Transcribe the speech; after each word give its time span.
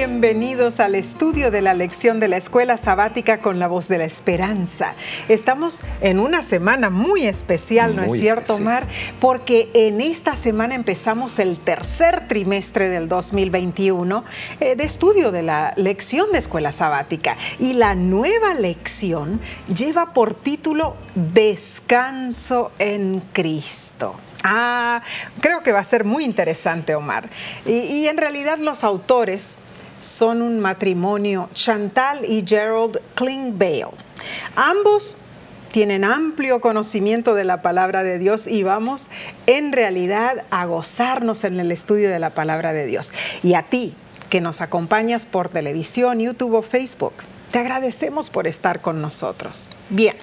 bienvenidos 0.00 0.80
al 0.80 0.94
estudio 0.94 1.50
de 1.50 1.60
la 1.60 1.74
lección 1.74 2.20
de 2.20 2.28
la 2.28 2.38
escuela 2.38 2.78
sabática 2.78 3.42
con 3.42 3.58
la 3.58 3.68
voz 3.68 3.86
de 3.86 3.98
la 3.98 4.04
esperanza. 4.04 4.94
Estamos 5.28 5.80
en 6.00 6.20
una 6.20 6.42
semana 6.42 6.88
muy 6.88 7.26
especial, 7.26 7.94
¿no 7.94 8.04
es 8.04 8.12
cierto, 8.12 8.54
Omar? 8.54 8.86
Porque 9.20 9.68
en 9.74 10.00
esta 10.00 10.36
semana 10.36 10.74
empezamos 10.74 11.38
el 11.38 11.58
tercer 11.58 12.26
trimestre 12.28 12.88
del 12.88 13.08
2021 13.08 14.24
eh, 14.60 14.74
de 14.74 14.84
estudio 14.84 15.32
de 15.32 15.42
la 15.42 15.74
lección 15.76 16.32
de 16.32 16.38
escuela 16.38 16.72
sabática. 16.72 17.36
Y 17.58 17.74
la 17.74 17.94
nueva 17.94 18.54
lección 18.54 19.38
lleva 19.68 20.14
por 20.14 20.32
título 20.32 20.96
Descanso 21.14 22.72
en 22.78 23.20
Cristo. 23.34 24.16
Ah, 24.42 25.02
creo 25.40 25.62
que 25.62 25.72
va 25.72 25.80
a 25.80 25.84
ser 25.84 26.04
muy 26.04 26.24
interesante, 26.24 26.94
Omar. 26.94 27.28
Y, 27.66 28.06
en 28.06 28.16
realidad 28.16 28.58
los 28.58 28.84
autores 28.84 29.58
son 30.00 30.42
un 30.42 30.58
matrimonio, 30.58 31.48
Chantal 31.54 32.24
y 32.24 32.44
Gerald 32.44 33.00
Klingbeil. 33.14 33.86
Ambos 34.56 35.16
tienen 35.70 36.02
amplio 36.02 36.60
conocimiento 36.60 37.34
de 37.34 37.44
la 37.44 37.62
palabra 37.62 38.02
de 38.02 38.18
Dios 38.18 38.48
y 38.48 38.64
vamos 38.64 39.08
en 39.46 39.72
realidad 39.72 40.42
a 40.50 40.66
gozarnos 40.66 41.44
en 41.44 41.60
el 41.60 41.70
estudio 41.70 42.10
de 42.10 42.18
la 42.18 42.30
palabra 42.30 42.72
de 42.72 42.86
Dios. 42.86 43.12
Y 43.44 43.54
a 43.54 43.62
ti, 43.62 43.94
que 44.28 44.40
nos 44.40 44.60
acompañas 44.60 45.26
por 45.26 45.48
televisión, 45.48 46.18
YouTube 46.18 46.54
o 46.54 46.62
Facebook 46.62 47.14
te 47.50 47.58
agradecemos 47.58 48.30
por 48.30 48.46
estar 48.46 48.80
con 48.80 49.02
nosotros. 49.02 49.66
Bien, 49.88 50.16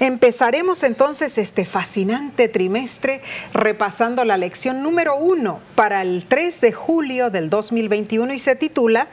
empezaremos 0.00 0.82
entonces 0.82 1.38
este 1.38 1.64
fascinante 1.64 2.48
trimestre 2.48 3.20
repasando 3.52 4.24
la 4.24 4.36
lección 4.36 4.82
número 4.82 5.16
uno 5.16 5.60
para 5.74 6.02
el 6.02 6.24
3 6.26 6.60
de 6.60 6.72
julio 6.72 7.30
del 7.30 7.48
2021 7.48 8.32
y 8.32 8.38
se 8.38 8.56
titula 8.56 9.08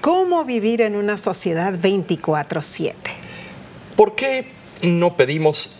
¿Cómo 0.00 0.44
vivir 0.44 0.82
en 0.82 0.96
una 0.96 1.16
sociedad 1.16 1.72
24/7? 1.72 2.94
¿Por 3.96 4.16
qué 4.16 4.46
no 4.82 5.16
pedimos 5.16 5.76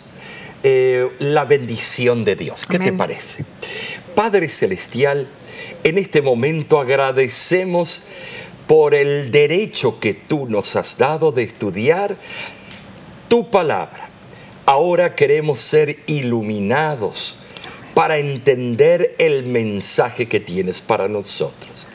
eh, 0.62 1.10
la 1.18 1.44
bendición 1.44 2.24
de 2.24 2.36
Dios? 2.36 2.64
¿Qué 2.66 2.78
te 2.78 2.92
parece? 2.92 3.44
Padre 4.14 4.48
Celestial, 4.48 5.28
en 5.82 5.98
este 5.98 6.22
momento 6.22 6.80
agradecemos 6.80 8.02
por 8.66 8.94
el 8.94 9.30
derecho 9.30 10.00
que 10.00 10.14
tú 10.14 10.46
nos 10.48 10.76
has 10.76 10.96
dado 10.96 11.32
de 11.32 11.42
estudiar 11.42 12.16
tu 13.28 13.50
palabra. 13.50 14.08
Ahora 14.66 15.14
queremos 15.14 15.60
ser 15.60 15.98
iluminados 16.06 17.36
para 17.94 18.16
entender 18.16 19.14
el 19.18 19.44
mensaje 19.44 20.28
que 20.28 20.40
tienes 20.40 20.80
para 20.80 21.08
nosotros. 21.08 21.86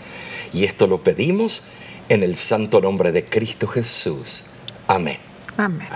Y 0.53 0.63
esto 0.63 0.87
lo 0.87 1.03
pedimos 1.03 1.63
en 2.07 2.23
el 2.23 2.35
santo 2.35 2.81
nombre 2.81 3.11
de 3.11 3.25
Cristo 3.25 3.67
Jesús. 3.67 4.45
Amén. 4.87 5.17
Amén. 5.57 5.87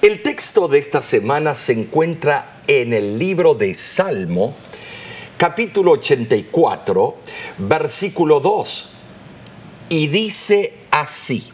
El 0.00 0.22
texto 0.22 0.68
de 0.68 0.78
esta 0.78 1.02
semana 1.02 1.54
se 1.54 1.72
encuentra 1.72 2.60
en 2.66 2.92
el 2.92 3.18
libro 3.18 3.54
de 3.54 3.74
Salmo, 3.74 4.54
capítulo 5.38 5.92
84, 5.92 7.16
versículo 7.58 8.40
2 8.40 8.97
y 9.88 10.08
dice 10.08 10.74
así, 10.90 11.44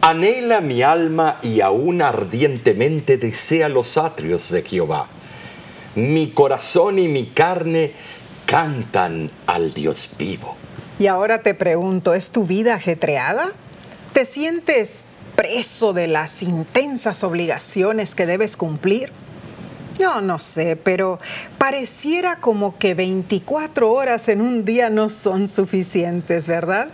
anhela 0.00 0.60
mi 0.60 0.82
alma 0.82 1.38
y 1.42 1.60
aún 1.60 2.02
ardientemente 2.02 3.18
desea 3.18 3.68
los 3.68 3.96
atrios 3.96 4.50
de 4.50 4.62
Jehová. 4.62 5.08
Mi 5.94 6.28
corazón 6.28 6.98
y 6.98 7.08
mi 7.08 7.26
carne 7.26 7.92
cantan 8.46 9.30
al 9.46 9.72
Dios 9.72 10.10
vivo. 10.18 10.56
Y 10.98 11.06
ahora 11.06 11.42
te 11.42 11.54
pregunto, 11.54 12.14
¿es 12.14 12.30
tu 12.30 12.44
vida 12.44 12.74
ajetreada? 12.74 13.52
¿Te 14.12 14.24
sientes 14.24 15.04
preso 15.34 15.92
de 15.92 16.06
las 16.06 16.42
intensas 16.42 17.22
obligaciones 17.22 18.14
que 18.14 18.26
debes 18.26 18.56
cumplir? 18.56 19.12
Yo 19.98 20.20
no 20.20 20.38
sé, 20.38 20.76
pero 20.76 21.18
pareciera 21.58 22.36
como 22.36 22.78
que 22.78 22.94
24 22.94 23.90
horas 23.90 24.28
en 24.28 24.40
un 24.40 24.64
día 24.64 24.90
no 24.90 25.08
son 25.08 25.48
suficientes, 25.48 26.48
¿verdad? 26.48 26.88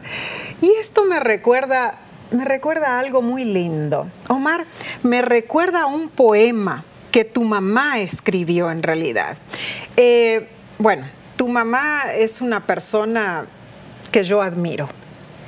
Y 0.60 0.70
esto 0.78 1.04
me 1.04 1.18
recuerda, 1.18 1.96
me 2.30 2.44
recuerda 2.44 2.98
algo 2.98 3.20
muy 3.20 3.44
lindo. 3.44 4.06
Omar, 4.28 4.66
me 5.02 5.22
recuerda 5.22 5.86
un 5.86 6.08
poema 6.08 6.84
que 7.10 7.24
tu 7.24 7.42
mamá 7.42 8.00
escribió 8.00 8.70
en 8.70 8.82
realidad. 8.82 9.36
Eh, 9.96 10.48
bueno, 10.78 11.06
tu 11.36 11.48
mamá 11.48 12.04
es 12.14 12.40
una 12.40 12.60
persona 12.60 13.46
que 14.10 14.24
yo 14.24 14.42
admiro 14.42 14.88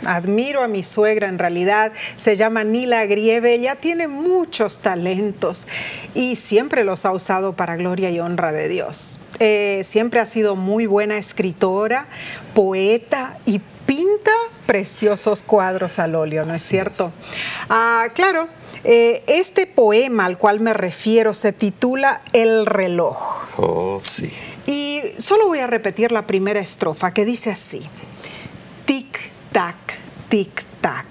admiro 0.06 0.62
a 0.62 0.68
mi 0.68 0.82
suegra 0.82 1.28
en 1.28 1.38
realidad, 1.38 1.92
se 2.16 2.36
llama 2.36 2.64
Nila 2.64 3.06
Grieve, 3.06 3.54
ella 3.54 3.76
tiene 3.76 4.08
muchos 4.08 4.78
talentos 4.78 5.66
y 6.14 6.36
siempre 6.36 6.84
los 6.84 7.04
ha 7.04 7.12
usado 7.12 7.54
para 7.54 7.76
gloria 7.76 8.10
y 8.10 8.20
honra 8.20 8.52
de 8.52 8.68
Dios. 8.68 9.20
Eh, 9.40 9.82
siempre 9.84 10.20
ha 10.20 10.26
sido 10.26 10.56
muy 10.56 10.86
buena 10.86 11.16
escritora, 11.16 12.06
poeta 12.54 13.38
y 13.46 13.60
pinta 13.86 14.30
preciosos 14.66 15.42
cuadros 15.42 15.98
al 15.98 16.14
óleo, 16.14 16.44
¿no 16.44 16.54
es 16.54 16.62
cierto? 16.62 17.12
Ah, 17.68 18.06
claro, 18.14 18.48
eh, 18.84 19.22
este 19.26 19.66
poema 19.66 20.24
al 20.24 20.38
cual 20.38 20.60
me 20.60 20.72
refiero 20.72 21.34
se 21.34 21.52
titula 21.52 22.22
El 22.32 22.66
reloj. 22.66 23.46
Oh, 23.58 24.00
sí. 24.02 24.32
Y 24.66 25.02
solo 25.18 25.46
voy 25.48 25.58
a 25.58 25.66
repetir 25.66 26.12
la 26.12 26.26
primera 26.26 26.60
estrofa 26.60 27.12
que 27.12 27.24
dice 27.24 27.50
así. 27.50 27.82
Tic 28.86 29.33
tac, 29.54 29.76
tic 30.28 30.64
tac. 30.80 31.06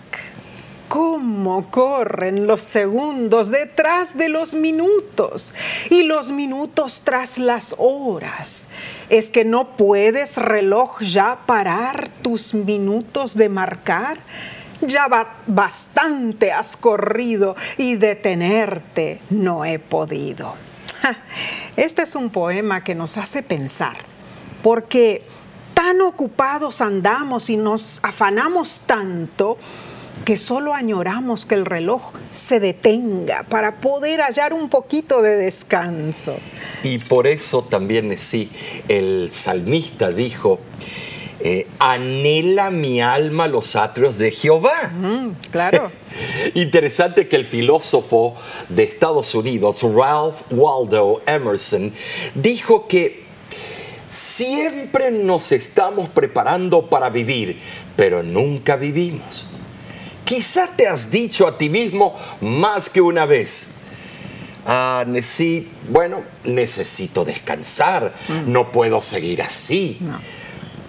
¿Cómo 0.90 1.72
corren 1.72 2.46
los 2.46 2.62
segundos 2.62 3.50
detrás 3.50 4.18
de 4.18 4.28
los 4.28 4.54
minutos 4.54 5.54
y 5.90 6.04
los 6.04 6.34
minutos 6.34 7.04
tras 7.06 7.38
las 7.38 7.74
horas? 7.78 8.68
¿Es 9.10 9.30
que 9.30 9.46
no 9.46 9.78
puedes, 9.78 10.36
reloj, 10.36 11.02
ya 11.04 11.40
parar 11.46 12.10
tus 12.22 12.54
minutos 12.54 13.34
de 13.36 13.48
marcar? 13.48 14.20
Ya 14.82 15.08
bastante 15.48 16.52
has 16.52 16.76
corrido 16.76 17.56
y 17.78 17.96
detenerte 17.96 19.22
no 19.30 19.64
he 19.64 19.80
podido. 19.80 20.56
Este 21.78 22.02
es 22.02 22.14
un 22.14 22.30
poema 22.30 22.84
que 22.84 22.94
nos 22.94 23.16
hace 23.16 23.42
pensar, 23.42 23.96
porque 24.62 25.24
tan 25.84 26.00
ocupados 26.00 26.80
andamos 26.80 27.50
y 27.50 27.58
nos 27.58 28.00
afanamos 28.04 28.84
tanto 28.86 29.58
que 30.24 30.38
solo 30.38 30.74
añoramos 30.74 31.46
que 31.46 31.56
el 31.56 31.66
reloj 31.66 32.14
se 32.32 32.62
detenga 32.62 33.44
para 33.50 33.82
poder 33.82 34.22
hallar 34.22 34.54
un 34.54 34.70
poquito 34.70 35.22
de 35.22 35.36
descanso. 35.36 36.38
Y 36.84 37.00
por 37.00 37.28
eso 37.28 37.64
también 37.64 38.18
sí, 38.18 38.50
el 38.88 39.30
salmista 39.30 40.10
dijo, 40.12 40.62
eh, 41.42 41.68
anhela 41.80 42.72
mi 42.72 43.02
alma 43.02 43.50
los 43.50 43.76
atrios 43.76 44.18
de 44.18 44.32
Jehová. 44.32 44.88
Mm, 44.88 45.32
claro. 45.52 45.92
Interesante 46.54 47.28
que 47.28 47.36
el 47.36 47.46
filósofo 47.46 48.36
de 48.70 48.84
Estados 48.84 49.36
Unidos, 49.36 49.82
Ralph 49.82 50.44
Waldo 50.50 51.22
Emerson, 51.26 51.92
dijo 52.36 52.88
que 52.88 53.23
Siempre 54.08 55.12
nos 55.12 55.52
estamos 55.52 56.10
preparando 56.10 56.90
para 56.90 57.10
vivir, 57.10 57.60
pero 57.96 58.22
nunca 58.22 58.76
vivimos. 58.76 59.46
Quizá 60.26 60.68
te 60.68 60.88
has 60.88 61.12
dicho 61.12 61.48
a 61.48 61.58
ti 61.58 61.70
mismo 61.70 62.14
más 62.42 62.90
que 62.90 63.02
una 63.02 63.26
vez, 63.26 63.68
ah, 64.66 65.06
bueno, 65.90 66.24
necesito 66.44 67.26
descansar, 67.26 68.14
mm. 68.28 68.52
no 68.52 68.72
puedo 68.72 69.02
seguir 69.02 69.42
así. 69.42 70.00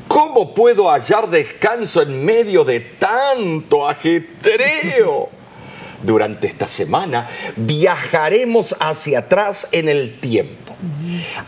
¿Cómo 0.08 0.54
puedo 0.54 0.90
hallar 0.90 1.28
descanso 1.28 2.02
en 2.02 2.24
medio 2.24 2.64
de 2.64 2.80
tanto 2.80 3.88
ajetreo? 3.88 5.28
Durante 6.02 6.46
esta 6.46 6.68
semana 6.68 7.28
viajaremos 7.56 8.76
hacia 8.78 9.20
atrás 9.20 9.68
en 9.72 9.88
el 9.88 10.20
tiempo 10.20 10.63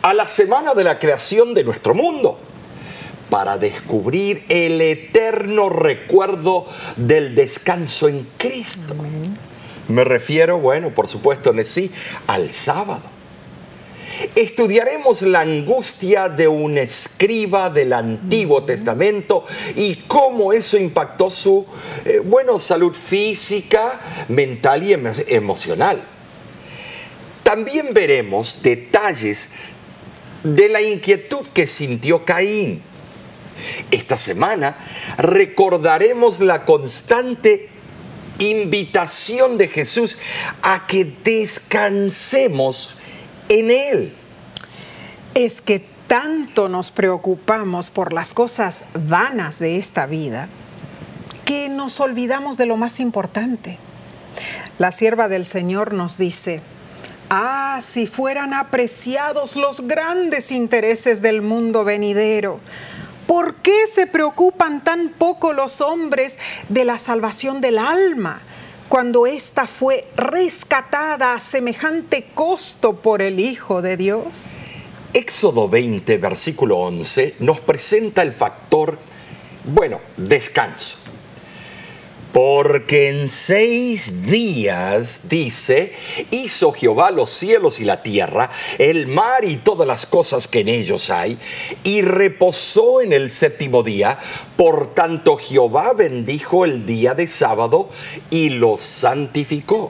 a 0.03 0.15
la 0.15 0.27
semana 0.27 0.75
de 0.75 0.85
la 0.85 0.99
creación 0.99 1.55
de 1.55 1.65
nuestro 1.65 1.95
mundo 1.95 2.39
para 3.31 3.59
descubrir 3.59 4.45
el 4.49 4.81
eterno 4.81 5.69
recuerdo 5.69 6.67
del 6.97 7.35
descanso 7.35 8.09
en 8.09 8.27
Cristo. 8.37 8.95
Me 9.89 10.05
refiero, 10.05 10.59
bueno, 10.59 10.91
por 10.91 11.09
supuesto, 11.09 11.53
sí, 11.65 11.91
al 12.27 12.53
sábado. 12.53 13.03
Estudiaremos 14.35 15.23
la 15.23 15.41
angustia 15.41 16.29
de 16.29 16.49
un 16.49 16.79
escriba 16.79 17.69
del 17.69 17.93
Antiguo 17.93 18.65
Testamento 18.65 19.45
y 19.75 19.97
cómo 20.07 20.53
eso 20.53 20.79
impactó 20.79 21.31
su, 21.31 21.67
eh, 22.05 22.21
bueno, 22.25 22.59
salud 22.59 22.95
física, 22.95 24.01
mental 24.29 24.85
y 24.85 24.95
emocional. 25.29 26.03
También 27.47 27.95
veremos 27.95 28.61
detalles 28.61 29.51
de 30.43 30.69
la 30.69 30.83
inquietud 30.83 31.47
que 31.55 31.69
sintió 31.69 32.25
Caín 32.25 32.83
Esta 33.93 34.17
semana 34.17 34.77
recordaremos 35.17 36.41
la 36.41 36.65
constante 36.65 37.69
invitación 38.41 39.59
de 39.59 39.69
Jesús 39.69 40.19
a 40.61 40.89
que 40.89 41.05
descansemos 41.05 42.97
en 43.49 43.71
Él. 43.71 44.13
Es 45.35 45.61
que 45.61 45.85
tanto 46.09 46.69
nos 46.69 46.91
preocupamos 46.91 47.91
por 47.91 48.13
las 48.13 48.35
cosas 48.35 48.83
vanas 48.93 49.61
de 49.61 49.77
esta 49.77 50.07
vida 50.07 50.49
que 51.45 51.69
nos 51.69 52.01
olvidamos 52.01 52.57
de 52.57 52.67
lo 52.67 52.77
más 52.77 52.99
importante. 52.99 53.79
La 54.81 54.91
sierva 54.91 55.29
del 55.29 55.45
Señor 55.45 55.95
nos 55.95 56.19
dice, 56.19 56.61
ah, 57.31 57.79
si 57.83 58.07
fueran 58.07 58.55
apreciados 58.55 59.57
los 59.57 59.83
grandes 59.83 60.53
intereses 60.53 61.23
del 61.23 61.43
mundo 61.43 61.85
venidero, 61.85 62.61
¿Por 63.27 63.57
qué 63.57 63.89
se 63.89 64.07
preocupan 64.07 64.85
tan 64.85 65.09
poco 65.09 65.53
los 65.53 65.81
hombres 65.81 66.39
de 66.69 66.85
la 66.85 66.97
salvación 66.97 67.61
del 67.61 67.77
alma 67.77 68.41
cuando 68.89 69.27
ésta 69.27 69.67
fue 69.67 70.07
rescatada 70.17 71.35
a 71.35 71.41
semejante 71.41 72.29
costo 72.35 72.95
por 72.95 73.23
el 73.23 73.41
Hijo 73.41 73.83
de 73.83 73.97
Dios? 73.97 74.55
Éxodo 75.13 75.69
20, 75.69 76.19
versículo 76.19 76.79
11, 76.79 77.37
nos 77.41 77.59
presenta 77.59 78.23
el 78.23 78.33
factor, 78.33 78.97
bueno, 79.65 80.01
descanso. 80.17 80.99
Porque 82.37 83.09
en 83.09 83.31
seis 83.31 84.27
días, 84.27 85.31
dice, 85.31 85.95
hizo 86.31 86.71
Jehová 86.71 87.11
los 87.11 87.31
cielos 87.31 87.81
y 87.81 87.85
la 87.87 88.03
tierra, 88.03 88.51
el 88.77 89.07
mar 89.07 89.43
y 89.47 89.57
todas 89.57 89.89
las 89.89 90.05
cosas 90.05 90.47
que 90.47 90.61
en 90.61 90.69
ellos 90.69 91.09
hay, 91.09 91.39
y 91.83 92.03
reposó 92.03 93.01
en 93.01 93.15
el 93.15 93.31
séptimo 93.31 93.83
día. 93.83 94.19
Por 94.55 94.93
tanto, 94.93 95.39
Jehová 95.39 95.95
bendijo 95.95 96.67
el 96.67 96.85
día 96.85 97.15
de 97.15 97.27
sábado 97.27 97.89
y 98.29 98.51
lo 98.51 98.77
santificó. 98.77 99.89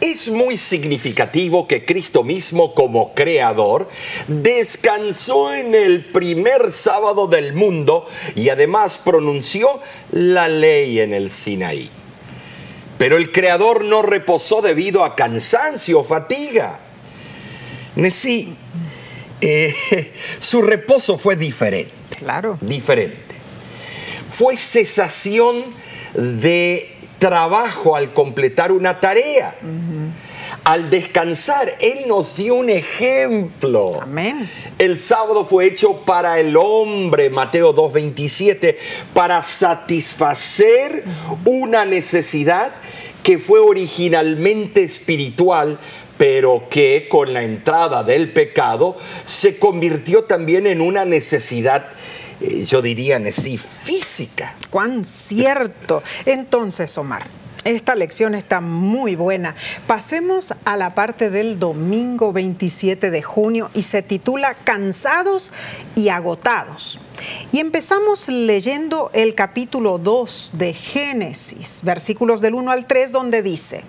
Es 0.00 0.28
muy 0.28 0.56
significativo 0.56 1.66
que 1.68 1.84
Cristo 1.84 2.24
mismo 2.24 2.74
como 2.74 3.14
creador 3.14 3.88
descansó 4.26 5.54
en 5.54 5.74
el 5.74 6.06
primer 6.06 6.72
sábado 6.72 7.26
del 7.26 7.52
mundo 7.52 8.06
y 8.34 8.48
además 8.48 8.98
pronunció 8.98 9.80
la 10.10 10.48
ley 10.48 11.00
en 11.00 11.14
el 11.14 11.30
Sinaí. 11.30 11.90
Pero 12.98 13.16
el 13.16 13.32
creador 13.32 13.84
no 13.84 14.02
reposó 14.02 14.60
debido 14.60 15.04
a 15.04 15.16
cansancio 15.16 16.00
o 16.00 16.04
fatiga. 16.04 16.80
Sí, 18.10 18.54
eh, 19.40 19.74
su 20.38 20.62
reposo 20.62 21.18
fue 21.18 21.36
diferente. 21.36 21.92
Claro. 22.18 22.58
Diferente. 22.60 23.18
Fue 24.28 24.56
cesación 24.56 25.64
de 26.14 26.89
trabajo 27.20 27.94
al 27.94 28.12
completar 28.12 28.72
una 28.72 28.98
tarea. 28.98 29.54
Al 30.64 30.90
descansar, 30.90 31.72
Él 31.80 32.08
nos 32.08 32.36
dio 32.36 32.56
un 32.56 32.70
ejemplo. 32.70 34.00
Amén. 34.02 34.50
El 34.78 34.98
sábado 34.98 35.44
fue 35.44 35.66
hecho 35.66 35.98
para 35.98 36.40
el 36.40 36.56
hombre, 36.56 37.30
Mateo 37.30 37.72
2.27, 37.74 38.76
para 39.14 39.42
satisfacer 39.44 41.04
una 41.44 41.84
necesidad 41.84 42.72
que 43.22 43.38
fue 43.38 43.60
originalmente 43.60 44.82
espiritual, 44.82 45.78
pero 46.18 46.68
que 46.68 47.06
con 47.08 47.32
la 47.32 47.42
entrada 47.42 48.02
del 48.02 48.30
pecado 48.32 48.96
se 49.24 49.58
convirtió 49.58 50.24
también 50.24 50.66
en 50.66 50.80
una 50.80 51.04
necesidad 51.04 51.86
eh, 52.40 52.64
yo 52.64 52.82
diría 52.82 53.18
así, 53.28 53.58
física. 53.58 54.54
Cuán 54.70 55.04
cierto. 55.04 56.02
Entonces, 56.24 56.96
Omar, 56.98 57.22
esta 57.64 57.94
lección 57.94 58.34
está 58.34 58.62
muy 58.62 59.16
buena. 59.16 59.54
Pasemos 59.86 60.54
a 60.64 60.76
la 60.76 60.94
parte 60.94 61.28
del 61.28 61.58
domingo 61.58 62.32
27 62.32 63.10
de 63.10 63.22
junio 63.22 63.70
y 63.74 63.82
se 63.82 64.02
titula 64.02 64.54
Cansados 64.54 65.52
y 65.94 66.08
agotados. 66.08 67.00
Y 67.52 67.58
empezamos 67.58 68.28
leyendo 68.28 69.10
el 69.12 69.34
capítulo 69.34 69.98
2 69.98 70.52
de 70.54 70.72
Génesis, 70.72 71.80
versículos 71.82 72.40
del 72.40 72.54
1 72.54 72.70
al 72.70 72.86
3, 72.86 73.12
donde 73.12 73.42
dice, 73.42 73.82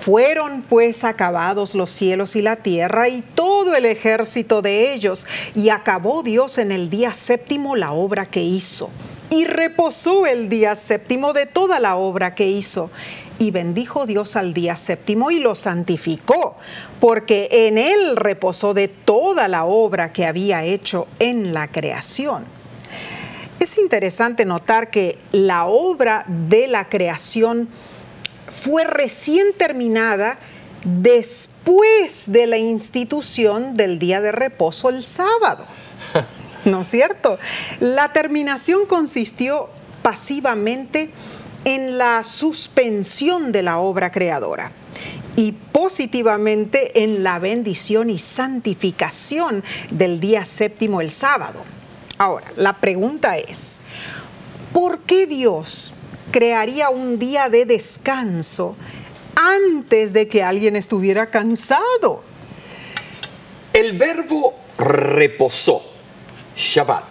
fueron 0.00 0.62
pues 0.62 1.04
acabados 1.04 1.74
los 1.74 1.90
cielos 1.90 2.34
y 2.34 2.42
la 2.42 2.56
tierra 2.56 3.08
y 3.08 3.20
todo 3.20 3.76
el 3.76 3.84
ejército 3.84 4.62
de 4.62 4.94
ellos, 4.94 5.26
y 5.54 5.68
acabó 5.68 6.22
Dios 6.22 6.58
en 6.58 6.72
el 6.72 6.88
día 6.88 7.12
séptimo 7.12 7.76
la 7.76 7.92
obra 7.92 8.24
que 8.24 8.42
hizo. 8.42 8.90
Y 9.28 9.44
reposó 9.44 10.26
el 10.26 10.48
día 10.48 10.74
séptimo 10.74 11.32
de 11.32 11.46
toda 11.46 11.78
la 11.78 11.96
obra 11.96 12.34
que 12.34 12.48
hizo. 12.48 12.90
Y 13.38 13.52
bendijo 13.52 14.06
Dios 14.06 14.36
al 14.36 14.52
día 14.52 14.74
séptimo 14.74 15.30
y 15.30 15.38
lo 15.38 15.54
santificó, 15.54 16.56
porque 16.98 17.48
en 17.50 17.78
él 17.78 18.16
reposó 18.16 18.74
de 18.74 18.88
toda 18.88 19.48
la 19.48 19.64
obra 19.64 20.12
que 20.12 20.26
había 20.26 20.64
hecho 20.64 21.06
en 21.18 21.54
la 21.54 21.68
creación. 21.68 22.44
Es 23.60 23.78
interesante 23.78 24.44
notar 24.44 24.90
que 24.90 25.18
la 25.32 25.66
obra 25.66 26.24
de 26.26 26.66
la 26.66 26.88
creación 26.88 27.68
fue 28.50 28.84
recién 28.84 29.46
terminada 29.56 30.38
después 30.84 32.32
de 32.32 32.46
la 32.46 32.58
institución 32.58 33.76
del 33.76 33.98
día 33.98 34.20
de 34.20 34.32
reposo 34.32 34.88
el 34.88 35.02
sábado. 35.02 35.64
¿No 36.64 36.82
es 36.82 36.88
cierto? 36.88 37.38
La 37.80 38.12
terminación 38.12 38.86
consistió 38.86 39.68
pasivamente 40.02 41.10
en 41.64 41.98
la 41.98 42.24
suspensión 42.24 43.52
de 43.52 43.62
la 43.62 43.78
obra 43.78 44.10
creadora 44.10 44.72
y 45.36 45.52
positivamente 45.52 47.02
en 47.02 47.22
la 47.22 47.38
bendición 47.38 48.10
y 48.10 48.18
santificación 48.18 49.62
del 49.90 50.20
día 50.20 50.44
séptimo 50.44 51.00
el 51.00 51.10
sábado. 51.10 51.62
Ahora, 52.18 52.46
la 52.56 52.74
pregunta 52.74 53.38
es, 53.38 53.78
¿por 54.72 55.00
qué 55.00 55.26
Dios 55.26 55.94
crearía 56.30 56.90
un 56.90 57.18
día 57.18 57.48
de 57.48 57.66
descanso 57.66 58.76
antes 59.34 60.12
de 60.12 60.28
que 60.28 60.42
alguien 60.42 60.76
estuviera 60.76 61.30
cansado. 61.30 62.22
El 63.72 63.96
verbo 63.96 64.58
reposó, 64.78 65.82
Shabbat, 66.56 67.04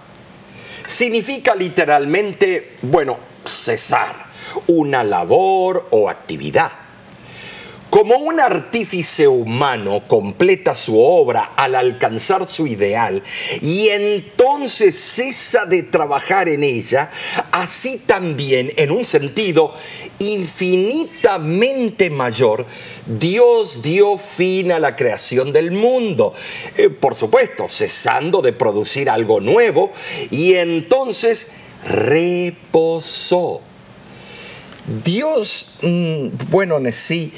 significa 0.86 1.56
literalmente, 1.56 2.78
bueno, 2.82 3.18
cesar, 3.46 4.26
una 4.68 5.04
labor 5.04 5.88
o 5.92 6.10
actividad. 6.10 6.72
Como 8.00 8.16
un 8.16 8.40
artífice 8.40 9.28
humano 9.28 10.08
completa 10.08 10.74
su 10.74 10.98
obra 10.98 11.52
al 11.58 11.76
alcanzar 11.76 12.48
su 12.48 12.66
ideal 12.66 13.22
y 13.62 13.90
entonces 13.90 14.98
cesa 14.98 15.66
de 15.66 15.84
trabajar 15.84 16.48
en 16.48 16.64
ella, 16.64 17.12
así 17.52 17.98
también, 17.98 18.72
en 18.78 18.92
un 18.92 19.04
sentido 19.04 19.74
infinitamente 20.20 22.10
mayor, 22.10 22.66
Dios 23.06 23.82
dio 23.82 24.18
fin 24.18 24.72
a 24.72 24.80
la 24.80 24.96
creación 24.96 25.52
del 25.52 25.72
mundo. 25.72 26.34
Eh, 26.78 26.88
por 26.88 27.16
supuesto, 27.16 27.68
cesando 27.68 28.42
de 28.42 28.54
producir 28.54 29.10
algo 29.10 29.42
nuevo 29.42 29.92
y 30.32 30.54
entonces 30.54 31.48
reposó. 31.86 33.69
Dios, 35.04 35.74
mm, 35.82 36.28
bueno, 36.50 36.80
sí, 36.92 37.32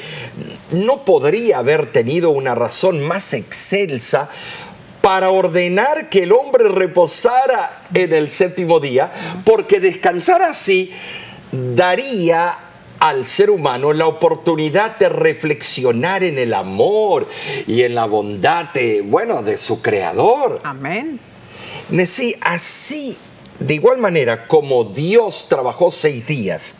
no 0.71 1.03
podría 1.03 1.57
haber 1.57 1.91
tenido 1.91 2.29
una 2.29 2.55
razón 2.55 3.05
más 3.05 3.33
excelsa 3.33 4.29
para 5.01 5.31
ordenar 5.31 6.09
que 6.09 6.23
el 6.23 6.31
hombre 6.31 6.69
reposara 6.69 7.83
en 7.93 8.13
el 8.13 8.29
séptimo 8.29 8.79
día, 8.79 9.11
porque 9.43 9.79
descansar 9.79 10.41
así 10.41 10.91
daría 11.51 12.57
al 12.99 13.25
ser 13.25 13.49
humano 13.49 13.93
la 13.93 14.05
oportunidad 14.05 14.97
de 14.97 15.09
reflexionar 15.09 16.23
en 16.23 16.37
el 16.37 16.53
amor 16.53 17.27
y 17.65 17.81
en 17.81 17.95
la 17.95 18.05
bondad 18.05 18.71
de, 18.73 19.01
bueno, 19.01 19.41
de 19.41 19.57
su 19.57 19.81
creador. 19.81 20.61
Amén. 20.63 21.19
Sí, 22.05 22.35
así, 22.41 23.17
de 23.59 23.73
igual 23.73 23.97
manera 23.97 24.47
como 24.47 24.83
Dios 24.83 25.47
trabajó 25.49 25.89
seis 25.89 26.25
días, 26.27 26.75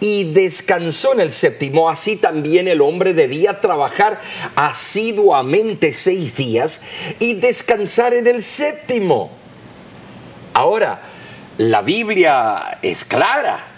y 0.00 0.32
descansó 0.32 1.14
en 1.14 1.20
el 1.20 1.32
séptimo, 1.32 1.88
así 1.88 2.16
también 2.16 2.68
el 2.68 2.80
hombre 2.82 3.14
debía 3.14 3.60
trabajar 3.60 4.20
asiduamente 4.54 5.92
seis 5.94 6.36
días 6.36 6.80
y 7.18 7.34
descansar 7.34 8.12
en 8.14 8.26
el 8.26 8.42
séptimo. 8.42 9.30
Ahora, 10.52 11.00
la 11.58 11.82
Biblia 11.82 12.78
es 12.82 13.04
clara. 13.04 13.70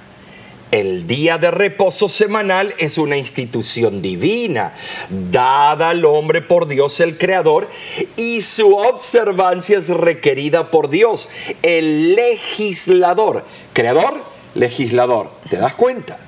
El 0.73 1.07
día 1.07 1.39
de 1.39 1.53
reposo 1.53 2.09
semanal 2.09 2.75
es 2.79 2.99
una 2.99 3.17
institución 3.17 4.03
divina, 4.03 4.75
dada 5.09 5.91
al 5.91 6.05
hombre 6.05 6.43
por 6.43 6.67
Dios 6.67 6.99
el 6.99 7.17
Creador, 7.17 7.71
y 8.17 8.43
su 8.43 8.75
observancia 8.75 9.79
es 9.79 9.89
requerida 9.89 10.73
por 10.73 10.91
Dios, 10.91 11.29
el 11.63 12.17
legislador. 12.17 13.45
Creador, 13.73 14.25
legislador. 14.55 15.36
¿Te 15.49 15.57
das 15.57 15.75
cuenta? 15.75 16.19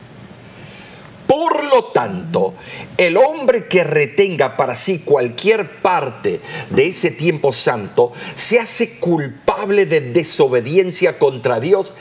Por 1.28 1.64
lo 1.64 1.84
tanto, 1.84 2.54
el 2.96 3.18
hombre 3.18 3.66
que 3.66 3.84
retenga 3.84 4.56
para 4.56 4.75
sí 4.76 5.00
cualquier 5.04 5.82
parte 5.82 6.40
de 6.70 6.87
ese 6.87 7.10
tiempo 7.10 7.52
santo 7.52 8.12
se 8.34 8.58
hace 8.58 8.98
culpable 8.98 9.84
de 9.84 10.00
desobediencia 10.00 11.18
contra 11.18 11.60
Dios 11.60 11.92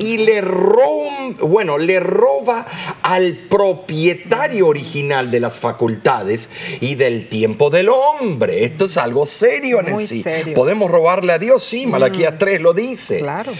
y 0.00 0.18
le 0.18 0.40
roba, 0.40 1.21
bueno, 1.40 1.78
le 1.78 2.00
roba 2.00 2.66
al 3.02 3.34
propietario 3.48 4.66
original 4.66 5.30
de 5.30 5.40
las 5.40 5.58
facultades 5.58 6.48
y 6.80 6.94
del 6.94 7.28
tiempo 7.28 7.70
del 7.70 7.88
hombre. 7.88 8.64
Esto 8.64 8.86
es 8.86 8.96
algo 8.96 9.26
serio, 9.26 9.80
Muy 9.88 10.06
serio. 10.06 10.54
¿Podemos 10.54 10.90
robarle 10.90 11.32
a 11.32 11.38
Dios? 11.38 11.62
Sí, 11.62 11.86
Malaquías 11.86 12.38
3 12.38 12.60
lo 12.60 12.72
dice. 12.72 13.18
Claro. 13.18 13.52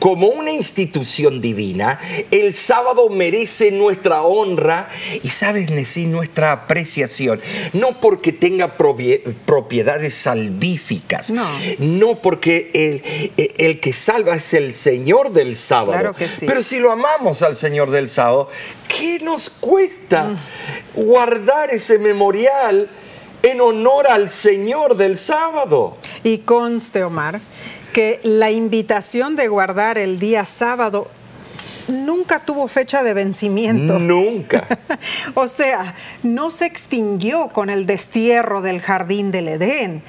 Como 0.00 0.28
una 0.28 0.50
institución 0.50 1.42
divina, 1.42 2.00
el 2.30 2.54
sábado 2.54 3.10
merece 3.10 3.70
nuestra 3.70 4.22
honra 4.22 4.88
y, 5.22 5.28
sabes, 5.28 5.70
Nesí, 5.70 6.06
nuestra 6.06 6.52
apreciación. 6.52 7.38
No 7.74 8.00
porque 8.00 8.32
tenga 8.32 8.78
propiedades 8.78 10.14
salvíficas. 10.14 11.30
No. 11.30 11.46
No 11.78 12.22
porque 12.22 12.70
el, 12.72 13.02
el, 13.58 13.78
que 13.80 13.92
salva 13.92 14.36
es 14.36 14.54
el 14.54 14.72
Señor 14.72 15.32
del 15.32 15.54
sábado. 15.54 15.92
Claro 15.92 16.14
que 16.14 16.28
sí. 16.28 16.46
Pero 16.46 16.62
si 16.62 16.78
lo 16.78 16.90
amamos 16.90 17.19
al 17.20 17.54
Señor 17.54 17.90
del 17.90 18.08
sábado, 18.08 18.48
¿qué 18.88 19.18
nos 19.20 19.50
cuesta 19.50 20.36
guardar 20.94 21.70
ese 21.70 21.98
memorial 21.98 22.88
en 23.42 23.60
honor 23.60 24.06
al 24.06 24.30
Señor 24.30 24.96
del 24.96 25.18
sábado? 25.18 25.98
Y 26.24 26.38
conste, 26.38 27.04
Omar, 27.04 27.38
que 27.92 28.20
la 28.22 28.50
invitación 28.50 29.36
de 29.36 29.48
guardar 29.48 29.98
el 29.98 30.18
día 30.18 30.46
sábado 30.46 31.08
nunca 31.88 32.40
tuvo 32.40 32.68
fecha 32.68 33.02
de 33.02 33.12
vencimiento. 33.12 33.98
Nunca. 33.98 34.66
o 35.34 35.46
sea, 35.46 35.94
no 36.22 36.50
se 36.50 36.64
extinguió 36.64 37.48
con 37.48 37.68
el 37.68 37.84
destierro 37.84 38.62
del 38.62 38.80
jardín 38.80 39.30
del 39.30 39.48
Edén. 39.48 40.02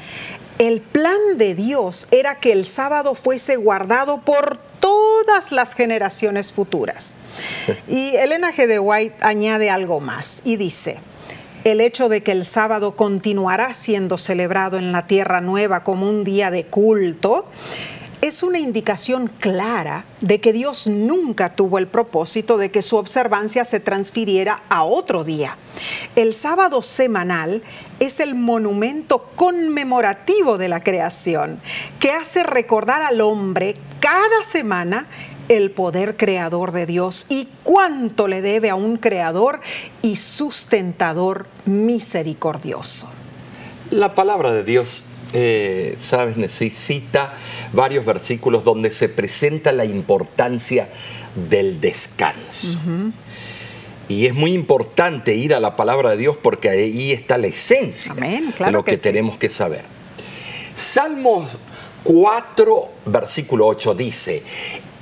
El 0.60 0.80
plan 0.80 1.20
de 1.36 1.56
Dios 1.56 2.08
era 2.12 2.36
que 2.36 2.54
el 2.54 2.66
sábado 2.66 3.16
fuese 3.16 3.58
guardado 3.58 4.22
por 4.22 4.71
todas 4.82 5.54
las 5.54 5.74
generaciones 5.74 6.52
futuras. 6.52 7.16
Y 7.88 8.16
Elena 8.18 8.52
G. 8.52 8.68
de 8.68 8.80
White 8.80 9.16
añade 9.22 9.70
algo 9.70 10.02
más 10.02 10.42
y 10.44 10.58
dice, 10.58 11.00
el 11.64 11.80
hecho 11.80 12.10
de 12.10 12.22
que 12.22 12.32
el 12.32 12.44
sábado 12.44 12.96
continuará 12.96 13.74
siendo 13.74 14.18
celebrado 14.18 14.78
en 14.78 14.92
la 14.92 15.08
Tierra 15.08 15.42
Nueva 15.42 15.84
como 15.84 16.10
un 16.10 16.24
día 16.24 16.52
de 16.52 16.66
culto 16.66 17.46
es 18.22 18.44
una 18.44 18.60
indicación 18.60 19.28
clara 19.40 20.06
de 20.22 20.40
que 20.40 20.54
Dios 20.54 20.86
nunca 20.86 21.56
tuvo 21.56 21.80
el 21.80 21.88
propósito 21.88 22.58
de 22.58 22.70
que 22.70 22.84
su 22.84 22.98
observancia 22.98 23.66
se 23.66 23.80
transfiriera 23.80 24.62
a 24.70 24.84
otro 24.84 25.24
día. 25.24 25.58
El 26.16 26.36
sábado 26.36 26.84
semanal 26.84 27.64
es 28.00 28.20
el 28.20 28.36
monumento 28.36 29.30
conmemorativo 29.36 30.60
de 30.60 30.70
la 30.70 30.84
creación, 30.84 31.60
que 32.00 32.12
hace 32.12 32.44
recordar 32.44 33.02
al 33.02 33.22
hombre 33.22 33.74
cada 34.00 34.44
semana 34.44 35.08
el 35.50 35.72
poder 35.72 36.16
creador 36.16 36.72
de 36.72 36.86
Dios 36.86 37.26
y 37.28 37.50
cuánto 37.64 38.28
le 38.28 38.42
debe 38.42 38.70
a 38.70 38.76
un 38.76 38.98
creador 38.98 39.60
y 40.04 40.16
sustentador 40.16 41.48
misericordioso. 41.66 43.10
La 43.90 44.16
palabra 44.16 44.52
de 44.52 44.64
Dios 44.64 45.06
eh, 45.34 45.96
sabes, 45.98 46.38
necesita 46.38 47.34
varios 47.74 48.06
versículos 48.06 48.64
donde 48.64 48.92
se 48.92 49.10
presenta 49.10 49.72
la 49.72 49.86
importancia 49.86 50.90
del 51.50 51.80
descanso. 51.80 52.78
Y 54.08 54.26
es 54.26 54.34
muy 54.34 54.52
importante 54.52 55.36
ir 55.36 55.54
a 55.54 55.62
la 55.62 55.78
palabra 55.78 56.12
de 56.12 56.18
Dios 56.18 56.36
porque 56.42 56.70
ahí 56.70 57.14
está 57.14 57.38
la 57.38 57.48
esencia 57.48 58.14
de 58.14 58.72
lo 58.72 58.84
que, 58.84 58.98
tenemos 58.98 59.38
que 59.38 59.50
saber. 59.50 59.86
Salmos 60.76 61.48
4, 62.04 62.90
versículo 63.06 63.68
8 63.68 63.94
dice, 63.94 64.44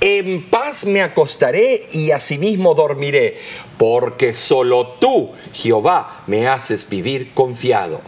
en 0.00 0.42
paz 0.44 0.86
me 0.86 1.02
acostaré 1.02 1.88
y 1.92 2.12
asimismo 2.12 2.74
dormiré, 2.74 3.38
porque 3.76 4.32
solo 4.32 4.96
tú, 5.00 5.30
Jehová, 5.52 6.22
me 6.26 6.46
haces 6.46 6.88
vivir 6.88 7.32
confiado. 7.34 8.00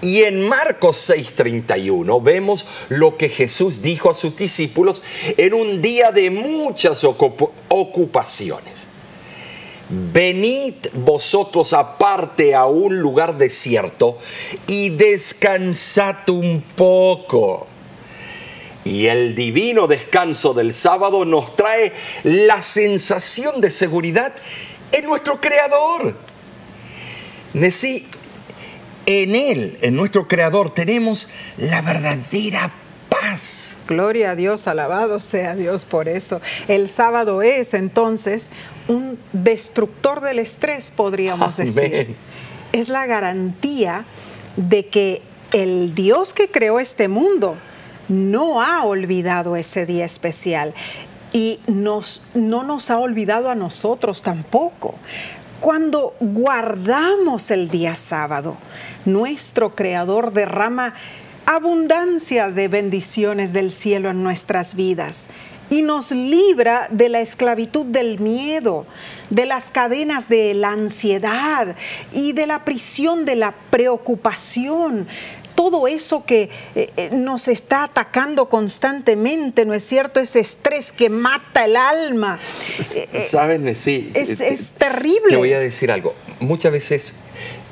Y 0.00 0.22
en 0.22 0.46
Marcos 0.46 0.96
6:31 1.10 2.20
vemos 2.22 2.66
lo 2.88 3.16
que 3.16 3.28
Jesús 3.28 3.82
dijo 3.82 4.10
a 4.10 4.14
sus 4.14 4.36
discípulos 4.36 5.02
en 5.36 5.54
un 5.54 5.80
día 5.80 6.12
de 6.12 6.30
muchas 6.30 7.04
ocupaciones. 7.04 8.88
Venid 9.88 10.74
vosotros 10.94 11.72
aparte 11.74 12.54
a 12.54 12.66
un 12.66 12.98
lugar 12.98 13.36
desierto 13.36 14.18
y 14.66 14.90
descansad 14.90 16.28
un 16.30 16.62
poco. 16.74 17.66
Y 18.84 19.06
el 19.06 19.34
divino 19.34 19.86
descanso 19.86 20.52
del 20.52 20.72
sábado 20.72 21.24
nos 21.24 21.56
trae 21.56 21.92
la 22.22 22.60
sensación 22.60 23.60
de 23.60 23.70
seguridad 23.70 24.34
en 24.92 25.06
nuestro 25.06 25.40
Creador. 25.40 26.16
En 29.06 29.34
Él, 29.34 29.78
en 29.82 29.96
nuestro 29.96 30.28
Creador, 30.28 30.70
tenemos 30.70 31.28
la 31.56 31.80
verdadera 31.80 32.72
paz. 33.08 33.72
Gloria 33.86 34.30
a 34.30 34.36
Dios, 34.36 34.66
alabado 34.66 35.20
sea 35.20 35.54
Dios 35.54 35.84
por 35.84 36.08
eso. 36.08 36.40
El 36.68 36.88
sábado 36.88 37.42
es 37.42 37.74
entonces 37.74 38.50
un 38.88 39.18
destructor 39.32 40.20
del 40.20 40.38
estrés, 40.38 40.90
podríamos 40.90 41.56
decir. 41.56 42.16
Es 42.72 42.88
la 42.88 43.06
garantía 43.06 44.04
de 44.56 44.86
que 44.86 45.22
el 45.52 45.94
Dios 45.94 46.34
que 46.34 46.50
creó 46.50 46.80
este 46.80 47.08
mundo 47.08 47.56
no 48.08 48.62
ha 48.62 48.84
olvidado 48.84 49.56
ese 49.56 49.86
día 49.86 50.04
especial 50.04 50.74
y 51.32 51.60
nos, 51.66 52.22
no 52.34 52.62
nos 52.62 52.90
ha 52.90 52.98
olvidado 52.98 53.50
a 53.50 53.54
nosotros 53.54 54.22
tampoco. 54.22 54.94
Cuando 55.64 56.14
guardamos 56.20 57.50
el 57.50 57.70
día 57.70 57.94
sábado, 57.94 58.58
nuestro 59.06 59.74
Creador 59.74 60.34
derrama 60.34 60.92
abundancia 61.46 62.50
de 62.50 62.68
bendiciones 62.68 63.54
del 63.54 63.70
cielo 63.70 64.10
en 64.10 64.22
nuestras 64.22 64.74
vidas 64.74 65.28
y 65.70 65.80
nos 65.80 66.10
libra 66.10 66.88
de 66.90 67.08
la 67.08 67.20
esclavitud 67.20 67.86
del 67.86 68.20
miedo, 68.20 68.84
de 69.30 69.46
las 69.46 69.70
cadenas 69.70 70.28
de 70.28 70.52
la 70.52 70.72
ansiedad 70.72 71.74
y 72.12 72.32
de 72.32 72.46
la 72.46 72.66
prisión 72.66 73.24
de 73.24 73.36
la 73.36 73.54
preocupación 73.70 75.08
todo 75.54 75.86
eso 75.86 76.24
que 76.24 76.50
eh, 76.74 76.88
eh, 76.96 77.10
nos 77.12 77.48
está 77.48 77.84
atacando 77.84 78.48
constantemente, 78.48 79.64
¿no 79.64 79.74
es 79.74 79.84
cierto? 79.84 80.20
Ese 80.20 80.40
estrés 80.40 80.92
que 80.92 81.10
mata 81.10 81.64
el 81.64 81.76
alma. 81.76 82.38
Eh, 82.94 83.20
¿Sabes, 83.20 83.78
sí? 83.78 84.10
Es, 84.14 84.72
terrible. 84.72 85.28
Te 85.28 85.36
voy 85.36 85.52
a 85.52 85.60
decir 85.60 85.90
algo. 85.90 86.14
Muchas 86.40 86.72
veces 86.72 87.14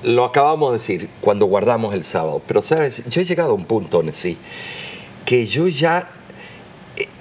lo 0.02 0.24
acabamos 0.24 0.72
de 0.72 0.78
decir 0.78 1.08
cuando 1.20 1.46
guardamos 1.46 1.94
el 1.94 2.04
sábado, 2.04 2.42
pero 2.46 2.62
sabes, 2.62 3.02
yo 3.08 3.20
he 3.20 3.24
llegado 3.24 3.50
a 3.50 3.54
un 3.54 3.64
punto, 3.64 4.02
sí, 4.12 4.36
que 5.24 5.46
yo 5.46 5.68
ya 5.68 6.08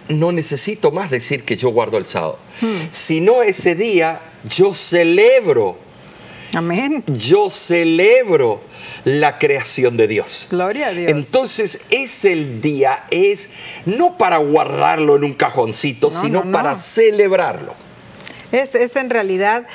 no 0.09 0.31
necesito 0.31 0.91
más 0.91 1.09
decir 1.09 1.43
que 1.43 1.55
yo 1.55 1.69
guardo 1.69 1.97
el 1.97 2.05
sábado, 2.05 2.39
hmm. 2.61 2.89
sino 2.91 3.43
ese 3.43 3.75
día 3.75 4.21
yo 4.43 4.73
celebro. 4.73 5.90
Amén. 6.53 7.03
Yo 7.07 7.49
celebro 7.49 8.61
la 9.05 9.37
creación 9.37 9.95
de 9.97 10.07
Dios. 10.07 10.47
Gloria 10.49 10.87
a 10.87 10.91
Dios. 10.91 11.11
Entonces 11.11 11.81
es 11.89 12.25
el 12.25 12.61
día, 12.61 13.05
es 13.09 13.49
no 13.85 14.17
para 14.17 14.37
guardarlo 14.37 15.15
en 15.15 15.23
un 15.23 15.33
cajoncito, 15.33 16.11
sino 16.11 16.51
para 16.51 16.75
celebrarlo. 16.75 17.73
Es, 18.51 18.75
es 18.75 18.95
en 18.97 19.09
realidad 19.09 19.65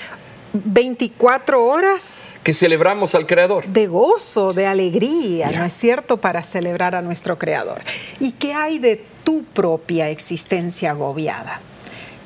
24 0.52 1.64
horas 1.64 2.20
que 2.42 2.54
celebramos 2.54 3.14
al 3.14 3.26
Creador. 3.26 3.66
De 3.66 3.86
gozo, 3.86 4.52
de 4.52 4.66
alegría, 4.66 5.50
¿no 5.50 5.64
es 5.64 5.72
cierto? 5.72 6.18
Para 6.18 6.42
celebrar 6.42 6.94
a 6.94 7.02
nuestro 7.02 7.38
Creador. 7.38 7.80
¿Y 8.20 8.32
qué 8.32 8.54
hay 8.54 8.78
de 8.78 9.02
tu 9.24 9.44
propia 9.44 10.10
existencia 10.10 10.90
agobiada? 10.90 11.60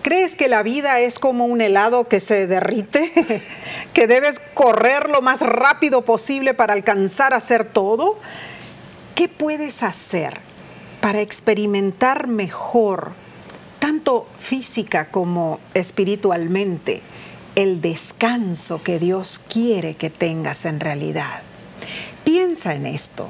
¿Crees 0.02 0.34
que 0.34 0.48
la 0.48 0.62
vida 0.62 1.00
es 1.00 1.18
como 1.18 1.46
un 1.46 1.60
helado 1.60 2.08
que 2.08 2.20
se 2.20 2.46
derrite? 2.46 3.12
¿Que 3.92 4.06
debes 4.06 4.38
correr 4.54 5.10
lo 5.10 5.22
más 5.22 5.40
rápido 5.40 6.02
posible 6.02 6.54
para 6.54 6.72
alcanzar 6.72 7.34
a 7.34 7.36
hacer 7.36 7.64
todo? 7.64 8.18
¿Qué 9.14 9.28
puedes 9.28 9.82
hacer 9.82 10.40
para 11.00 11.20
experimentar 11.20 12.26
mejor 12.26 13.12
tanto 13.80 14.28
física 14.38 15.08
como 15.10 15.58
espiritualmente, 15.74 17.00
el 17.56 17.80
descanso 17.80 18.82
que 18.82 19.00
Dios 19.00 19.40
quiere 19.40 19.96
que 19.96 20.10
tengas 20.10 20.64
en 20.66 20.78
realidad. 20.78 21.42
Piensa 22.22 22.74
en 22.74 22.86
esto 22.86 23.28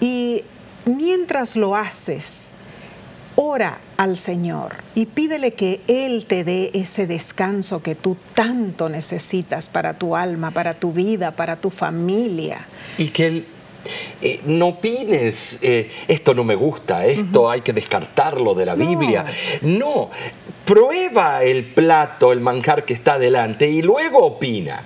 y 0.00 0.44
mientras 0.86 1.56
lo 1.56 1.76
haces, 1.76 2.52
ora 3.36 3.78
al 3.96 4.16
Señor 4.16 4.76
y 4.94 5.06
pídele 5.06 5.54
que 5.54 5.80
Él 5.86 6.26
te 6.26 6.44
dé 6.44 6.70
ese 6.74 7.06
descanso 7.06 7.82
que 7.82 7.94
tú 7.94 8.16
tanto 8.34 8.88
necesitas 8.88 9.68
para 9.68 9.98
tu 9.98 10.16
alma, 10.16 10.50
para 10.50 10.74
tu 10.74 10.92
vida, 10.92 11.32
para 11.32 11.56
tu 11.56 11.70
familia. 11.70 12.66
Y 12.98 13.08
que 13.08 13.26
Él 13.26 13.46
eh, 14.22 14.40
no 14.46 14.68
opines, 14.68 15.58
eh, 15.62 15.90
esto 16.08 16.34
no 16.34 16.44
me 16.44 16.54
gusta, 16.54 17.04
esto 17.06 17.50
hay 17.50 17.60
que 17.60 17.72
descartarlo 17.72 18.54
de 18.54 18.66
la 18.66 18.74
Biblia. 18.74 19.24
No, 19.62 20.10
prueba 20.64 21.42
el 21.42 21.64
plato, 21.64 22.32
el 22.32 22.40
manjar 22.40 22.84
que 22.84 22.94
está 22.94 23.18
delante 23.18 23.68
y 23.68 23.82
luego 23.82 24.20
opina. 24.20 24.82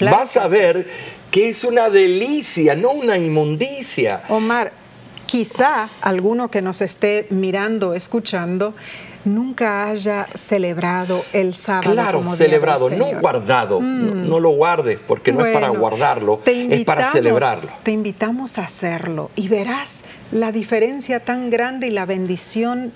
Vas 0.00 0.36
a 0.36 0.48
ver 0.48 0.88
que 1.30 1.48
es 1.48 1.64
una 1.64 1.88
delicia, 1.88 2.74
no 2.74 2.90
una 2.90 3.16
inmundicia. 3.16 4.22
Omar, 4.28 4.72
quizá 5.26 5.88
alguno 6.00 6.50
que 6.50 6.62
nos 6.62 6.80
esté 6.80 7.26
mirando, 7.30 7.94
escuchando, 7.94 8.74
nunca 9.24 9.88
haya 9.88 10.26
celebrado 10.34 11.24
el 11.32 11.54
sábado. 11.54 11.92
Claro, 11.92 12.24
celebrado, 12.24 12.90
no 12.90 13.06
guardado. 13.20 13.80
Mm. 13.80 14.28
No, 14.28 14.40
lo 14.40 14.50
guardes 14.50 15.00
porque 15.00 15.32
no 15.32 15.44
es 15.44 15.52
para 15.52 15.68
guardarlo, 15.68 16.40
es 16.44 16.84
para 16.84 17.06
celebrarlo. 17.06 17.70
Te 17.82 17.92
invitamos 17.92 18.58
a 18.58 18.64
hacerlo 18.64 19.30
y 19.36 19.48
verás 19.48 20.02
la 20.32 20.52
diferencia 20.52 21.20
tan 21.20 21.50
grande 21.50 21.88
y 21.88 21.90
la 21.90 22.06
bendición 22.06 22.92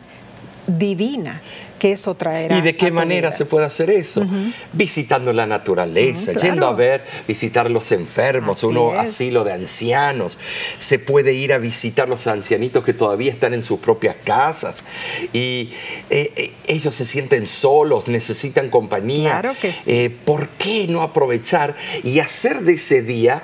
divina 0.68 1.40
que 1.78 1.92
eso 1.92 2.14
traerá. 2.14 2.58
¿Y 2.58 2.60
de 2.60 2.76
qué 2.76 2.90
manera 2.90 3.32
se 3.32 3.46
puede 3.46 3.64
hacer 3.64 3.88
eso? 3.90 4.26
Visitando 4.72 5.32
la 5.32 5.46
naturaleza, 5.46 6.32
yendo 6.32 6.66
a 6.66 6.72
ver, 6.72 7.04
visitar 7.26 7.70
los 7.70 7.92
enfermos, 7.92 8.62
un 8.64 8.96
asilo 8.96 9.44
de 9.44 9.52
ancianos. 9.52 10.36
Se 10.78 10.98
puede 10.98 11.32
ir 11.32 11.52
a 11.52 11.58
visitar 11.58 12.08
los 12.08 12.26
ancianitos 12.26 12.84
que 12.84 12.92
todavía 12.92 13.32
están 13.32 13.54
en 13.54 13.62
sus 13.62 13.78
propias 13.78 14.16
casas 14.24 14.84
y 15.32 15.70
eh, 16.10 16.32
eh, 16.36 16.52
ellos 16.66 16.94
se 16.94 17.06
sienten 17.06 17.46
solos, 17.46 18.08
necesitan 18.08 18.70
compañía. 18.70 19.40
Claro 19.40 19.54
que 19.60 19.72
sí. 19.72 19.90
Eh, 19.90 20.10
¿Por 20.10 20.48
qué 20.50 20.86
no 20.88 21.02
aprovechar 21.02 21.76
y 22.02 22.18
hacer 22.18 22.60
de 22.62 22.74
ese 22.74 23.02
día 23.02 23.42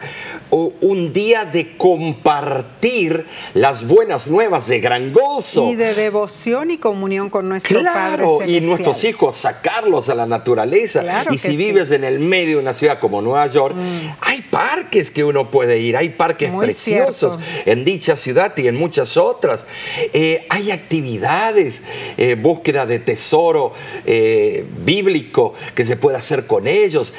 un 0.51 1.13
día 1.13 1.45
de 1.45 1.77
compartir 1.77 3.27
las 3.55 3.87
buenas 3.87 4.29
nuevas 4.29 4.67
de 4.67 4.81
gran 4.81 5.13
gozo? 5.13 5.71
Y 5.71 5.77
de 5.77 5.95
devoción 5.95 6.71
y 6.71 6.79
comunión 6.79 7.14
con 7.31 7.49
nuestro 7.49 7.83
Padre 7.83 8.27
y 8.47 8.61
nuestros 8.61 9.05
hijos 9.05 9.37
sacarlos 9.37 10.09
a 10.09 10.15
la 10.15 10.27
naturaleza. 10.27 11.05
y 11.31 11.39
si 11.39 11.57
vives 11.57 11.91
en 11.91 12.05
el 12.05 12.19
medio 12.19 12.57
de 12.57 12.63
una 12.63 12.75
ciudad 12.75 12.99
como 12.99 13.23
Nueva 13.23 13.47
York, 13.47 13.77
mm. 13.77 14.17
hay 14.21 14.43
parques 14.43 15.11
que 15.11 15.23
uno 15.23 15.51
puede 15.51 15.79
ir, 15.79 15.97
hay 15.97 16.11
parques 16.11 16.51
preciosos 16.51 17.39
en 17.67 17.85
dicha 17.85 18.17
ciudad 18.17 18.57
y 18.57 18.67
en 18.67 18.77
muchas 18.77 19.17
otras. 19.17 19.65
Eh, 20.13 20.45
hay 20.49 20.71
actividades, 20.71 21.83
eh, 22.17 22.35
búsqueda 22.35 22.87
de 22.87 22.99
tesoro 22.99 23.73
eh, 24.07 24.65
bíblico 24.85 25.55
que 25.75 25.85
se 25.85 25.97
puede 25.97 26.17
hacer 26.17 26.47
con 26.47 26.67
ellos, 26.67 27.13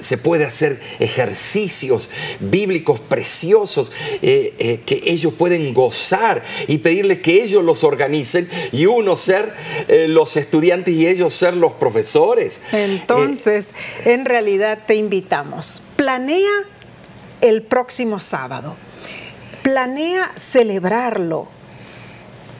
se 0.00 0.18
puede 0.18 0.44
hacer 0.44 0.80
ejercicios 0.98 2.10
bíblicos 2.40 3.00
preciosos 3.00 3.90
que 4.20 5.02
ellos 5.04 5.32
pueden 5.34 5.72
gozar 5.72 6.42
y 6.66 6.78
pedirles 6.78 7.20
que 7.20 7.42
ellos 7.42 7.64
los 7.64 7.84
organicen 7.84 8.48
y 8.72 8.86
uno 8.86 8.97
ser 9.16 9.52
los 10.08 10.36
estudiantes 10.36 10.94
y 10.94 11.06
ellos 11.06 11.34
ser 11.34 11.56
los 11.56 11.72
profesores. 11.72 12.60
Entonces, 12.72 13.72
en 14.04 14.24
realidad 14.24 14.78
te 14.86 14.94
invitamos. 14.94 15.82
Planea 15.96 16.50
el 17.40 17.62
próximo 17.62 18.20
sábado. 18.20 18.76
Planea 19.62 20.32
celebrarlo 20.36 21.48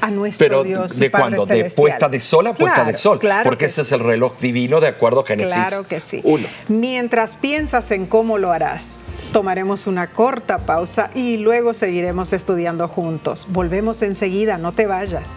a 0.01 0.11
nuestro 0.11 0.47
Pero 0.47 0.65
Dios 0.65 0.99
¿de 0.99 1.11
cuándo? 1.11 1.47
¿De 1.47 1.71
puesta 1.71 2.09
de 2.09 2.21
sol 2.21 2.47
a 2.47 2.55
puesta 2.55 2.85
de 2.85 2.95
sol? 2.95 3.21
porque 3.43 3.67
ese 3.67 3.83
es 3.83 3.93
el 3.93 4.01
reloj 4.01 4.39
divino 4.39 4.81
de 4.81 4.89
acuerdo 4.89 5.21
a 5.21 5.27
Génesis 5.27 5.55
Claro 5.55 5.87
que 5.87 6.01
sí. 6.01 6.23
Mientras 6.69 7.37
piensas 7.37 7.91
en 7.91 8.07
cómo 8.07 8.39
lo 8.39 8.53
harás, 8.53 9.01
tomaremos 9.33 9.87
una 9.87 10.13
corta 10.13 10.59
pausa 10.59 11.11
y 11.15 11.39
luego 11.39 11.75
seguiremos 11.75 12.33
estudiando 12.33 12.89
juntos. 12.89 13.47
Volvemos 13.51 14.03
enseguida, 14.03 14.59
no 14.59 14.73
te 14.73 14.87
vayas. 14.87 15.37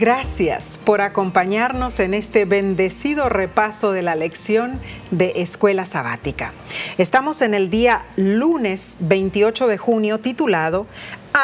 Gracias 0.00 0.80
por 0.82 1.02
acompañarnos 1.02 2.00
en 2.00 2.14
este 2.14 2.46
bendecido 2.46 3.28
repaso 3.28 3.92
de 3.92 4.00
la 4.00 4.14
lección 4.14 4.80
de 5.10 5.34
Escuela 5.36 5.84
Sabática. 5.84 6.54
Estamos 6.96 7.42
en 7.42 7.52
el 7.52 7.68
día 7.68 8.06
lunes 8.16 8.96
28 9.00 9.66
de 9.66 9.76
junio 9.76 10.18
titulado 10.18 10.86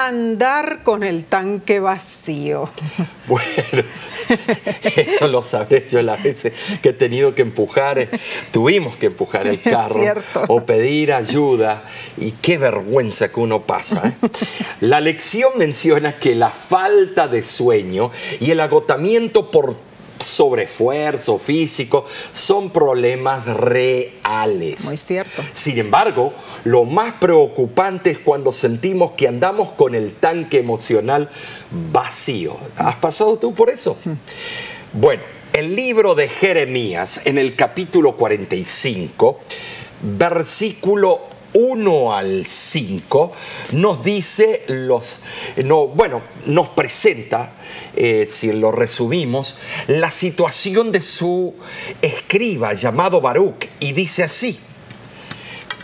andar 0.04 0.82
con 0.82 1.02
el 1.02 1.24
tanque 1.24 1.80
vacío. 1.80 2.70
Bueno, 3.26 3.82
eso 4.94 5.26
lo 5.26 5.42
sabré 5.42 5.84
yo 5.90 6.00
las 6.00 6.22
veces 6.22 6.52
que 6.80 6.90
he 6.90 6.92
tenido 6.92 7.34
que 7.34 7.42
empujar, 7.42 7.98
eh, 7.98 8.08
tuvimos 8.52 8.94
que 8.94 9.06
empujar 9.06 9.48
el 9.48 9.60
carro 9.64 10.14
o 10.46 10.64
pedir 10.64 11.12
ayuda 11.12 11.82
y 12.16 12.30
qué 12.30 12.56
vergüenza 12.56 13.32
que 13.32 13.40
uno 13.40 13.62
pasa. 13.62 14.06
¿eh? 14.22 14.28
La 14.80 15.00
lección 15.00 15.50
menciona 15.56 16.20
que 16.20 16.36
la 16.36 16.50
falta 16.50 17.26
de 17.26 17.42
sueño 17.42 18.12
y 18.38 18.52
el 18.52 18.60
agotamiento 18.60 19.50
por 19.50 19.74
sobreesfuerzo 20.18 21.38
físico, 21.38 22.04
son 22.32 22.70
problemas 22.70 23.46
reales. 23.46 24.84
Muy 24.84 24.96
cierto. 24.96 25.42
Sin 25.52 25.78
embargo, 25.78 26.32
lo 26.64 26.84
más 26.84 27.14
preocupante 27.14 28.10
es 28.10 28.18
cuando 28.18 28.52
sentimos 28.52 29.12
que 29.12 29.28
andamos 29.28 29.72
con 29.72 29.94
el 29.94 30.14
tanque 30.14 30.58
emocional 30.58 31.30
vacío. 31.92 32.56
¿Has 32.76 32.96
pasado 32.96 33.38
tú 33.38 33.54
por 33.54 33.70
eso? 33.70 33.96
Bueno, 34.92 35.22
el 35.52 35.74
libro 35.74 36.14
de 36.14 36.28
Jeremías, 36.28 37.22
en 37.24 37.38
el 37.38 37.56
capítulo 37.56 38.16
45, 38.16 39.40
versículo 40.02 41.35
1 41.58 42.14
al 42.14 42.46
5 42.46 43.32
nos 43.72 44.04
dice 44.04 44.64
los, 44.68 45.20
no, 45.64 45.86
bueno, 45.86 46.20
nos 46.44 46.68
presenta, 46.68 47.54
eh, 47.96 48.28
si 48.30 48.52
lo 48.52 48.72
resumimos, 48.72 49.56
la 49.86 50.10
situación 50.10 50.92
de 50.92 51.00
su 51.00 51.54
escriba 52.02 52.74
llamado 52.74 53.22
Baruch 53.22 53.68
y 53.80 53.94
dice 53.94 54.22
así, 54.22 54.60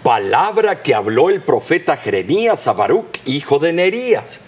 palabra 0.02 0.82
que 0.82 0.94
habló 0.94 1.30
el 1.30 1.42
profeta 1.42 1.96
Jeremías 1.96 2.66
a 2.66 2.74
Baruch, 2.74 3.20
hijo 3.24 3.58
de 3.58 3.72
Nerías 3.72 4.40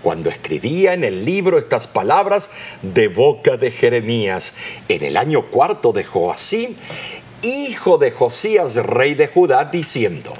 cuando 0.00 0.30
escribía 0.30 0.94
en 0.94 1.02
el 1.02 1.24
libro 1.24 1.58
estas 1.58 1.88
palabras 1.88 2.50
de 2.82 3.08
boca 3.08 3.56
de 3.56 3.72
Jeremías 3.72 4.54
en 4.88 5.02
el 5.02 5.16
año 5.16 5.50
cuarto 5.50 5.92
de 5.92 6.04
Joacín, 6.04 6.76
hijo 7.42 7.98
de 7.98 8.12
Josías, 8.12 8.76
rey 8.76 9.14
de 9.14 9.26
Judá, 9.26 9.64
diciendo, 9.64 10.34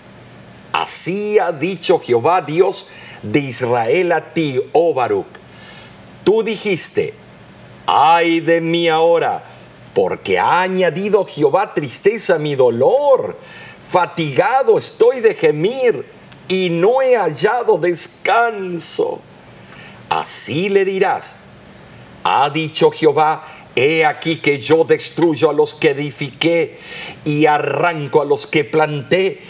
Así 0.89 1.39
ha 1.39 1.53
dicho 1.53 2.01
Jehová 2.01 2.41
Dios 2.41 2.87
de 3.23 3.41
Israel 3.41 4.11
a 4.11 4.33
ti, 4.33 4.59
oh 4.73 4.95
Baruch. 4.95 5.27
Tú 6.25 6.43
dijiste, 6.43 7.13
ay 7.85 8.41
de 8.41 8.63
mí 8.63 8.89
ahora, 8.89 9.45
porque 9.93 10.39
ha 10.39 10.63
añadido 10.63 11.27
Jehová 11.27 11.75
tristeza 11.75 12.37
a 12.37 12.39
mi 12.39 12.55
dolor. 12.55 13.37
Fatigado 13.87 14.79
estoy 14.79 15.21
de 15.21 15.35
gemir 15.35 16.07
y 16.49 16.71
no 16.71 17.03
he 17.03 17.19
hallado 17.19 17.77
descanso. 17.77 19.21
Así 20.09 20.71
le 20.71 20.87
dirás, 20.87 21.37
ha 22.25 22.49
dicho 22.49 22.91
Jehová, 22.91 23.45
he 23.77 24.07
aquí 24.07 24.37
que 24.37 24.59
yo 24.59 24.85
destruyo 24.85 25.51
a 25.51 25.53
los 25.53 25.75
que 25.75 25.91
edifiqué 25.91 26.79
y 27.27 27.45
arranco 27.45 28.23
a 28.23 28.25
los 28.25 28.47
que 28.47 28.65
planté 28.65 29.43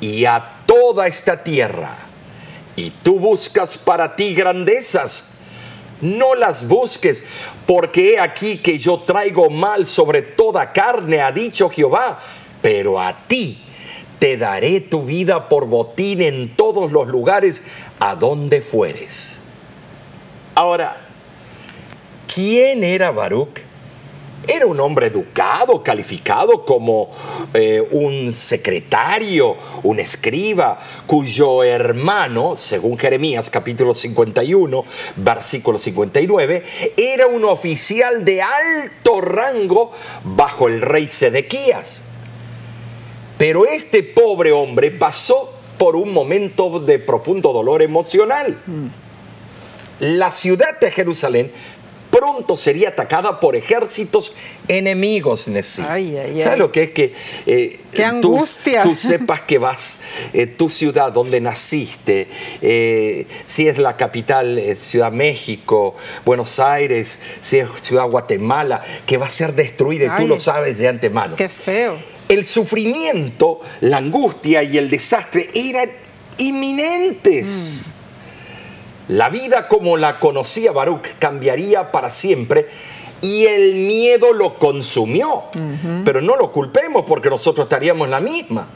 y 0.00 0.24
a 0.24 0.55
toda 0.76 1.06
esta 1.06 1.42
tierra 1.42 1.96
y 2.76 2.90
tú 2.90 3.18
buscas 3.18 3.78
para 3.78 4.14
ti 4.14 4.34
grandezas, 4.34 5.30
no 6.02 6.34
las 6.34 6.68
busques, 6.68 7.24
porque 7.64 8.12
he 8.12 8.20
aquí 8.20 8.58
que 8.58 8.78
yo 8.78 9.00
traigo 9.00 9.48
mal 9.48 9.86
sobre 9.86 10.20
toda 10.20 10.74
carne, 10.74 11.22
ha 11.22 11.32
dicho 11.32 11.70
Jehová, 11.70 12.18
pero 12.60 13.00
a 13.00 13.26
ti 13.26 13.58
te 14.18 14.36
daré 14.36 14.80
tu 14.80 15.02
vida 15.02 15.48
por 15.48 15.66
botín 15.66 16.20
en 16.20 16.54
todos 16.54 16.92
los 16.92 17.08
lugares 17.08 17.62
a 17.98 18.14
donde 18.14 18.60
fueres. 18.60 19.38
Ahora, 20.54 21.06
¿quién 22.34 22.84
era 22.84 23.10
Baruch? 23.10 23.60
Era 24.48 24.66
un 24.66 24.78
hombre 24.78 25.06
educado, 25.06 25.82
calificado 25.82 26.64
como 26.64 27.10
eh, 27.52 27.86
un 27.90 28.32
secretario, 28.32 29.56
un 29.82 29.98
escriba, 29.98 30.78
cuyo 31.06 31.64
hermano, 31.64 32.56
según 32.56 32.96
Jeremías 32.96 33.50
capítulo 33.50 33.92
51, 33.92 34.84
versículo 35.16 35.78
59, 35.78 36.64
era 36.96 37.26
un 37.26 37.44
oficial 37.44 38.24
de 38.24 38.42
alto 38.42 39.20
rango 39.20 39.90
bajo 40.22 40.68
el 40.68 40.80
rey 40.80 41.08
Sedequías. 41.08 42.02
Pero 43.38 43.66
este 43.66 44.02
pobre 44.02 44.52
hombre 44.52 44.92
pasó 44.92 45.52
por 45.76 45.96
un 45.96 46.12
momento 46.12 46.80
de 46.80 46.98
profundo 46.98 47.52
dolor 47.52 47.82
emocional. 47.82 48.56
La 49.98 50.30
ciudad 50.30 50.78
de 50.78 50.90
Jerusalén 50.90 51.50
pronto 52.16 52.56
sería 52.56 52.88
atacada 52.90 53.40
por 53.40 53.56
ejércitos 53.56 54.32
enemigos, 54.68 55.48
Nessie. 55.48 55.84
¿Sabes 55.84 56.58
lo 56.58 56.72
que 56.72 56.84
es 56.84 56.90
que 56.92 57.14
eh, 57.46 57.80
Qué 57.92 58.04
angustia. 58.04 58.82
Tú, 58.82 58.96
sepas 58.96 59.42
que 59.42 59.58
vas, 59.58 59.98
eh, 60.32 60.46
tu 60.46 60.70
ciudad 60.70 61.12
donde 61.12 61.40
naciste, 61.40 62.28
eh, 62.62 63.26
si 63.44 63.68
es 63.68 63.78
la 63.78 63.96
capital, 63.96 64.60
Ciudad 64.78 65.12
México, 65.12 65.94
Buenos 66.24 66.58
Aires, 66.58 67.18
si 67.40 67.58
es 67.58 67.68
Ciudad 67.80 68.08
Guatemala, 68.08 68.82
que 69.06 69.16
va 69.16 69.26
a 69.26 69.30
ser 69.30 69.54
destruida 69.54 70.14
y 70.14 70.22
tú 70.22 70.26
lo 70.26 70.38
sabes 70.38 70.78
de 70.78 70.88
antemano. 70.88 71.36
Qué 71.36 71.48
feo. 71.48 71.96
El 72.28 72.44
sufrimiento, 72.44 73.60
la 73.80 73.98
angustia 73.98 74.62
y 74.62 74.78
el 74.78 74.90
desastre 74.90 75.50
eran 75.54 75.90
inminentes. 76.38 77.84
Mm. 77.86 77.95
La 79.08 79.28
vida 79.28 79.68
como 79.68 79.96
la 79.96 80.18
conocía 80.18 80.72
Baruch 80.72 81.06
cambiaría 81.18 81.92
para 81.92 82.10
siempre 82.10 82.68
y 83.20 83.46
el 83.46 83.74
miedo 83.74 84.32
lo 84.32 84.58
consumió. 84.58 85.44
Pero 86.04 86.20
no 86.20 86.36
lo 86.36 86.52
culpemos 86.52 87.04
porque 87.06 87.30
nosotros 87.30 87.66
estaríamos 87.66 88.06
en 88.06 88.10
la 88.10 88.20
misma. 88.20 88.68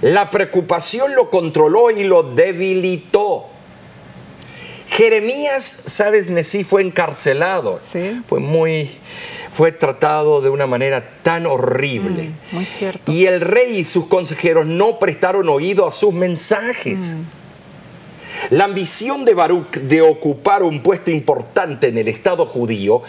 La 0.00 0.30
preocupación 0.30 1.14
lo 1.14 1.30
controló 1.30 1.90
y 1.90 2.04
lo 2.04 2.22
debilitó. 2.22 3.46
Jeremías, 4.88 5.64
sabes, 5.86 6.30
Nesí 6.30 6.62
fue 6.62 6.82
encarcelado. 6.82 7.78
Sí. 7.80 8.22
Fue 8.28 8.38
muy 8.38 8.90
fue 9.54 9.70
tratado 9.70 10.40
de 10.40 10.50
una 10.50 10.66
manera 10.66 11.20
tan 11.22 11.46
horrible. 11.46 12.30
Mm, 12.50 12.56
muy 12.56 12.66
cierto. 12.66 13.10
Y 13.10 13.26
el 13.26 13.40
rey 13.40 13.78
y 13.78 13.84
sus 13.84 14.06
consejeros 14.06 14.66
no 14.66 14.98
prestaron 14.98 15.48
oído 15.48 15.86
a 15.86 15.92
sus 15.92 16.12
mensajes. 16.12 17.14
Mm. 17.14 17.43
La 18.50 18.64
ambición 18.64 19.24
de 19.24 19.34
Baruch 19.34 19.76
de 19.76 20.02
ocupar 20.02 20.62
un 20.62 20.82
puesto 20.82 21.10
importante 21.10 21.88
en 21.88 21.98
el 21.98 22.08
Estado 22.08 22.46
judío, 22.46 23.02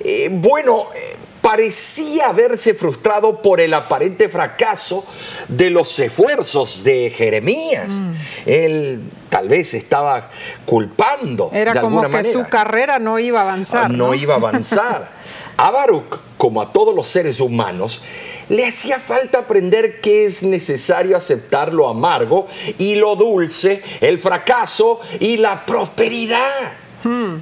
eh, 0.00 0.28
bueno, 0.30 0.88
eh, 0.94 1.16
parecía 1.46 2.28
haberse 2.30 2.74
frustrado 2.74 3.40
por 3.40 3.60
el 3.60 3.72
aparente 3.72 4.28
fracaso 4.28 5.04
de 5.46 5.70
los 5.70 5.96
esfuerzos 6.00 6.82
de 6.82 7.10
Jeremías. 7.10 8.00
Mm. 8.00 8.12
Él 8.46 9.02
tal 9.28 9.48
vez 9.48 9.72
estaba 9.74 10.28
culpando. 10.64 11.50
Era 11.52 11.80
como 11.80 12.08
que 12.10 12.24
su 12.24 12.48
carrera 12.48 12.98
no 12.98 13.20
iba 13.20 13.40
a 13.40 13.42
avanzar. 13.42 13.90
No, 13.90 14.12
iba 14.14 14.34
a 14.34 14.38
avanzar. 14.38 15.10
A 15.56 15.70
Baruch, 15.70 16.18
como 16.36 16.60
a 16.60 16.70
todos 16.70 16.94
los 16.94 17.06
seres 17.06 17.40
humanos, 17.40 18.02
le 18.48 18.66
hacía 18.66 19.00
falta 19.00 19.38
aprender 19.38 20.00
que 20.00 20.26
es 20.26 20.42
necesario 20.42 21.16
aceptar 21.16 21.72
lo 21.72 21.88
amargo 21.88 22.46
y 22.78 22.94
lo 22.94 23.16
dulce, 23.16 23.82
el 24.00 24.18
fracaso 24.18 25.00
y 25.20 25.36
la 25.36 25.66
prosperidad. 25.66 26.72
Hmm, 27.02 27.36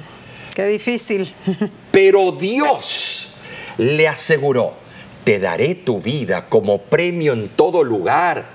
qué 0.53 0.65
difícil. 0.65 1.33
Pero 1.91 2.31
Dios 2.31 3.35
le 3.77 4.07
aseguró, 4.07 4.73
te 5.23 5.39
daré 5.39 5.75
tu 5.75 6.01
vida 6.01 6.47
como 6.49 6.79
premio 6.81 7.33
en 7.33 7.49
todo 7.49 7.83
lugar 7.83 8.54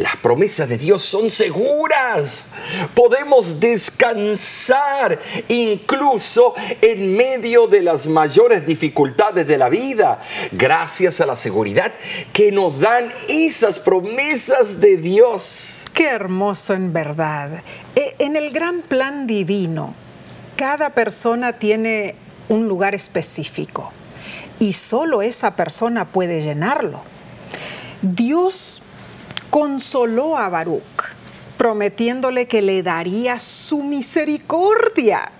las 0.00 0.16
promesas 0.16 0.68
de 0.68 0.78
Dios 0.78 1.02
son 1.02 1.30
seguras. 1.30 2.46
Podemos 2.94 3.60
descansar 3.60 5.18
incluso 5.48 6.54
en 6.80 7.16
medio 7.16 7.66
de 7.66 7.82
las 7.82 8.06
mayores 8.06 8.66
dificultades 8.66 9.46
de 9.46 9.58
la 9.58 9.68
vida, 9.68 10.20
gracias 10.52 11.20
a 11.20 11.26
la 11.26 11.36
seguridad 11.36 11.92
que 12.32 12.50
nos 12.50 12.80
dan 12.80 13.12
esas 13.28 13.78
promesas 13.78 14.80
de 14.80 14.96
Dios. 14.96 15.84
Qué 15.92 16.08
hermoso 16.08 16.72
en 16.72 16.92
verdad. 16.92 17.62
E, 17.94 18.14
en 18.18 18.36
el 18.36 18.52
gran 18.52 18.82
plan 18.82 19.26
divino, 19.26 19.94
cada 20.56 20.90
persona 20.90 21.52
tiene 21.54 22.14
un 22.48 22.68
lugar 22.68 22.94
específico 22.94 23.92
y 24.58 24.72
solo 24.72 25.20
esa 25.20 25.56
persona 25.56 26.06
puede 26.06 26.42
llenarlo. 26.42 27.02
Dios 28.02 28.82
consoló 29.50 30.36
a 30.36 30.48
Baruch, 30.48 31.14
prometiéndole 31.58 32.46
que 32.46 32.62
le 32.62 32.82
daría 32.82 33.38
su 33.38 33.82
misericordia. 33.82 35.32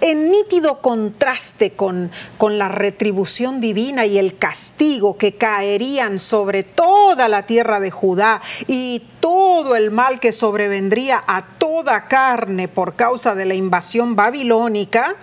En 0.00 0.30
nítido 0.30 0.80
contraste 0.80 1.72
con, 1.72 2.10
con, 2.38 2.58
la 2.58 2.68
retribución 2.68 3.60
divina 3.60 4.06
y 4.06 4.18
el 4.18 4.36
castigo 4.38 5.18
que 5.18 5.34
caerían 5.34 6.18
sobre 6.18 6.62
toda 6.62 7.28
la 7.28 7.44
tierra 7.44 7.80
de 7.80 7.90
Judá 7.90 8.40
y 8.66 9.02
todo 9.20 9.76
el 9.76 9.90
mal 9.90 10.20
que 10.20 10.32
sobrevendría 10.32 11.22
a 11.26 11.44
toda 11.58 12.08
carne 12.08 12.68
por 12.68 12.94
causa 12.94 13.34
de 13.34 13.44
la 13.44 13.54
invasión 13.54 14.16
babilónica, 14.16 15.16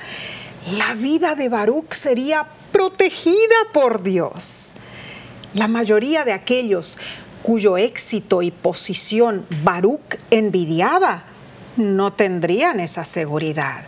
la 0.75 0.93
vida 0.93 1.33
de 1.33 1.49
Baruch 1.49 1.93
sería 1.93 2.45
protegida 2.71 3.55
por 3.73 4.03
Dios. 4.03 4.73
La 5.53 5.67
mayoría 5.67 6.23
de 6.23 6.33
aquellos 6.33 6.97
cuyo 7.43 7.77
éxito 7.77 8.41
y 8.41 8.51
posición 8.51 9.45
Baruch 9.63 10.17
envidiaba, 10.29 11.23
no 11.77 12.13
tendrían 12.13 12.79
esa 12.79 13.03
seguridad, 13.03 13.85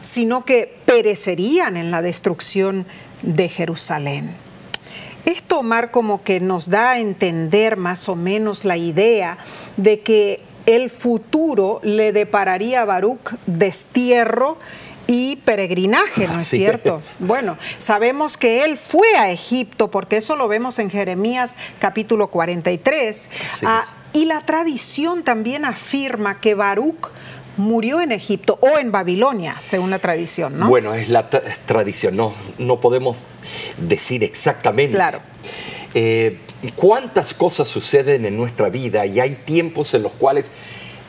sino 0.00 0.44
que 0.44 0.74
perecerían 0.86 1.76
en 1.76 1.90
la 1.90 2.02
destrucción 2.02 2.86
de 3.22 3.48
Jerusalén. 3.48 4.36
Esto, 5.24 5.60
Omar, 5.60 5.90
como 5.90 6.22
que 6.22 6.40
nos 6.40 6.68
da 6.68 6.92
a 6.92 6.98
entender 7.00 7.76
más 7.76 8.08
o 8.08 8.16
menos 8.16 8.64
la 8.64 8.76
idea 8.76 9.38
de 9.76 10.00
que 10.00 10.40
el 10.66 10.90
futuro 10.90 11.80
le 11.82 12.12
depararía 12.12 12.82
a 12.82 12.84
Baruch 12.84 13.34
destierro 13.46 14.58
y 15.06 15.36
peregrinaje, 15.36 16.26
¿no 16.28 16.38
es 16.38 16.46
cierto? 16.46 17.00
Bueno, 17.20 17.58
sabemos 17.78 18.36
que 18.36 18.64
él 18.64 18.76
fue 18.76 19.16
a 19.16 19.30
Egipto, 19.30 19.90
porque 19.90 20.16
eso 20.16 20.36
lo 20.36 20.48
vemos 20.48 20.78
en 20.78 20.90
Jeremías 20.90 21.54
capítulo 21.78 22.28
43, 22.28 23.28
ah, 23.64 23.84
y 24.12 24.26
la 24.26 24.40
tradición 24.42 25.24
también 25.24 25.64
afirma 25.64 26.40
que 26.40 26.54
Baruch 26.54 27.10
murió 27.56 28.00
en 28.00 28.12
Egipto 28.12 28.58
o 28.60 28.78
en 28.78 28.90
Babilonia, 28.90 29.56
según 29.60 29.90
la 29.90 29.98
tradición, 29.98 30.58
¿no? 30.58 30.68
Bueno, 30.68 30.94
es 30.94 31.08
la 31.08 31.28
tradición, 31.28 32.16
no, 32.16 32.32
no 32.58 32.80
podemos 32.80 33.16
decir 33.76 34.24
exactamente. 34.24 34.94
Claro. 34.94 35.20
Eh, 35.94 36.40
¿Cuántas 36.74 37.34
cosas 37.34 37.68
suceden 37.68 38.24
en 38.24 38.36
nuestra 38.36 38.70
vida 38.70 39.06
y 39.06 39.20
hay 39.20 39.34
tiempos 39.44 39.94
en 39.94 40.02
los 40.02 40.12
cuales 40.12 40.50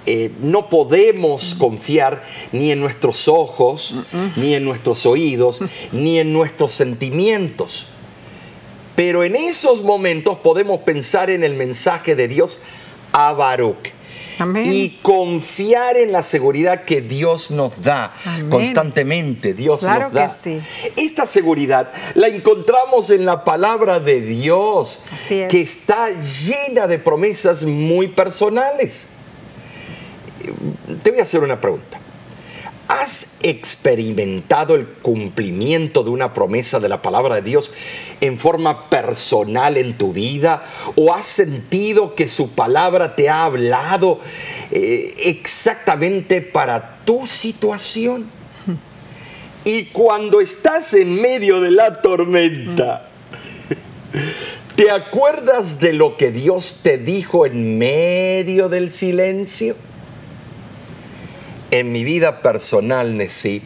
eh, 0.05 0.31
no 0.41 0.69
podemos 0.69 1.55
confiar 1.55 2.23
ni 2.51 2.71
en 2.71 2.79
nuestros 2.79 3.27
ojos, 3.27 3.95
ni 4.35 4.53
en 4.53 4.63
nuestros 4.63 5.05
oídos, 5.05 5.61
ni 5.91 6.19
en 6.19 6.31
nuestros 6.31 6.73
sentimientos. 6.73 7.87
Pero 8.95 9.23
en 9.23 9.35
esos 9.35 9.81
momentos 9.83 10.37
podemos 10.37 10.79
pensar 10.79 11.29
en 11.29 11.43
el 11.43 11.55
mensaje 11.55 12.15
de 12.15 12.27
Dios 12.27 12.59
a 13.11 13.33
Baruch. 13.33 13.93
Y 14.65 14.89
confiar 15.01 15.95
en 15.95 16.11
la 16.11 16.21
seguridad 16.21 16.83
que 16.83 16.99
Dios 16.99 17.51
nos 17.51 17.81
da 17.81 18.13
constantemente. 18.49 19.53
Dios 19.53 19.81
nos 19.81 20.11
da. 20.11 20.29
Esta 20.97 21.25
seguridad 21.25 21.91
la 22.15 22.27
encontramos 22.27 23.09
en 23.11 23.23
la 23.25 23.45
palabra 23.45 24.01
de 24.01 24.19
Dios, 24.19 25.03
que 25.49 25.61
está 25.61 26.09
llena 26.09 26.85
de 26.85 26.99
promesas 26.99 27.63
muy 27.63 28.09
personales 28.09 29.07
te 31.03 31.11
voy 31.11 31.19
a 31.19 31.23
hacer 31.23 31.41
una 31.41 31.59
pregunta. 31.59 31.99
¿Has 32.87 33.37
experimentado 33.41 34.75
el 34.75 34.87
cumplimiento 34.87 36.03
de 36.03 36.11
una 36.11 36.33
promesa 36.33 36.79
de 36.79 36.87
la 36.87 37.01
palabra 37.01 37.35
de 37.35 37.41
Dios 37.41 37.71
en 38.21 38.37
forma 38.37 38.91
personal 38.91 39.77
en 39.77 39.97
tu 39.97 40.13
vida? 40.13 40.63
¿O 40.95 41.11
has 41.11 41.25
sentido 41.25 42.13
que 42.13 42.27
su 42.27 42.51
palabra 42.51 43.15
te 43.15 43.27
ha 43.27 43.45
hablado 43.45 44.19
eh, 44.69 45.15
exactamente 45.17 46.41
para 46.41 46.99
tu 47.05 47.25
situación? 47.25 48.29
Y 49.63 49.85
cuando 49.85 50.39
estás 50.39 50.93
en 50.93 51.19
medio 51.19 51.59
de 51.61 51.71
la 51.71 52.03
tormenta, 52.03 53.09
¿te 54.75 54.91
acuerdas 54.91 55.79
de 55.79 55.93
lo 55.93 56.17
que 56.17 56.29
Dios 56.29 56.81
te 56.83 56.99
dijo 56.99 57.47
en 57.47 57.79
medio 57.79 58.69
del 58.69 58.91
silencio? 58.91 59.75
En 61.75 61.91
mi 61.91 62.05
vida 62.05 62.41
personal, 62.41 63.17
Nesí, 63.17 63.61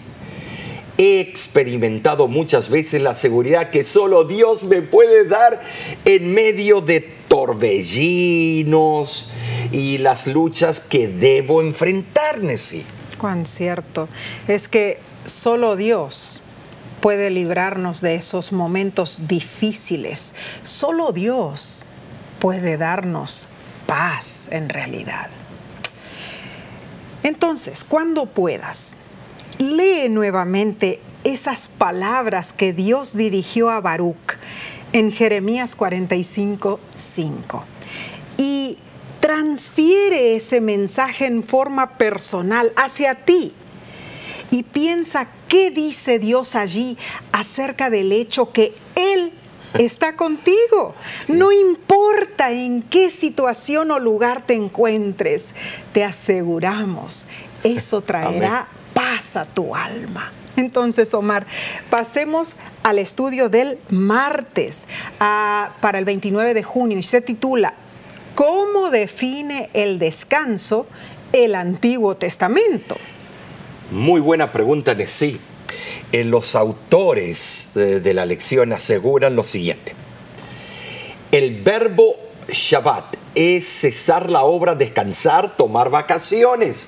he 0.97 1.19
experimentado 1.19 2.27
muchas 2.27 2.71
veces 2.71 3.03
la 3.03 3.13
seguridad 3.13 3.69
que 3.69 3.83
solo 3.83 4.23
Dios 4.23 4.63
me 4.63 4.81
puede 4.81 5.27
dar 5.27 5.61
en 6.05 6.33
medio 6.33 6.81
de 6.81 7.01
torbellinos 7.27 9.29
y 9.71 9.99
las 9.99 10.25
luchas 10.25 10.79
que 10.79 11.07
debo 11.07 11.61
enfrentar, 11.61 12.41
Nesí. 12.41 12.83
Cuán 13.19 13.45
cierto. 13.45 14.09
Es 14.47 14.67
que 14.67 14.97
solo 15.25 15.75
Dios 15.75 16.41
puede 17.01 17.29
librarnos 17.29 18.01
de 18.01 18.15
esos 18.15 18.51
momentos 18.51 19.27
difíciles. 19.27 20.33
Solo 20.63 21.11
Dios 21.11 21.85
puede 22.39 22.77
darnos 22.77 23.47
paz 23.85 24.47
en 24.49 24.69
realidad. 24.69 25.29
Entonces, 27.23 27.83
cuando 27.83 28.25
puedas, 28.27 28.97
lee 29.57 30.09
nuevamente 30.09 30.99
esas 31.23 31.67
palabras 31.67 32.53
que 32.53 32.73
Dios 32.73 33.15
dirigió 33.15 33.69
a 33.69 33.81
Baruch 33.81 34.37
en 34.93 35.11
Jeremías 35.11 35.75
45, 35.75 36.79
5. 36.95 37.63
Y 38.37 38.77
transfiere 39.19 40.35
ese 40.35 40.61
mensaje 40.61 41.25
en 41.25 41.43
forma 41.43 41.97
personal 41.97 42.71
hacia 42.75 43.15
ti. 43.15 43.53
Y 44.51 44.63
piensa 44.63 45.27
qué 45.47 45.69
dice 45.71 46.19
Dios 46.19 46.55
allí 46.55 46.97
acerca 47.31 47.89
del 47.89 48.11
hecho 48.11 48.51
que 48.51 48.73
Él 48.95 49.33
está 49.77 50.15
contigo. 50.15 50.95
No 51.27 51.51
importa 51.51 52.51
en 52.51 52.81
qué 52.83 53.09
situación 53.09 53.91
o 53.91 53.99
lugar 53.99 54.45
te 54.45 54.53
encuentres, 54.53 55.53
te 55.93 56.03
aseguramos, 56.03 57.27
eso 57.63 58.01
traerá 58.05 58.67
paz 58.93 59.35
a 59.35 59.45
tu 59.45 59.75
alma. 59.75 60.31
Entonces, 60.55 61.13
Omar, 61.13 61.45
pasemos 61.89 62.57
al 62.83 62.99
estudio 62.99 63.49
del 63.49 63.77
martes 63.89 64.87
ah, 65.19 65.69
para 65.79 65.99
el 65.99 66.05
29 66.05 66.53
de 66.53 66.63
junio 66.63 66.97
y 66.97 67.03
se 67.03 67.21
titula 67.21 67.73
¿Cómo 68.35 68.89
define 68.89 69.69
el 69.73 69.99
descanso 69.99 70.87
el 71.33 71.55
Antiguo 71.55 72.15
Testamento? 72.15 72.95
Muy 73.91 74.21
buena 74.21 74.51
pregunta, 74.51 74.93
Nesí. 74.93 75.39
Eh, 76.11 76.23
los 76.23 76.55
autores 76.55 77.69
de, 77.75 77.99
de 77.99 78.13
la 78.13 78.25
lección 78.25 78.73
aseguran 78.73 79.35
lo 79.35 79.43
siguiente. 79.43 79.93
El 81.31 81.61
verbo 81.61 82.15
Shabbat 82.51 83.15
es 83.35 83.67
cesar 83.67 84.29
la 84.31 84.43
obra, 84.43 84.73
descansar, 84.73 85.55
tomar 85.55 85.91
vacaciones, 85.91 86.87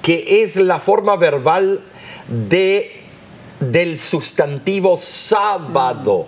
que 0.00 0.42
es 0.42 0.56
la 0.56 0.80
forma 0.80 1.16
verbal 1.16 1.82
de, 2.28 2.90
del 3.60 4.00
sustantivo 4.00 4.96
sábado. 4.96 6.26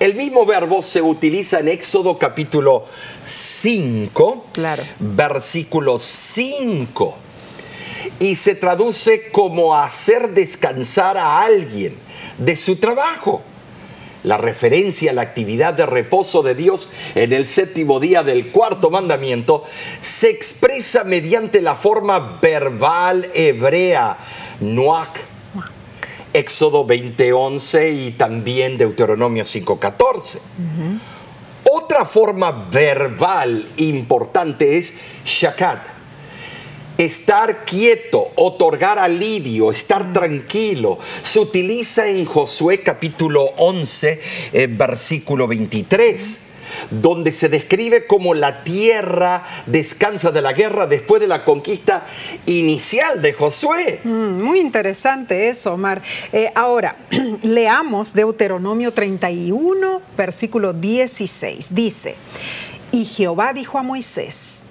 El 0.00 0.14
mismo 0.16 0.44
verbo 0.46 0.82
se 0.82 1.00
utiliza 1.00 1.60
en 1.60 1.68
Éxodo 1.68 2.18
capítulo 2.18 2.84
5, 3.24 4.46
Claro. 4.52 4.82
versículo 4.98 5.98
5, 6.00 7.16
y 8.20 8.36
se 8.36 8.54
traduce 8.54 9.30
como 9.32 9.74
hacer 9.74 10.28
descansar 10.30 11.16
a 11.16 11.40
alguien 11.40 11.96
de 12.38 12.54
su 12.54 12.76
trabajo. 12.76 13.42
La 14.22 14.36
referencia 14.36 15.10
a 15.10 15.14
la 15.14 15.22
actividad 15.22 15.72
de 15.72 15.86
reposo 15.86 16.42
de 16.42 16.54
Dios 16.54 16.90
en 17.14 17.32
el 17.32 17.46
séptimo 17.46 17.98
día 17.98 18.22
del 18.22 18.52
cuarto 18.52 18.90
mandamiento 18.90 19.64
se 20.02 20.28
expresa 20.28 21.04
mediante 21.04 21.62
la 21.62 21.74
forma 21.74 22.38
verbal 22.40 23.30
hebrea, 23.34 24.18
nuak, 24.60 25.18
Éxodo 26.34 26.86
20:11 26.86 27.92
y 27.92 28.10
también 28.12 28.76
Deuteronomio 28.76 29.44
5:14. 29.44 30.38
Otra 31.72 32.04
forma 32.04 32.68
verbal 32.70 33.66
importante 33.78 34.76
es 34.76 34.94
shakat. 35.24 35.99
Estar 37.00 37.64
quieto, 37.64 38.30
otorgar 38.36 38.98
alivio, 38.98 39.72
estar 39.72 40.12
tranquilo. 40.12 40.98
Se 41.22 41.38
utiliza 41.38 42.06
en 42.06 42.26
Josué 42.26 42.82
capítulo 42.82 43.42
11, 43.56 44.20
eh, 44.52 44.66
versículo 44.70 45.48
23 45.48 46.40
donde 46.90 47.32
se 47.32 47.48
describe 47.48 48.06
como 48.06 48.34
la 48.34 48.62
tierra 48.62 49.44
descansa 49.64 50.30
de 50.30 50.42
la 50.42 50.52
guerra 50.52 50.86
después 50.86 51.22
de 51.22 51.26
la 51.26 51.42
conquista 51.42 52.04
inicial 52.44 53.22
de 53.22 53.32
Josué. 53.32 54.00
Mm, 54.04 54.42
Muy 54.42 54.60
interesante 54.60 55.48
eso, 55.48 55.72
Omar. 55.72 56.02
Eh, 56.34 56.52
ahora, 56.54 56.96
leamos 57.42 58.12
Deuteronomio 58.12 58.92
31, 58.92 60.02
versículo 60.18 60.74
16. 60.74 61.74
Dice, 61.74 62.14
y 62.92 63.06
Jehová 63.06 63.52
dijo 63.52 63.78
a 63.78 63.82
Moisés, 63.82 64.64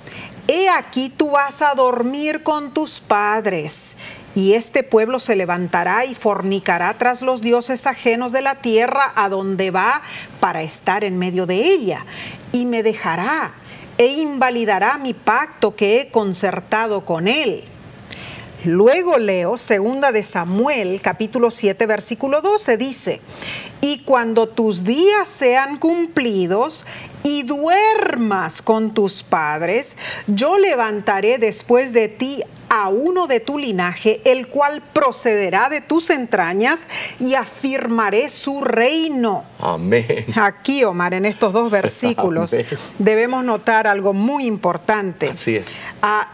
He 0.51 0.67
aquí 0.67 1.13
tú 1.15 1.29
vas 1.29 1.61
a 1.61 1.75
dormir 1.75 2.41
con 2.41 2.73
tus 2.73 2.99
padres, 2.99 3.95
y 4.33 4.53
este 4.53 4.81
pueblo 4.81 5.19
se 5.19 5.35
levantará 5.35 6.05
y 6.05 6.15
fornicará 6.15 6.95
tras 6.95 7.21
los 7.21 7.41
dioses 7.41 7.85
ajenos 7.85 8.31
de 8.31 8.41
la 8.41 8.55
tierra 8.55 9.13
a 9.15 9.29
donde 9.29 9.69
va 9.69 10.01
para 10.39 10.63
estar 10.63 11.03
en 11.03 11.19
medio 11.19 11.45
de 11.45 11.63
ella, 11.63 12.03
y 12.51 12.65
me 12.65 12.81
dejará 12.81 13.51
e 13.99 14.07
invalidará 14.07 14.97
mi 14.97 15.13
pacto 15.13 15.75
que 15.75 16.01
he 16.01 16.09
concertado 16.09 17.05
con 17.05 17.27
él. 17.27 17.65
Luego 18.65 19.19
leo 19.19 19.55
segunda 19.57 20.11
de 20.11 20.23
Samuel, 20.23 20.99
capítulo 20.99 21.51
7, 21.51 21.85
versículo 21.85 22.41
12, 22.41 22.75
dice, 22.75 23.21
y 23.81 23.99
cuando 23.99 24.49
tus 24.49 24.83
días 24.83 25.27
sean 25.27 25.77
cumplidos 25.77 26.85
y 27.23 27.43
duermas 27.43 28.61
con 28.61 28.93
tus 28.93 29.23
padres, 29.23 29.95
yo 30.27 30.57
levantaré 30.57 31.37
después 31.37 31.93
de 31.93 32.07
ti 32.07 32.43
a 32.69 32.89
uno 32.89 33.27
de 33.27 33.39
tu 33.39 33.57
linaje, 33.57 34.21
el 34.25 34.47
cual 34.47 34.81
procederá 34.93 35.69
de 35.69 35.81
tus 35.81 36.09
entrañas 36.11 36.81
y 37.19 37.33
afirmaré 37.33 38.29
su 38.29 38.61
reino. 38.61 39.43
Amén. 39.59 40.25
Aquí, 40.35 40.83
Omar, 40.83 41.15
en 41.15 41.25
estos 41.25 41.51
dos 41.51 41.71
versículos, 41.71 42.53
Amén. 42.53 42.65
debemos 42.99 43.43
notar 43.43 43.87
algo 43.87 44.13
muy 44.13 44.45
importante. 44.45 45.29
Así 45.29 45.55
es. 45.55 45.77
Ah, 46.01 46.29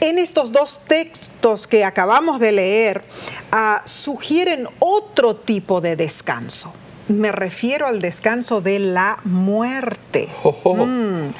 en 0.00 0.18
estos 0.18 0.50
dos 0.50 0.80
textos 0.88 1.66
que 1.66 1.84
acabamos 1.84 2.40
de 2.40 2.52
leer, 2.52 3.04
ah, 3.52 3.82
sugieren 3.84 4.66
otro 4.80 5.36
tipo 5.36 5.80
de 5.80 5.94
descanso. 5.94 6.72
Me 7.10 7.32
refiero 7.32 7.88
al 7.88 8.00
descanso 8.00 8.60
de 8.60 8.78
la 8.78 9.18
muerte. 9.24 10.28
Oh, 10.44 10.56
oh. 10.62 10.86
Mm. 10.86 11.32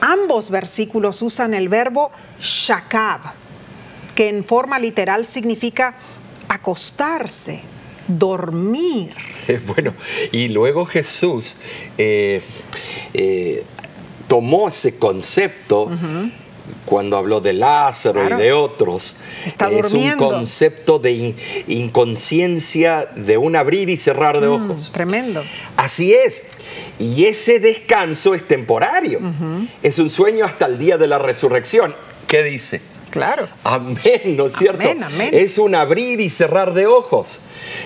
Ambos 0.00 0.50
versículos 0.50 1.22
usan 1.22 1.54
el 1.54 1.70
verbo 1.70 2.12
shakab, 2.38 3.20
que 4.14 4.28
en 4.28 4.44
forma 4.44 4.78
literal 4.78 5.24
significa 5.24 5.94
acostarse, 6.48 7.60
dormir. 8.06 9.14
Eh, 9.46 9.60
Bueno, 9.66 9.92
y 10.32 10.48
luego 10.48 10.86
Jesús 10.86 11.56
eh, 11.98 12.40
eh, 13.12 13.62
tomó 14.26 14.68
ese 14.68 14.98
concepto 14.98 15.90
cuando 16.84 17.16
habló 17.16 17.40
de 17.40 17.52
Lázaro 17.52 18.20
Claro. 18.20 18.38
y 18.38 18.42
de 18.42 18.52
otros. 18.52 19.16
Está 19.46 19.70
es 19.70 19.82
durmiendo. 19.90 20.28
un 20.28 20.34
concepto 20.34 20.98
de 20.98 21.12
in- 21.12 21.36
inconsciencia, 21.66 23.08
de 23.16 23.36
un 23.36 23.56
abrir 23.56 23.88
y 23.90 23.96
cerrar 23.96 24.40
de 24.40 24.48
Mm, 24.48 24.52
ojos. 24.70 24.90
tremendo. 24.92 25.42
Así 25.76 26.12
es. 26.14 26.42
Y 26.98 27.24
ese 27.24 27.60
descanso 27.60 28.34
es 28.34 28.46
temporario. 28.46 29.20
Es 29.82 29.98
un 29.98 30.10
sueño 30.10 30.44
hasta 30.44 30.66
el 30.66 30.78
día 30.78 30.96
de 30.98 31.06
la 31.06 31.18
resurrección. 31.18 31.94
¿Qué 32.26 32.42
dice? 32.42 32.80
Claro. 33.10 33.46
Amén, 33.62 34.36
¿no 34.36 34.46
es 34.46 34.54
cierto? 34.56 34.80
Amén, 34.82 35.04
amén. 35.04 35.30
Es 35.32 35.56
un 35.58 35.76
abrir 35.76 36.20
y 36.20 36.28
cerrar 36.30 36.74
de 36.74 36.86
ojos. 36.88 37.38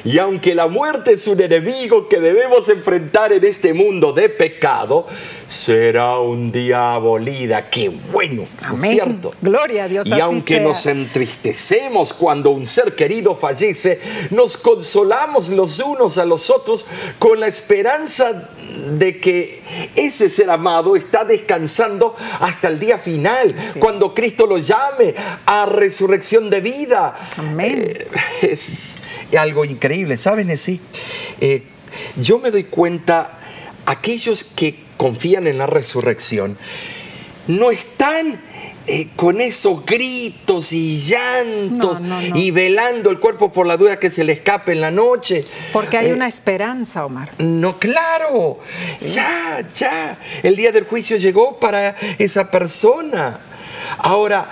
Y 0.02 0.18
aunque 0.18 0.54
la 0.54 0.68
muerte 0.68 1.12
es 1.12 1.26
un 1.26 1.38
enemigo 1.38 2.08
que 2.08 2.18
debemos 2.18 2.66
enfrentar 2.70 3.34
en 3.34 3.44
este 3.44 3.74
mundo 3.74 4.14
de 4.14 4.30
pecado, 4.30 5.06
será 5.46 6.18
un 6.18 6.50
día 6.50 6.94
abolida. 6.94 7.68
¡Qué 7.68 7.90
bueno! 7.90 8.46
¿No 8.62 8.68
es 8.76 8.82
Amén. 8.84 8.90
cierto? 8.92 9.34
Gloria 9.42 9.84
a 9.84 9.88
Dios, 9.88 10.06
Y 10.06 10.12
así 10.12 10.20
aunque 10.22 10.54
sea. 10.54 10.62
nos 10.62 10.86
entristecemos 10.86 12.14
cuando 12.14 12.50
un 12.50 12.66
ser 12.66 12.94
querido 12.94 13.36
fallece, 13.36 14.00
nos 14.30 14.56
consolamos 14.56 15.50
los 15.50 15.78
unos 15.80 16.16
a 16.16 16.24
los 16.24 16.48
otros 16.48 16.86
con 17.18 17.38
la 17.38 17.48
esperanza 17.48 18.48
de 18.96 19.20
que 19.20 19.62
ese 19.94 20.28
ser 20.28 20.50
amado 20.50 20.96
está 20.96 21.24
descansando 21.24 22.14
hasta 22.40 22.68
el 22.68 22.78
día 22.78 22.98
final, 22.98 23.54
cuando 23.78 24.14
Cristo 24.14 24.46
lo 24.46 24.58
llame 24.58 25.14
a 25.46 25.66
resurrección 25.66 26.50
de 26.50 26.60
vida. 26.60 27.14
Amén. 27.36 27.84
Eh, 27.86 28.08
es 28.42 28.96
algo 29.38 29.64
increíble, 29.64 30.16
¿saben? 30.16 30.56
Sí. 30.56 30.80
Eh, 31.40 31.62
yo 32.16 32.38
me 32.38 32.50
doy 32.50 32.64
cuenta, 32.64 33.38
aquellos 33.86 34.44
que 34.44 34.84
confían 34.96 35.46
en 35.46 35.58
la 35.58 35.66
resurrección, 35.66 36.56
no 37.46 37.70
están 37.70 38.42
eh, 38.90 39.08
con 39.16 39.38
esos 39.42 39.84
gritos 39.84 40.72
y 40.72 40.98
llantos 40.98 41.98
y 42.34 42.50
velando 42.52 43.10
el 43.10 43.20
cuerpo 43.20 43.52
por 43.52 43.66
la 43.66 43.76
duda 43.76 43.98
que 43.98 44.10
se 44.10 44.24
le 44.24 44.32
escape 44.32 44.72
en 44.72 44.80
la 44.80 44.90
noche. 44.90 45.44
Porque 45.74 45.98
hay 45.98 46.08
eh, 46.08 46.14
una 46.14 46.26
esperanza, 46.26 47.04
Omar. 47.04 47.30
No, 47.36 47.78
claro. 47.78 48.60
Ya, 49.02 49.62
ya. 49.74 50.18
El 50.42 50.56
día 50.56 50.72
del 50.72 50.84
juicio 50.84 51.18
llegó 51.18 51.58
para 51.60 51.96
esa 52.18 52.50
persona. 52.50 53.40
Ahora, 53.98 54.48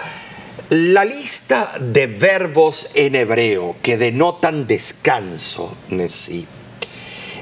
la 0.69 1.07
lista 1.07 1.73
de 1.81 2.07
verbos 2.07 2.91
en 2.95 3.15
hebreo 3.15 3.77
que 3.81 3.97
denotan 3.97 4.67
descanso, 4.67 5.75
Nesí, 5.89 6.47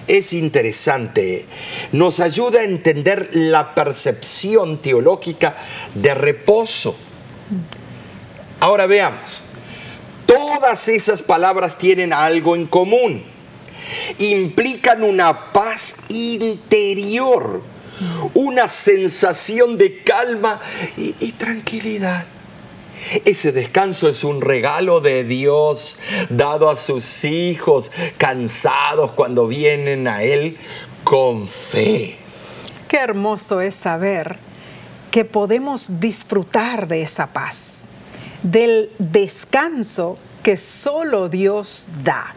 es 0.06 0.32
interesante. 0.32 1.46
Nos 1.92 2.20
ayuda 2.20 2.60
a 2.60 2.64
entender 2.64 3.30
la 3.32 3.74
percepción 3.74 4.80
teológica 4.80 5.56
de 5.94 6.14
reposo. 6.14 6.96
Ahora 8.60 8.86
veamos. 8.86 9.42
Todas 10.26 10.88
esas 10.88 11.22
palabras 11.22 11.78
tienen 11.78 12.12
algo 12.12 12.56
en 12.56 12.66
común. 12.66 13.22
Implican 14.18 15.02
una 15.02 15.52
paz 15.52 15.96
interior, 16.08 17.62
una 18.32 18.68
sensación 18.68 19.76
de 19.76 20.02
calma 20.02 20.60
y, 20.96 21.32
tranquilidad. 21.32 22.24
Ese 23.24 23.52
descanso 23.52 24.08
es 24.08 24.24
un 24.24 24.40
regalo 24.40 25.00
de 25.00 25.24
Dios 25.24 25.98
dado 26.28 26.70
a 26.70 26.76
sus 26.76 27.24
hijos 27.24 27.90
cansados 28.18 29.12
cuando 29.12 29.46
vienen 29.46 30.08
a 30.08 30.22
Él 30.22 30.56
con 31.04 31.46
fe. 31.46 32.16
Qué 32.88 32.96
hermoso 32.98 33.60
es 33.60 33.74
saber 33.74 34.36
que 35.10 35.24
podemos 35.24 36.00
disfrutar 36.00 36.88
de 36.88 37.02
esa 37.02 37.28
paz, 37.28 37.88
del 38.42 38.90
descanso 38.98 40.16
que 40.42 40.56
solo 40.56 41.28
Dios 41.28 41.86
da. 42.02 42.34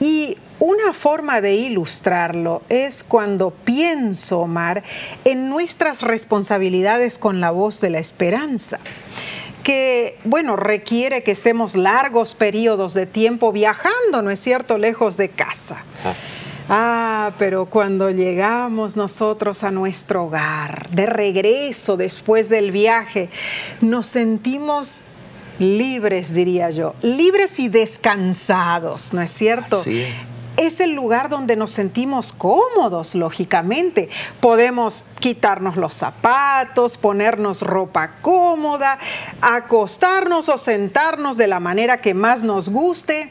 Y 0.00 0.38
una 0.60 0.92
forma 0.92 1.40
de 1.40 1.54
ilustrarlo 1.54 2.62
es 2.68 3.04
cuando 3.04 3.50
pienso, 3.50 4.40
Omar, 4.40 4.82
en 5.24 5.48
nuestras 5.48 6.02
responsabilidades 6.02 7.18
con 7.18 7.40
la 7.40 7.50
voz 7.50 7.80
de 7.80 7.90
la 7.90 7.98
esperanza 7.98 8.80
que, 9.62 10.18
bueno, 10.24 10.56
requiere 10.56 11.22
que 11.22 11.30
estemos 11.30 11.76
largos 11.76 12.34
periodos 12.34 12.94
de 12.94 13.06
tiempo 13.06 13.52
viajando, 13.52 14.22
¿no 14.22 14.30
es 14.30 14.40
cierto?, 14.40 14.78
lejos 14.78 15.16
de 15.16 15.28
casa. 15.28 15.84
Ah. 16.04 16.14
ah, 16.68 17.32
pero 17.38 17.66
cuando 17.66 18.10
llegamos 18.10 18.96
nosotros 18.96 19.64
a 19.64 19.70
nuestro 19.70 20.24
hogar, 20.24 20.88
de 20.90 21.06
regreso 21.06 21.96
después 21.96 22.48
del 22.48 22.70
viaje, 22.70 23.30
nos 23.80 24.06
sentimos 24.06 25.00
libres, 25.58 26.32
diría 26.32 26.70
yo, 26.70 26.94
libres 27.02 27.58
y 27.58 27.68
descansados, 27.68 29.12
¿no 29.12 29.20
es 29.20 29.32
cierto? 29.32 29.82
Sí 29.82 30.02
es 30.02 30.37
el 30.80 30.92
lugar 30.92 31.28
donde 31.28 31.56
nos 31.56 31.70
sentimos 31.70 32.32
cómodos, 32.32 33.14
lógicamente. 33.14 34.08
Podemos 34.40 35.04
quitarnos 35.20 35.76
los 35.76 35.94
zapatos, 35.94 36.96
ponernos 36.96 37.62
ropa 37.62 38.14
cómoda, 38.22 38.98
acostarnos 39.40 40.48
o 40.48 40.58
sentarnos 40.58 41.36
de 41.36 41.46
la 41.46 41.60
manera 41.60 42.00
que 42.00 42.12
más 42.14 42.42
nos 42.42 42.70
guste. 42.70 43.30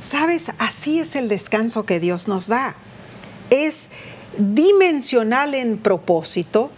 Sabes, 0.00 0.52
así 0.58 1.00
es 1.00 1.16
el 1.16 1.28
descanso 1.28 1.86
que 1.86 1.98
Dios 1.98 2.28
nos 2.28 2.46
da. 2.46 2.74
Es 3.50 3.90
dimensional 4.38 5.54
en 5.54 5.78
propósito, 5.78 6.70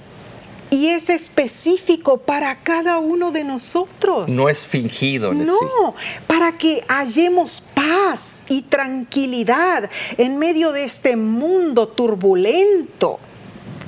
y 0.71 0.89
es 0.89 1.11
específico 1.11 2.19
para 2.19 2.63
cada 2.63 2.99
uno 2.99 3.33
de 3.33 3.45
nosotros. 3.45 4.29
No 4.29 4.49
es 4.49 4.65
fingido. 4.65 5.33
No, 5.33 5.95
para 6.27 6.59
que 6.59 6.85
hallemos 6.89 7.63
paz 7.75 8.43
y 8.49 8.63
tranquilidad 8.63 9.89
en 10.19 10.39
medio 10.39 10.73
de 10.73 10.85
este 10.85 11.17
mundo 11.17 11.89
turbulento. 11.89 13.19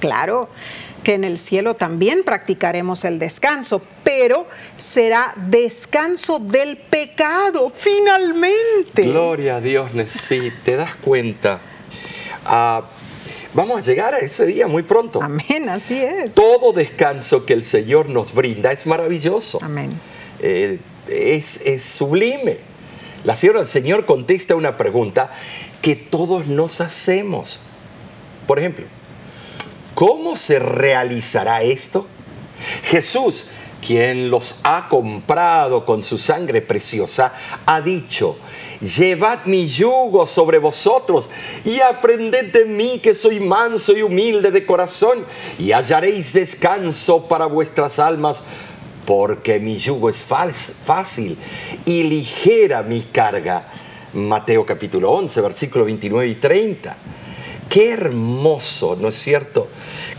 Claro 0.00 0.48
que 1.02 1.14
en 1.14 1.24
el 1.24 1.38
cielo 1.38 1.74
también 1.74 2.22
practicaremos 2.24 3.04
el 3.04 3.18
descanso, 3.18 3.80
pero 4.04 4.46
será 4.76 5.32
descanso 5.36 6.38
del 6.38 6.76
pecado, 6.76 7.72
finalmente. 7.74 9.02
Gloria 9.02 9.56
a 9.56 9.60
Dios, 9.60 9.90
sí, 10.08 10.52
te 10.64 10.76
das 10.76 10.94
cuenta. 10.96 11.60
Ah, 12.44 12.82
Vamos 13.58 13.78
a 13.78 13.80
llegar 13.80 14.14
a 14.14 14.18
ese 14.18 14.46
día 14.46 14.68
muy 14.68 14.84
pronto. 14.84 15.20
Amén, 15.20 15.68
así 15.68 16.00
es. 16.00 16.34
Todo 16.34 16.72
descanso 16.72 17.44
que 17.44 17.54
el 17.54 17.64
Señor 17.64 18.08
nos 18.08 18.32
brinda 18.32 18.70
es 18.70 18.86
maravilloso. 18.86 19.58
Amén. 19.60 19.90
Eh, 20.38 20.78
es, 21.08 21.62
es 21.64 21.82
sublime. 21.82 22.58
La 23.24 23.34
Señora 23.34 23.58
del 23.58 23.66
Señor 23.66 24.06
contesta 24.06 24.54
una 24.54 24.76
pregunta 24.76 25.32
que 25.82 25.96
todos 25.96 26.46
nos 26.46 26.80
hacemos. 26.80 27.58
Por 28.46 28.60
ejemplo, 28.60 28.86
¿cómo 29.96 30.36
se 30.36 30.60
realizará 30.60 31.64
esto? 31.64 32.06
Jesús, 32.84 33.46
quien 33.84 34.30
los 34.30 34.60
ha 34.62 34.88
comprado 34.88 35.84
con 35.84 36.04
su 36.04 36.16
sangre 36.16 36.62
preciosa, 36.62 37.32
ha 37.66 37.80
dicho, 37.80 38.38
llevad 38.80 39.44
mi 39.46 39.66
yugo 39.66 40.26
sobre 40.26 40.58
vosotros 40.58 41.28
y 41.64 41.80
aprended 41.80 42.52
de 42.52 42.64
mí 42.64 43.00
que 43.00 43.14
soy 43.14 43.40
manso 43.40 43.96
y 43.96 44.02
humilde 44.02 44.50
de 44.50 44.64
corazón 44.64 45.24
y 45.58 45.72
hallaréis 45.72 46.32
descanso 46.32 47.26
para 47.26 47.46
vuestras 47.46 47.98
almas, 47.98 48.42
porque 49.06 49.58
mi 49.58 49.78
yugo 49.78 50.10
es 50.10 50.22
fácil 50.22 51.38
y 51.84 52.02
ligera 52.04 52.82
mi 52.82 53.02
carga. 53.02 53.64
Mateo 54.12 54.64
capítulo 54.64 55.10
11, 55.12 55.40
versículo 55.40 55.84
29 55.84 56.28
y 56.28 56.34
30. 56.36 56.96
Qué 57.68 57.90
hermoso, 57.90 58.96
¿no 58.98 59.08
es 59.08 59.16
cierto? 59.16 59.68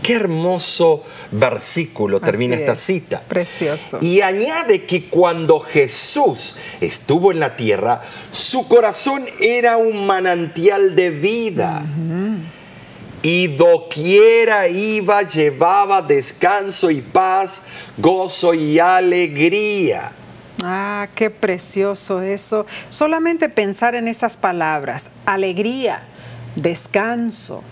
Qué 0.02 0.14
hermoso 0.14 1.02
versículo 1.32 2.20
termina 2.20 2.54
esta 2.54 2.76
cita. 2.76 3.22
Precioso. 3.26 3.98
Y 4.00 4.20
añade 4.20 4.84
que 4.84 5.06
cuando 5.06 5.58
Jesús 5.58 6.56
estuvo 6.80 7.32
en 7.32 7.40
la 7.40 7.56
tierra, 7.56 8.02
su 8.30 8.68
corazón 8.68 9.26
era 9.40 9.76
un 9.76 10.06
manantial 10.06 10.94
de 10.94 11.10
vida. 11.10 11.82
Y 13.22 13.48
doquiera 13.48 14.68
iba, 14.68 15.22
llevaba 15.22 16.00
descanso 16.00 16.90
y 16.90 17.00
paz, 17.00 17.62
gozo 17.98 18.54
y 18.54 18.78
alegría. 18.78 20.12
Ah, 20.62 21.08
qué 21.14 21.30
precioso 21.30 22.22
eso. 22.22 22.64
Solamente 22.88 23.48
pensar 23.48 23.94
en 23.94 24.08
esas 24.08 24.36
palabras, 24.36 25.10
alegría, 25.26 26.02
descanso, 26.56 27.62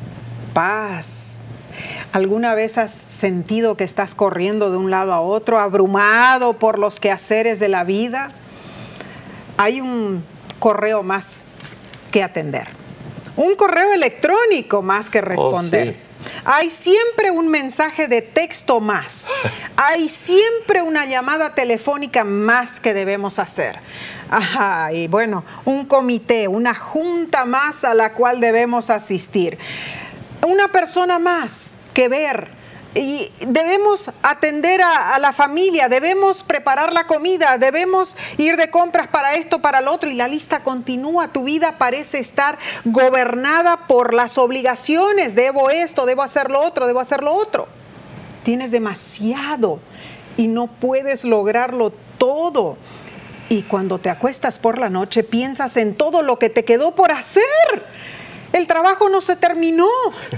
paz, 0.55 1.39
¿Alguna 2.13 2.55
vez 2.55 2.79
has 2.79 2.93
sentido 2.93 3.77
que 3.77 3.85
estás 3.85 4.15
corriendo 4.15 4.71
de 4.71 4.79
un 4.79 4.91
lado 4.91 5.13
a 5.13 5.21
otro, 5.21 5.59
abrumado 5.59 6.55
por 6.55 6.79
los 6.79 7.01
quehaceres 7.01 7.59
de 7.59 7.69
la 7.69 7.85
vida? 7.85 8.31
Hay 9.57 9.81
un 9.81 10.25
correo 10.59 11.03
más 11.03 11.45
que 12.11 12.23
atender, 12.23 12.69
un 13.37 13.55
correo 13.57 13.93
electrónico 13.93 14.81
más 14.81 15.11
que 15.11 15.21
responder. 15.21 15.97
Oh, 15.99 16.41
Hay 16.47 16.71
siempre 16.71 17.31
un 17.31 17.49
mensaje 17.49 18.09
de 18.09 18.23
texto 18.23 18.81
más. 18.81 19.29
Hay 19.77 20.09
siempre 20.09 20.83
una 20.83 21.05
llamada 21.05 21.55
telefónica 21.55 22.25
más 22.25 22.81
que 22.81 22.95
debemos 22.95 23.39
hacer. 23.39 23.79
Ajá, 24.31 24.93
y 24.93 25.09
bueno, 25.09 25.45
un 25.65 25.87
comité, 25.87 26.49
una 26.49 26.75
junta 26.75 27.45
más 27.45 27.85
a 27.85 27.95
la 27.95 28.13
cual 28.13 28.41
debemos 28.41 28.91
asistir. 28.91 29.59
Una 30.47 30.69
persona 30.69 31.19
más 31.19 31.75
que 31.95 32.09
ver. 32.09 32.59
Y 32.95 33.31
debemos 33.47 34.11
atender 34.23 34.81
a, 34.83 35.19
la 35.19 35.33
familia, 35.33 35.89
debemos 35.89 36.43
preparar 36.43 36.93
la 36.93 37.07
comida, 37.07 37.59
debemos 37.59 38.17
ir 38.39 38.57
de 38.57 38.71
compras 38.71 39.09
para 39.09 39.35
esto, 39.35 39.61
para 39.61 39.81
lo 39.81 39.93
otro, 39.93 40.11
y 40.11 40.15
la 40.15 40.27
lista 40.27 40.63
continúa. 40.63 41.29
Tu 41.29 41.45
vida 41.45 41.77
parece 41.79 42.19
estar 42.19 42.59
gobernada 42.85 43.87
por 43.87 44.15
las 44.15 44.37
obligaciones. 44.39 45.35
Debo 45.35 45.71
esto, 45.71 46.07
debo 46.07 46.23
hacer 46.23 46.51
lo 46.51 46.61
otro, 46.61 46.87
debo 46.87 47.01
hacer 47.01 47.23
lo 47.23 47.35
otro. 47.35 47.69
Tienes 48.43 48.71
demasiado 48.71 49.81
y 50.37 50.49
no 50.49 50.67
puedes 50.67 51.25
lograrlo 51.25 51.93
todo. 52.17 52.79
Y 53.49 53.63
cuando 53.63 53.99
te 53.99 54.11
acuestas 54.11 54.59
por 54.59 54.79
la 54.79 54.91
noche 54.91 55.23
piensas 55.23 55.77
en 55.77 55.95
todo 55.95 56.23
lo 56.23 56.39
que 56.39 56.51
te 56.51 56.65
quedó 56.65 56.95
por 56.95 57.13
hacer 57.13 57.45
El 58.53 58.67
trabajo 58.67 59.09
no 59.09 59.21
se 59.21 59.37
terminó. 59.37 59.89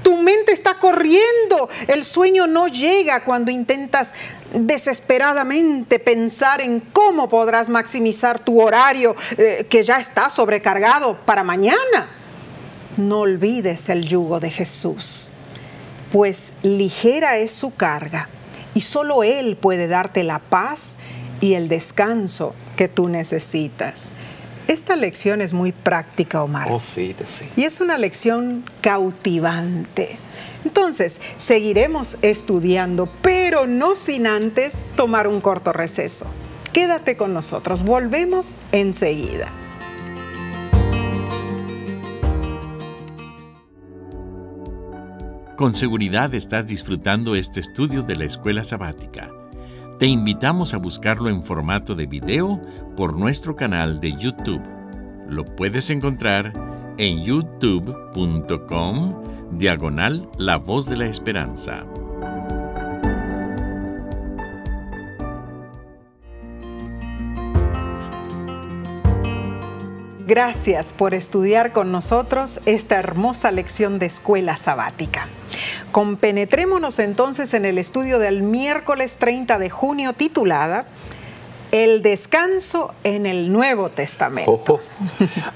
Tu 0.02 0.16
mente 0.16 0.52
está 0.52 0.74
corriendo. 0.74 1.68
El 1.86 2.04
sueño 2.04 2.46
no 2.46 2.68
llega 2.68 3.24
cuando 3.24 3.50
intentas 3.50 4.14
desesperadamente 4.52 5.98
pensar 5.98 6.60
en 6.60 6.80
cómo 6.80 7.28
podrás 7.28 7.68
maximizar 7.68 8.38
tu 8.40 8.60
horario 8.60 9.14
eh, 9.38 9.66
que 9.68 9.84
ya 9.84 9.98
está 9.98 10.28
sobrecargado 10.28 11.16
para 11.24 11.44
mañana. 11.44 12.08
No 12.96 13.20
olvides 13.20 13.88
el 13.88 14.06
yugo 14.06 14.40
de 14.40 14.50
Jesús, 14.50 15.30
pues 16.10 16.52
ligera 16.62 17.38
es 17.38 17.52
su 17.52 17.74
carga 17.74 18.28
y 18.74 18.80
solo 18.80 19.22
Él 19.22 19.56
puede 19.56 19.86
darte 19.86 20.24
la 20.24 20.40
paz 20.40 20.96
y 21.40 21.54
el 21.54 21.68
descanso 21.68 22.54
que 22.80 22.88
tú 22.88 23.10
necesitas. 23.10 24.10
Esta 24.66 24.96
lección 24.96 25.42
es 25.42 25.52
muy 25.52 25.70
práctica, 25.70 26.42
Omar. 26.42 26.68
Oh, 26.70 26.80
sí, 26.80 27.14
sí. 27.26 27.44
Y 27.54 27.64
es 27.64 27.82
una 27.82 27.98
lección 27.98 28.64
cautivante. 28.80 30.16
Entonces, 30.64 31.20
seguiremos 31.36 32.16
estudiando, 32.22 33.06
pero 33.20 33.66
no 33.66 33.96
sin 33.96 34.26
antes 34.26 34.80
tomar 34.96 35.28
un 35.28 35.42
corto 35.42 35.74
receso. 35.74 36.24
Quédate 36.72 37.18
con 37.18 37.34
nosotros, 37.34 37.82
volvemos 37.82 38.54
enseguida. 38.72 39.52
Con 45.58 45.74
seguridad 45.74 46.34
estás 46.34 46.66
disfrutando 46.66 47.34
este 47.34 47.60
estudio 47.60 48.02
de 48.02 48.16
la 48.16 48.24
escuela 48.24 48.64
sabática. 48.64 49.30
Te 50.00 50.06
invitamos 50.06 50.72
a 50.72 50.78
buscarlo 50.78 51.28
en 51.28 51.42
formato 51.42 51.94
de 51.94 52.06
video 52.06 52.58
por 52.96 53.14
nuestro 53.18 53.54
canal 53.54 54.00
de 54.00 54.16
YouTube. 54.16 54.62
Lo 55.28 55.44
puedes 55.44 55.90
encontrar 55.90 56.54
en 56.96 57.22
youtube.com 57.22 57.98
diagonal 59.58 60.26
La 60.38 60.56
Voz 60.56 60.86
de 60.86 60.96
la 60.96 61.04
Esperanza. 61.04 61.84
Gracias 70.26 70.94
por 70.94 71.12
estudiar 71.12 71.72
con 71.72 71.92
nosotros 71.92 72.60
esta 72.64 72.98
hermosa 72.98 73.50
lección 73.50 73.98
de 73.98 74.06
escuela 74.06 74.56
sabática. 74.56 75.28
Compenetrémonos 75.92 77.00
entonces 77.00 77.52
en 77.52 77.64
el 77.64 77.76
estudio 77.76 78.20
del 78.20 78.42
miércoles 78.42 79.16
30 79.16 79.58
de 79.58 79.70
junio 79.70 80.12
titulada 80.12 80.86
El 81.72 82.02
descanso 82.02 82.94
en 83.02 83.26
el 83.26 83.50
Nuevo 83.52 83.88
Testamento. 83.90 84.80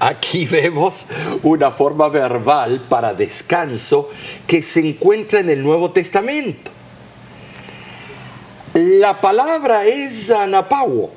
Aquí 0.01 0.47
vemos 0.47 1.07
una 1.45 1.70
forma 1.70 2.09
verbal 2.09 2.85
para 2.89 3.14
descanso 3.14 4.09
que 4.47 4.61
se 4.62 4.80
encuentra 4.80 5.39
en 5.39 5.51
el 5.51 5.62
Nuevo 5.62 5.93
Testamento. 5.93 6.72
La 8.74 9.20
palabra 9.20 9.85
es 9.85 10.30
anapau, 10.30 11.11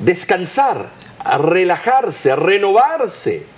descansar, 0.00 0.90
relajarse, 1.38 2.34
renovarse 2.34 3.57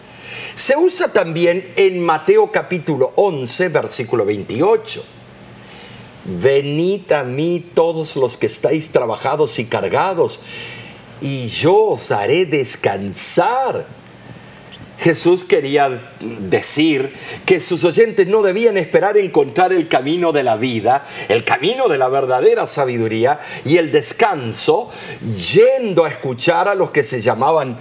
se 0.55 0.77
usa 0.77 1.13
también 1.13 1.73
en 1.77 2.05
Mateo 2.05 2.51
capítulo 2.51 3.13
11, 3.17 3.69
versículo 3.69 4.25
28. 4.25 5.05
Venid 6.25 7.11
a 7.13 7.25
mí 7.25 7.65
todos 7.75 8.17
los 8.17 8.37
que 8.37 8.47
estáis 8.47 8.91
trabajados 8.91 9.59
y 9.59 9.65
cargados, 9.65 10.41
y 11.21 11.49
yo 11.49 11.91
os 11.91 12.11
haré 12.11 12.47
descansar. 12.47 13.87
Jesús 14.99 15.45
quería 15.45 15.99
decir 16.21 17.15
que 17.47 17.59
sus 17.59 17.85
oyentes 17.85 18.27
no 18.27 18.43
debían 18.43 18.77
esperar 18.77 19.17
encontrar 19.17 19.73
el 19.73 19.89
camino 19.89 20.31
de 20.31 20.43
la 20.43 20.57
vida, 20.57 21.07
el 21.31 21.43
camino 21.43 21.89
de 21.89 21.97
la 21.97 22.09
verdadera 22.09 22.67
sabiduría 22.67 23.41
y 23.65 23.79
el 23.79 23.93
descanso, 23.93 24.91
yendo 25.55 26.05
a 26.05 26.11
escuchar 26.11 26.69
a 26.69 26.75
los 26.75 26.91
que 26.91 27.03
se 27.03 27.23
llamaban 27.23 27.79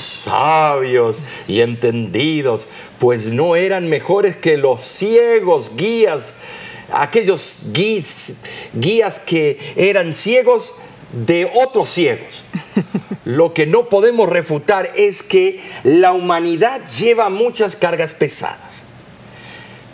sabios 0.00 1.22
y 1.46 1.60
entendidos, 1.60 2.66
pues 2.98 3.26
no 3.26 3.56
eran 3.56 3.88
mejores 3.88 4.36
que 4.36 4.56
los 4.56 4.82
ciegos, 4.82 5.72
guías, 5.76 6.34
aquellos 6.92 7.58
guías, 7.72 8.34
guías 8.72 9.18
que 9.18 9.58
eran 9.76 10.12
ciegos 10.12 10.74
de 11.26 11.50
otros 11.62 11.88
ciegos. 11.88 12.44
Lo 13.24 13.52
que 13.52 13.66
no 13.66 13.88
podemos 13.88 14.28
refutar 14.28 14.90
es 14.96 15.22
que 15.22 15.60
la 15.84 16.12
humanidad 16.12 16.80
lleva 16.98 17.28
muchas 17.28 17.76
cargas 17.76 18.14
pesadas 18.14 18.87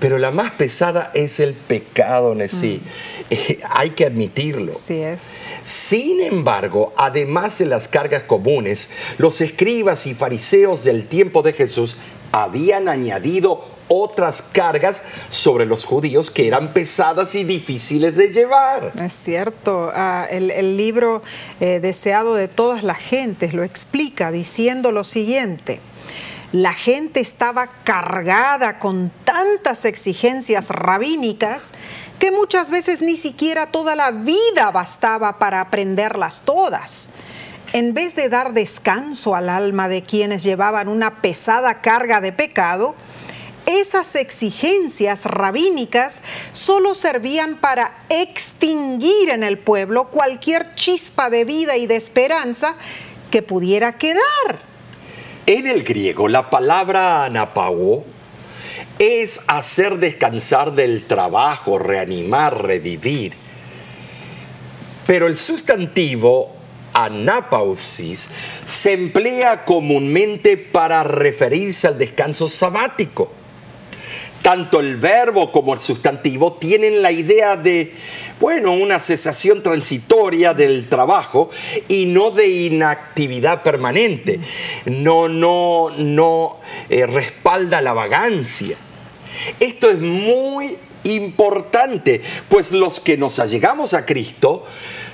pero 0.05 0.19
la 0.19 0.31
más 0.31 0.53
pesada 0.53 1.11
es 1.15 1.41
el 1.41 1.55
pecado 1.55 2.39
en 2.39 2.47
sí. 2.47 2.83
Mm. 2.85 3.25
Eh, 3.31 3.61
hay 3.71 3.89
que 3.93 4.05
admitirlo. 4.05 4.75
Sí 4.75 4.99
es. 4.99 5.39
Sin 5.63 6.21
embargo, 6.21 6.93
además 6.99 7.57
de 7.57 7.65
las 7.65 7.89
cargas 7.89 8.25
comunes, 8.25 8.91
los 9.17 9.41
escribas 9.41 10.07
y 10.07 10.13
fariseos 10.13 10.85
del 10.85 11.07
tiempo 11.07 11.41
de 11.41 11.55
Jesús 11.55 11.97
habían 12.33 12.91
añadido 12.91 13.65
otras 13.89 14.43
cargas 14.43 15.01
sobre 15.31 15.65
los 15.65 15.87
judíos 15.87 16.31
que 16.31 16.49
eran 16.49 16.75
pesadas 16.75 17.35
y 17.35 17.45
difíciles 17.45 18.15
de 18.15 18.29
llevar. 18.29 18.93
Es 19.03 19.15
cierto, 19.15 19.91
ah, 19.95 20.27
el, 20.31 20.77
libro 20.77 21.23
eh, 21.61 21.81
deseado 21.81 22.35
de 22.35 22.49
todas 22.49 22.83
las 22.83 22.99
gentes 22.99 23.55
lo 23.55 23.63
explica 23.63 24.31
diciendo 24.31 24.93
lo 24.93 25.03
siguiente. 25.03 25.81
La 26.55 26.73
gente 26.73 27.19
estaba 27.19 27.67
cargada 27.83 28.79
con 28.79 29.11
tantas 29.25 29.85
exigencias 29.85 30.69
rabínicas 30.69 31.73
que 32.21 32.31
muchas 32.31 32.71
veces 32.71 33.03
ni 33.03 33.17
siquiera 33.17 33.73
toda 33.73 33.97
la 33.97 34.13
vida 34.13 34.71
bastaba 34.71 35.41
para 35.41 35.61
aprenderlas 35.61 36.43
todas. 36.45 37.11
En 37.73 37.93
vez 37.93 38.15
de 38.15 38.29
dar 38.29 38.53
descanso 38.53 39.35
al 39.35 39.49
alma 39.49 39.89
de 39.89 40.05
quienes 40.05 40.45
llevaban 40.45 40.87
una 40.87 41.23
pesada 41.23 41.81
carga 41.81 42.21
de 42.21 42.31
pecado, 42.31 42.95
esas 43.67 44.15
exigencias 44.15 45.25
rabínicas 45.25 46.21
solo 46.53 46.95
servían 46.95 47.57
para 47.57 47.97
extinguir 48.09 49.31
en 49.31 49.43
el 49.43 49.59
pueblo 49.59 50.09
cualquier 50.09 50.73
chispa 50.77 51.31
de 51.31 51.45
vida 51.45 51.77
y 51.77 51.89
de 51.89 51.97
esperanza 51.97 52.77
que 53.33 53.43
pudiera 53.43 53.99
quedar. 53.99 54.74
En 55.47 55.67
el 55.67 55.83
griego, 55.83 56.29
la 56.29 56.49
palabra 56.49 57.27
anapao 57.27 58.05
es 58.99 59.43
hacer 59.47 59.99
descansar 59.99 60.73
del 60.73 61.05
trabajo, 61.05 61.79
reanimar, 61.79 62.63
revivir. 62.63 63.35
Pero 65.07 65.27
el 65.27 65.37
sustantivo 65.37 66.57
anapausis 66.95 68.29
se 68.65 68.93
emplea 68.95 69.67
comúnmente 69.67 70.57
para 70.57 71.03
referirse 71.03 71.89
al 71.89 71.99
descanso 71.99 72.49
sabático. 72.49 73.31
Tanto 74.41 74.81
el 74.81 74.97
verbo 74.97 75.53
como 75.53 75.75
el 75.75 75.81
sustantivo 75.81 76.55
tienen 76.55 77.03
la 77.03 77.13
idea 77.13 77.57
de 77.57 77.93
bueno, 78.41 78.73
una 78.73 79.01
cesación 79.01 79.63
transitoria 79.63 80.55
del 80.55 80.89
trabajo 80.89 81.51
y 81.89 82.07
no 82.07 82.31
de 82.31 82.49
inactividad 82.49 83.63
permanente. 83.63 84.41
No, 84.87 85.29
no, 85.29 85.91
no 85.97 86.61
eh, 86.89 87.07
respalda 87.07 87.81
la 87.81 87.93
vagancia. 87.93 88.77
Esto 89.61 89.91
es 89.91 90.01
muy 90.01 90.77
importante, 91.05 92.23
pues 92.49 92.73
los 92.73 93.01
que 93.01 93.17
nos 93.17 93.39
allegamos 93.39 93.95
a 93.95 94.05
Cristo, 94.07 94.65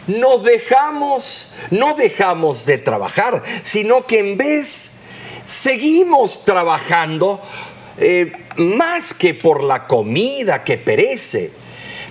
nos 0.07 0.43
dejamos, 0.43 1.55
no 1.71 1.95
dejamos 1.95 2.65
de 2.67 2.79
trabajar, 2.79 3.43
sino 3.63 4.07
que 4.07 4.21
en 4.21 4.37
vez 4.37 4.93
seguimos 5.45 6.45
trabajando 6.45 7.41
eh, 7.99 8.33
más 8.57 9.15
que 9.15 9.35
por 9.35 9.63
la 9.63 9.87
comida 9.87 10.65
que 10.65 10.79
perece, 10.79 11.51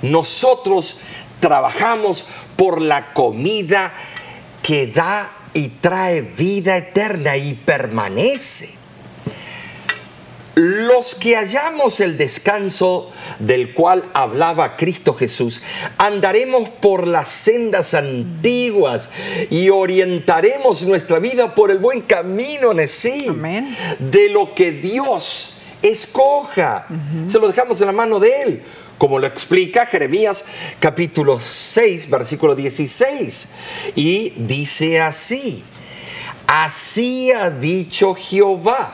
nosotros 0.02 0.98
trabajamos 1.40 2.26
por 2.56 2.82
la 2.82 3.14
comida 3.14 3.92
que 4.62 4.88
da 4.88 5.32
y 5.54 5.70
trae 5.70 6.22
vida 6.22 6.78
eterna 6.78 7.38
y 7.38 7.54
permanece. 7.54 8.78
Los 10.56 11.16
que 11.16 11.38
hallamos 11.38 12.02
el 12.02 12.18
descanso 12.18 13.10
del 13.40 13.74
cual 13.74 14.04
hablaba 14.14 14.76
Cristo 14.76 15.14
Jesús, 15.14 15.62
andaremos 15.98 16.70
por 16.70 17.08
las 17.08 17.30
sendas 17.30 17.94
antiguas 17.94 19.10
y 19.50 19.70
orientaremos 19.70 20.84
nuestra 20.84 21.20
vida 21.20 21.56
por 21.56 21.72
el 21.72 21.78
buen 21.78 22.02
camino, 22.02 22.74
sí, 22.88 23.28
de 24.00 24.30
lo 24.30 24.54
que 24.54 24.74
Dios 24.74 25.62
escoja. 25.82 26.88
Se 27.26 27.40
lo 27.40 27.48
dejamos 27.48 27.80
en 27.80 27.88
la 27.88 27.94
mano 27.94 28.20
de 28.20 28.42
Él 28.42 28.64
como 29.00 29.18
lo 29.18 29.26
explica 29.26 29.86
Jeremías 29.86 30.44
capítulo 30.80 31.40
6, 31.40 32.10
versículo 32.10 32.54
16. 32.54 33.48
Y 33.96 34.34
dice 34.36 35.00
así, 35.00 35.64
así 36.46 37.32
ha 37.32 37.50
dicho 37.50 38.14
Jehová, 38.14 38.94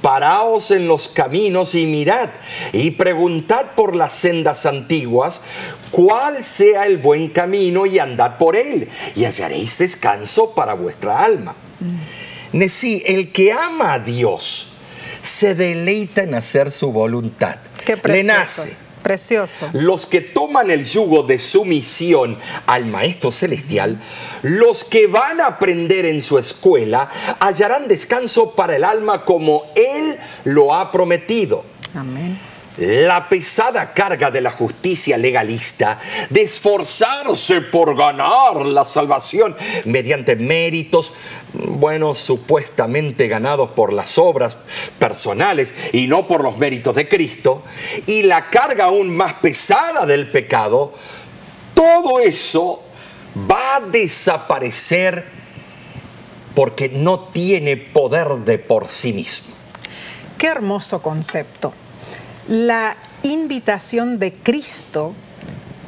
paraos 0.00 0.70
en 0.70 0.88
los 0.88 1.08
caminos 1.08 1.74
y 1.74 1.84
mirad, 1.84 2.30
y 2.72 2.92
preguntad 2.92 3.66
por 3.76 3.94
las 3.94 4.14
sendas 4.14 4.64
antiguas, 4.64 5.42
cuál 5.90 6.42
sea 6.42 6.86
el 6.86 6.96
buen 6.96 7.28
camino 7.28 7.84
y 7.84 7.98
andad 7.98 8.38
por 8.38 8.56
él, 8.56 8.88
y 9.14 9.26
hallaréis 9.26 9.76
descanso 9.76 10.54
para 10.54 10.72
vuestra 10.72 11.22
alma. 11.22 11.54
Mm. 11.80 12.62
el 13.04 13.30
que 13.30 13.52
ama 13.52 13.92
a 13.92 13.98
Dios, 13.98 14.70
se 15.20 15.54
deleita 15.54 16.22
en 16.22 16.34
hacer 16.34 16.72
su 16.72 16.92
voluntad. 16.92 17.58
Qué 17.84 18.00
Le 18.02 18.22
nace 18.22 18.83
Precioso. 19.04 19.68
Los 19.74 20.06
que 20.06 20.22
toman 20.22 20.70
el 20.70 20.86
yugo 20.86 21.24
de 21.24 21.38
sumisión 21.38 22.38
al 22.66 22.86
Maestro 22.86 23.30
Celestial, 23.30 24.00
los 24.40 24.82
que 24.82 25.06
van 25.06 25.42
a 25.42 25.46
aprender 25.46 26.06
en 26.06 26.22
su 26.22 26.38
escuela, 26.38 27.10
hallarán 27.38 27.86
descanso 27.86 28.52
para 28.52 28.76
el 28.76 28.82
alma 28.82 29.26
como 29.26 29.64
Él 29.76 30.18
lo 30.44 30.74
ha 30.74 30.90
prometido. 30.90 31.64
Amén 31.94 32.53
la 32.76 33.28
pesada 33.28 33.92
carga 33.92 34.30
de 34.30 34.40
la 34.40 34.50
justicia 34.50 35.16
legalista 35.16 35.98
de 36.30 36.42
esforzarse 36.42 37.60
por 37.60 37.96
ganar 37.96 38.66
la 38.66 38.84
salvación 38.84 39.56
mediante 39.84 40.36
méritos, 40.36 41.12
bueno, 41.52 42.14
supuestamente 42.14 43.28
ganados 43.28 43.70
por 43.72 43.92
las 43.92 44.18
obras 44.18 44.56
personales 44.98 45.74
y 45.92 46.06
no 46.06 46.26
por 46.26 46.42
los 46.42 46.58
méritos 46.58 46.96
de 46.96 47.08
Cristo, 47.08 47.62
y 48.06 48.22
la 48.22 48.50
carga 48.50 48.86
aún 48.86 49.14
más 49.16 49.34
pesada 49.34 50.04
del 50.04 50.30
pecado, 50.30 50.92
todo 51.74 52.18
eso 52.18 52.82
va 53.50 53.76
a 53.76 53.80
desaparecer 53.80 55.24
porque 56.54 56.88
no 56.88 57.20
tiene 57.20 57.76
poder 57.76 58.28
de 58.44 58.58
por 58.58 58.88
sí 58.88 59.12
mismo. 59.12 59.54
Qué 60.38 60.46
hermoso 60.48 61.02
concepto 61.02 61.72
la 62.48 62.96
invitación 63.22 64.18
de 64.18 64.34
Cristo 64.34 65.14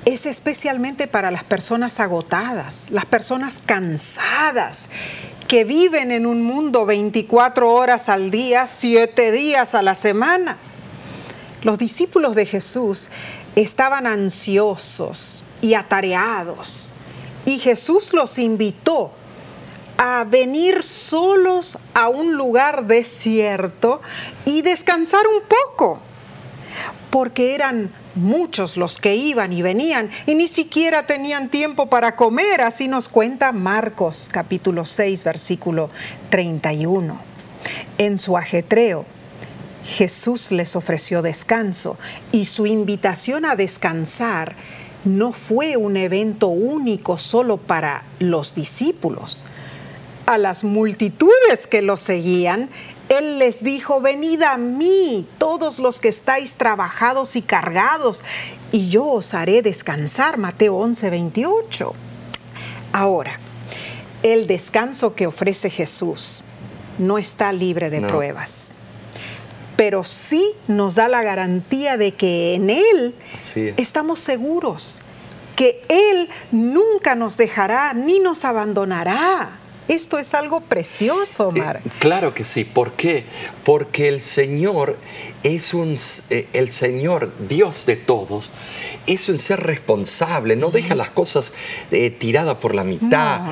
es 0.04 0.24
especialmente 0.26 1.06
para 1.06 1.30
las 1.30 1.44
personas 1.44 2.00
agotadas, 2.00 2.90
las 2.90 3.04
personas 3.04 3.60
cansadas, 3.64 4.88
que 5.48 5.64
viven 5.64 6.10
en 6.10 6.26
un 6.26 6.42
mundo 6.42 6.86
24 6.86 7.72
horas 7.72 8.08
al 8.08 8.30
día, 8.30 8.66
7 8.66 9.32
días 9.32 9.74
a 9.74 9.82
la 9.82 9.94
semana. 9.94 10.58
Los 11.62 11.78
discípulos 11.78 12.34
de 12.34 12.46
Jesús 12.46 13.08
estaban 13.54 14.06
ansiosos 14.06 15.44
y 15.60 15.74
atareados 15.74 16.94
y 17.44 17.58
Jesús 17.58 18.12
los 18.12 18.38
invitó 18.38 19.12
a 19.98 20.24
venir 20.24 20.82
solos 20.82 21.78
a 21.94 22.08
un 22.08 22.34
lugar 22.34 22.86
desierto 22.86 24.02
y 24.44 24.62
descansar 24.62 25.22
un 25.26 25.42
poco 25.48 26.00
porque 27.10 27.54
eran 27.54 27.90
muchos 28.14 28.76
los 28.76 28.98
que 28.98 29.16
iban 29.16 29.52
y 29.52 29.62
venían 29.62 30.10
y 30.26 30.34
ni 30.34 30.48
siquiera 30.48 31.06
tenían 31.06 31.50
tiempo 31.50 31.86
para 31.88 32.16
comer, 32.16 32.62
así 32.62 32.88
nos 32.88 33.08
cuenta 33.08 33.52
Marcos 33.52 34.28
capítulo 34.30 34.86
6 34.86 35.24
versículo 35.24 35.90
31. 36.30 37.18
En 37.98 38.18
su 38.18 38.36
ajetreo, 38.36 39.04
Jesús 39.84 40.50
les 40.50 40.74
ofreció 40.76 41.22
descanso 41.22 41.96
y 42.32 42.46
su 42.46 42.66
invitación 42.66 43.44
a 43.44 43.56
descansar 43.56 44.56
no 45.06 45.32
fue 45.32 45.76
un 45.76 45.96
evento 45.96 46.48
único 46.48 47.16
solo 47.16 47.56
para 47.58 48.02
los 48.18 48.54
discípulos. 48.54 49.44
A 50.26 50.38
las 50.38 50.64
multitudes 50.64 51.68
que 51.68 51.82
lo 51.82 51.96
seguían, 51.96 52.68
él 53.08 53.38
les 53.38 53.62
dijo, 53.62 54.00
venid 54.00 54.42
a 54.42 54.56
mí, 54.56 55.28
todos 55.38 55.78
los 55.78 56.00
que 56.00 56.08
estáis 56.08 56.54
trabajados 56.54 57.36
y 57.36 57.42
cargados, 57.42 58.22
y 58.72 58.88
yo 58.88 59.06
os 59.06 59.34
haré 59.34 59.62
descansar. 59.62 60.38
Mateo 60.38 60.76
11, 60.76 61.10
28. 61.10 61.94
Ahora, 62.92 63.38
el 64.22 64.46
descanso 64.46 65.14
que 65.14 65.26
ofrece 65.26 65.70
Jesús 65.70 66.42
no 66.98 67.18
está 67.18 67.52
libre 67.52 67.90
de 67.90 68.00
pruebas, 68.00 68.70
pero 69.76 70.02
sí 70.02 70.52
nos 70.66 70.94
da 70.94 71.06
la 71.08 71.22
garantía 71.22 71.96
de 71.96 72.14
que 72.14 72.54
en 72.54 72.70
Él 72.70 73.14
estamos 73.76 74.18
seguros, 74.18 75.02
que 75.54 75.84
Él 75.88 76.28
nunca 76.50 77.14
nos 77.14 77.36
dejará 77.36 77.92
ni 77.92 78.18
nos 78.18 78.44
abandonará. 78.44 79.60
Esto 79.88 80.18
es 80.18 80.34
algo 80.34 80.60
precioso, 80.60 81.44
eh, 81.44 81.60
Omar. 81.60 81.80
claro 81.98 82.34
que 82.34 82.44
sí. 82.44 82.64
¿Por 82.64 82.92
qué? 82.92 83.24
Porque 83.64 84.08
el 84.08 84.20
Señor 84.20 84.98
es 85.54 85.74
un, 85.74 85.96
eh, 86.30 86.48
el 86.52 86.70
Señor, 86.70 87.32
Dios 87.48 87.86
de 87.86 87.94
todos, 87.94 88.50
es 89.06 89.28
un 89.28 89.38
ser 89.38 89.60
responsable, 89.60 90.56
no 90.56 90.70
deja 90.70 90.96
las 90.96 91.10
cosas 91.10 91.52
eh, 91.92 92.10
tiradas 92.10 92.56
por 92.56 92.74
la 92.74 92.82
mitad, 92.82 93.42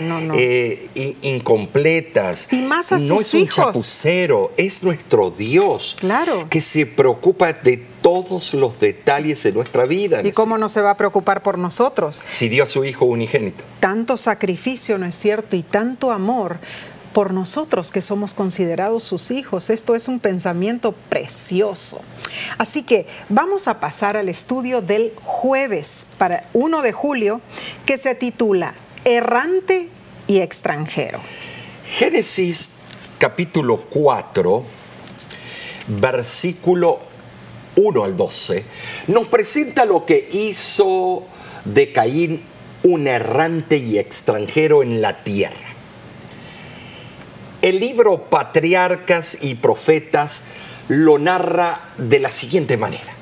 incompletas. 1.23 2.49
Y 2.53 2.63
más 2.63 2.91
a 2.91 2.99
no 2.99 3.21
es 3.21 3.33
un 3.35 3.49
chapucero, 3.49 4.53
es 4.57 4.83
nuestro 4.83 5.31
Dios. 5.31 5.97
Claro. 6.01 6.49
Que 6.51 6.61
se 6.61 6.87
preocupa 6.87 7.53
de 7.53 7.95
todos 8.03 8.55
los 8.55 8.81
detalles 8.81 9.45
de 9.45 9.53
nuestra 9.53 9.87
vida. 9.87 10.21
¿Y 10.25 10.33
cómo 10.33 10.59
no 10.59 10.69
se 10.69 10.81
va 10.81 10.91
a 10.91 10.97
preocupar 10.97 11.43
por 11.43 11.59
nosotros? 11.59 12.23
Si 12.33 12.49
dio 12.49 12.65
a 12.65 12.67
su 12.67 12.85
Hijo 12.85 13.05
unigénito. 13.05 13.63
Tanto 13.79 14.17
sacrificio, 14.17 14.99
¿no 14.99 15.07
es 15.07 15.15
cierto? 15.15 15.55
Y 15.55 15.63
tanto 15.63 16.11
amor 16.11 16.59
por 17.15 17.33
nosotros 17.33 17.91
que 17.91 18.03
somos 18.03 18.35
considerados 18.35 19.03
sus 19.05 19.31
hijos. 19.31 19.71
Esto 19.71 19.95
es 19.95 20.09
un 20.09 20.21
pensamiento 20.21 20.93
precioso. 21.09 22.03
Así 22.59 22.83
que 22.83 23.07
vamos 23.31 23.69
a 23.69 23.81
pasar 23.81 24.19
al 24.19 24.29
estudio 24.29 24.83
del 24.83 25.15
jueves, 25.23 26.07
para 26.19 26.45
1 26.53 26.83
de 26.83 26.93
julio, 26.93 27.41
que 27.87 27.97
se 27.97 28.15
titula 28.15 28.75
Errante 29.07 29.89
y 30.27 30.41
extranjero. 30.41 31.21
Génesis 31.87 32.71
capítulo 33.19 33.87
4, 33.89 34.65
versículo 35.87 36.99
1 37.77 38.05
al 38.05 38.17
12, 38.17 38.65
nos 39.07 39.29
presenta 39.29 39.85
lo 39.85 40.05
que 40.05 40.29
hizo 40.33 41.25
de 41.65 41.93
un 42.83 43.07
errante 43.07 43.77
y 43.77 43.99
extranjero 43.99 44.83
en 44.83 45.01
la 45.01 45.23
tierra. 45.23 45.74
El 47.65 47.81
libro 47.81 48.29
Patriarcas 48.29 49.39
y 49.41 49.55
Profetas 49.55 50.43
lo 50.89 51.19
narra 51.19 51.81
de 51.97 52.21
la 52.21 52.31
siguiente 52.31 52.77
manera. 52.77 53.15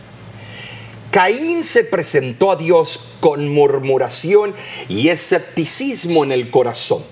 Caín 1.12 1.62
se 1.62 1.84
presentó 1.84 2.51
a 2.51 2.57
Dios 2.57 3.12
con 3.20 3.49
murmuración 3.49 4.53
y 4.88 5.11
escepticismo 5.11 6.24
en 6.24 6.32
el 6.32 6.51
corazón, 6.51 7.05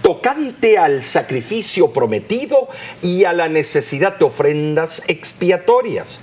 tocante 0.00 0.78
al 0.78 1.02
sacrificio 1.02 1.92
prometido 1.92 2.68
y 3.02 3.24
a 3.24 3.34
la 3.34 3.50
necesidad 3.50 4.18
de 4.18 4.24
ofrendas 4.24 5.02
expiatorias 5.06 6.20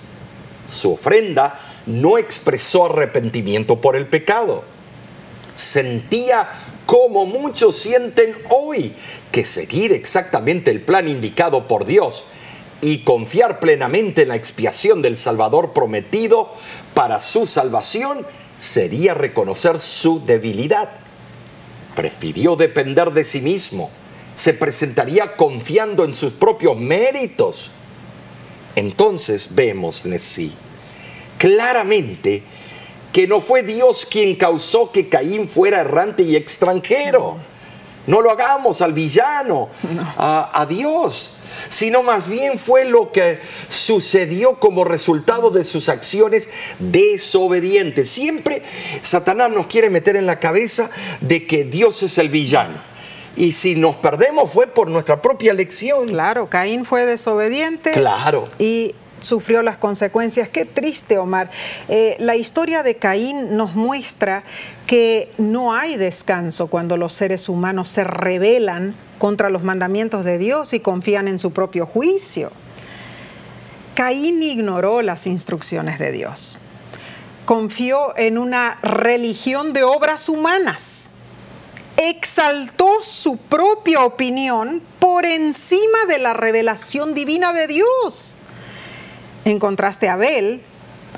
su 0.67 0.93
ofrenda 0.93 1.59
no 1.85 2.17
expresó 2.17 2.87
arrepentimiento 2.87 3.79
por 3.79 3.95
el 3.95 4.07
pecado. 4.07 4.63
Sentía 5.55 6.49
como 6.87 7.27
muchos 7.27 7.77
sienten 7.77 8.35
hoy 8.49 8.93
que 9.31 9.45
seguir 9.45 9.93
exactamente 9.93 10.71
el 10.71 10.81
plan 10.81 11.07
indicado 11.07 11.67
por 11.67 11.85
Dios 11.85 12.23
y 12.81 13.03
confiar 13.03 13.59
plenamente 13.59 14.23
en 14.23 14.29
la 14.29 14.35
expiación 14.35 15.03
del 15.03 15.17
Salvador 15.17 15.73
prometido 15.73 16.51
para 16.95 17.21
su 17.21 17.45
salvación 17.45 18.25
sería 18.57 19.13
reconocer 19.13 19.79
su 19.79 20.25
debilidad. 20.25 20.89
Prefirió 21.95 22.55
depender 22.55 23.11
de 23.11 23.23
sí 23.23 23.41
mismo, 23.41 23.91
se 24.33 24.55
presentaría 24.55 25.35
confiando 25.35 26.03
en 26.03 26.15
sus 26.15 26.33
propios 26.33 26.75
méritos 26.77 27.69
entonces 28.77 29.49
vemos, 29.55 30.05
sí, 30.19 30.53
claramente 31.39 32.43
que 33.17 33.25
no 33.25 33.41
fue 33.41 33.63
Dios 33.63 34.05
quien 34.05 34.35
causó 34.35 34.91
que 34.91 35.09
Caín 35.09 35.49
fuera 35.49 35.81
errante 35.81 36.21
y 36.21 36.35
extranjero. 36.35 37.39
No 38.05 38.21
lo 38.21 38.29
hagamos 38.29 38.83
al 38.83 38.93
villano, 38.93 39.69
a, 40.17 40.61
a, 40.61 40.67
Dios, 40.67 41.31
sino 41.67 42.03
más 42.03 42.29
bien 42.29 42.59
fue 42.59 42.85
lo 42.85 43.11
que 43.11 43.39
sucedió 43.69 44.59
como 44.59 44.83
resultado 44.83 45.49
de 45.49 45.63
sus 45.63 45.89
acciones 45.89 46.47
desobedientes. 46.77 48.07
Siempre 48.07 48.61
Satanás 49.01 49.49
nos 49.49 49.65
quiere 49.65 49.89
meter 49.89 50.15
en 50.15 50.27
la 50.27 50.39
cabeza 50.39 50.91
de 51.19 51.47
que 51.47 51.63
Dios 51.63 52.03
es 52.03 52.19
el 52.19 52.29
villano. 52.29 52.75
Y 53.35 53.53
si 53.53 53.73
nos 53.73 53.95
perdemos 53.95 54.51
fue 54.51 54.67
por 54.67 54.91
nuestra 54.91 55.23
propia 55.23 55.53
elección. 55.53 56.05
Claro, 56.05 56.51
Caín 56.51 56.85
fue 56.85 57.07
desobediente. 57.07 57.93
Claro. 57.93 58.47
Y 58.59 58.93
sufrió 59.19 59.61
las 59.61 59.77
consecuencias. 59.77 60.49
Qué 60.49 60.65
triste, 60.65 61.17
Omar. 61.17 61.49
Eh, 61.87 62.15
la 62.19 62.35
historia 62.35 62.83
de 62.83 62.95
Caín 62.95 63.57
nos 63.57 63.75
muestra 63.75 64.43
que 64.85 65.31
no 65.37 65.73
hay 65.73 65.97
descanso 65.97 66.67
cuando 66.67 66.97
los 66.97 67.13
seres 67.13 67.49
humanos 67.49 67.89
se 67.89 68.03
rebelan 68.03 68.95
contra 69.17 69.49
los 69.49 69.63
mandamientos 69.63 70.23
de 70.23 70.37
Dios 70.37 70.73
y 70.73 70.79
confían 70.79 71.27
en 71.27 71.39
su 71.39 71.51
propio 71.51 71.85
juicio. 71.85 72.51
Caín 73.95 74.43
ignoró 74.43 75.01
las 75.01 75.25
instrucciones 75.25 75.97
de 75.97 76.11
Dios. 76.11 76.59
Confió 77.45 78.15
en 78.17 78.37
una 78.37 78.77
religión 78.83 79.73
de 79.73 79.83
obras 79.83 80.29
humanas. 80.29 81.13
Exaltó 81.95 83.01
su 83.01 83.37
propia 83.37 84.05
opinión 84.05 84.83
por 84.99 85.25
encima 85.25 86.05
de 86.07 86.19
la 86.19 86.33
revelación 86.33 87.15
divina 87.15 87.53
de 87.53 87.65
Dios. 87.65 88.36
En 89.47 89.59
contraste 89.59 90.09
Abel, 90.09 90.59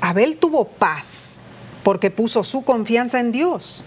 Abel 0.00 0.36
tuvo 0.36 0.66
paz 0.66 1.40
porque 1.82 2.12
puso 2.12 2.44
su 2.44 2.62
confianza 2.62 3.18
en 3.18 3.32
Dios. 3.32 3.82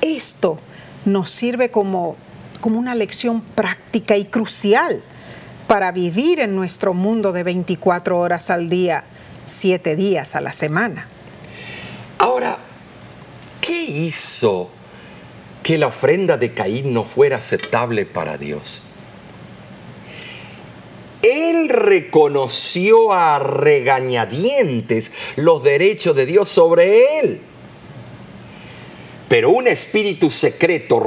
Esto 0.00 0.58
nos 1.04 1.30
sirve 1.30 1.70
como, 1.70 2.16
como 2.60 2.80
una 2.80 2.96
lección 2.96 3.40
práctica 3.40 4.16
y 4.16 4.24
crucial 4.24 5.00
para 5.68 5.92
vivir 5.92 6.40
en 6.40 6.56
nuestro 6.56 6.92
mundo 6.92 7.30
de 7.30 7.44
24 7.44 8.18
horas 8.18 8.50
al 8.50 8.68
día, 8.68 9.04
7 9.44 9.94
días 9.94 10.34
a 10.34 10.40
la 10.40 10.50
semana. 10.50 11.06
Ahora, 12.18 12.58
¿qué 13.60 13.80
hizo 13.80 14.70
que 15.62 15.78
la 15.78 15.86
ofrenda 15.86 16.36
de 16.36 16.52
Caín 16.52 16.92
no 16.92 17.04
fuera 17.04 17.36
aceptable 17.36 18.06
para 18.06 18.38
Dios? 18.38 18.82
Él 21.22 21.68
reconoció 21.92 23.12
a 23.12 23.38
regañadientes 23.38 25.12
los 25.36 25.62
derechos 25.62 26.16
de 26.16 26.24
Dios 26.24 26.48
sobre 26.48 27.18
él. 27.18 27.40
Pero 29.28 29.50
un 29.50 29.66
espíritu 29.66 30.30
secreto 30.30 31.02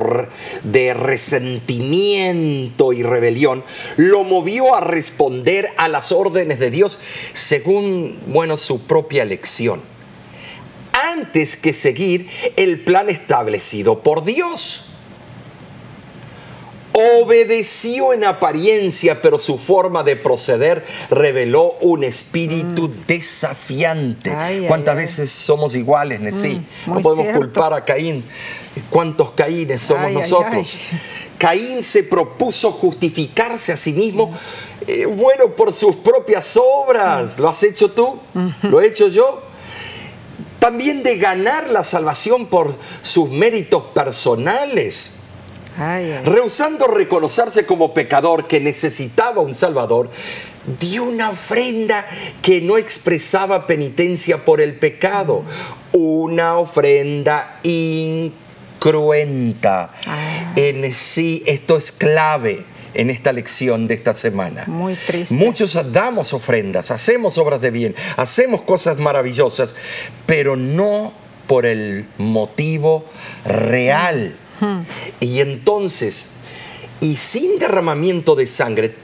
de 0.63 0.93
resentimiento 0.93 2.93
y 2.93 3.01
rebelión 3.01 3.63
lo 3.97 4.23
movió 4.23 4.75
a 4.75 4.81
responder 4.81 5.69
a 5.77 5.88
las 5.88 6.11
órdenes 6.11 6.59
de 6.59 6.69
Dios 6.69 6.99
según, 7.33 8.19
bueno, 8.27 8.57
su 8.57 8.81
propia 8.81 9.23
elección, 9.23 9.81
antes 10.93 11.55
que 11.55 11.73
seguir 11.73 12.27
el 12.57 12.79
plan 12.79 13.09
establecido 13.09 14.03
por 14.03 14.23
Dios 14.23 14.84
obedeció 16.95 18.13
en 18.13 18.23
apariencia, 18.23 19.21
pero 19.21 19.37
su 19.37 19.57
forma 19.57 20.03
de 20.03 20.15
proceder 20.15 20.85
reveló 21.09 21.75
un 21.81 22.05
espíritu 22.05 22.87
mm. 22.87 23.05
desafiante. 23.05 24.33
¿Cuántas 24.67 24.95
veces 24.95 25.29
somos 25.29 25.75
iguales, 25.75 26.21
Nesí? 26.21 26.61
Mm, 26.85 26.93
no 26.93 27.01
podemos 27.01 27.35
culpar 27.35 27.73
a 27.73 27.83
Caín. 27.83 28.23
¿Cuántos 28.89 29.31
Caínes 29.31 29.81
somos 29.81 30.09
nosotros? 30.11 30.77
Caín 31.37 31.83
se 31.83 32.03
propuso 32.03 32.71
justificarse 32.71 33.73
a 33.73 33.77
sí 33.77 33.91
mismo, 33.91 34.33
eh, 34.87 35.05
bueno, 35.05 35.53
por 35.53 35.73
sus 35.73 35.97
propias 35.97 36.55
obras. 36.55 37.37
Mm. 37.37 37.41
¿Lo 37.41 37.49
has 37.49 37.61
hecho 37.63 37.91
tú? 37.91 38.19
¿Lo 38.61 38.79
he 38.79 38.87
hecho 38.87 39.09
yo? 39.09 39.41
También 40.59 41.03
de 41.03 41.17
ganar 41.17 41.69
la 41.69 41.83
salvación 41.83 42.45
por 42.45 42.73
sus 43.01 43.29
méritos 43.29 43.83
personales. 43.93 45.11
Rehusando 45.78 46.88
reconocerse 46.88 47.65
como 47.65 47.93
pecador 47.93 48.47
que 48.47 48.59
necesitaba 48.59 49.41
un 49.41 49.53
Salvador, 49.53 50.09
dio 50.80 51.03
una 51.03 51.30
ofrenda 51.30 52.05
que 52.41 52.61
no 52.61 52.78
expresaba 52.78 53.67
penitencia 53.67 54.43
por 54.45 54.61
el 54.61 54.76
pecado, 54.76 55.43
una 55.91 56.57
ofrenda 56.57 57.59
incruenta. 57.63 58.82
Ah. 60.07 60.53
En 60.55 60.93
sí, 60.93 61.43
esto 61.45 61.78
es 61.78 61.91
clave 61.91 62.65
en 62.93 63.09
esta 63.09 63.34
lección 63.34 63.88
de 63.88 63.95
esta 63.95 64.13
semana. 64.13 64.63
Muy 64.67 64.95
triste. 64.95 65.36
Muchos 65.36 65.78
damos 65.91 66.34
ofrendas, 66.34 66.91
hacemos 66.91 67.38
obras 67.38 67.61
de 67.61 67.71
bien, 67.71 67.95
hacemos 68.17 68.61
cosas 68.61 68.99
maravillosas, 68.99 69.76
pero 70.26 70.55
no 70.55 71.13
por 71.47 71.65
el 71.65 72.07
motivo 72.17 73.05
real 73.45 74.38
y 75.20 75.39
entonces, 75.39 76.28
y 77.01 77.16
sin 77.16 77.60
derramamiento 77.60 78.36
de 78.36 78.47
sangre, 78.47 78.95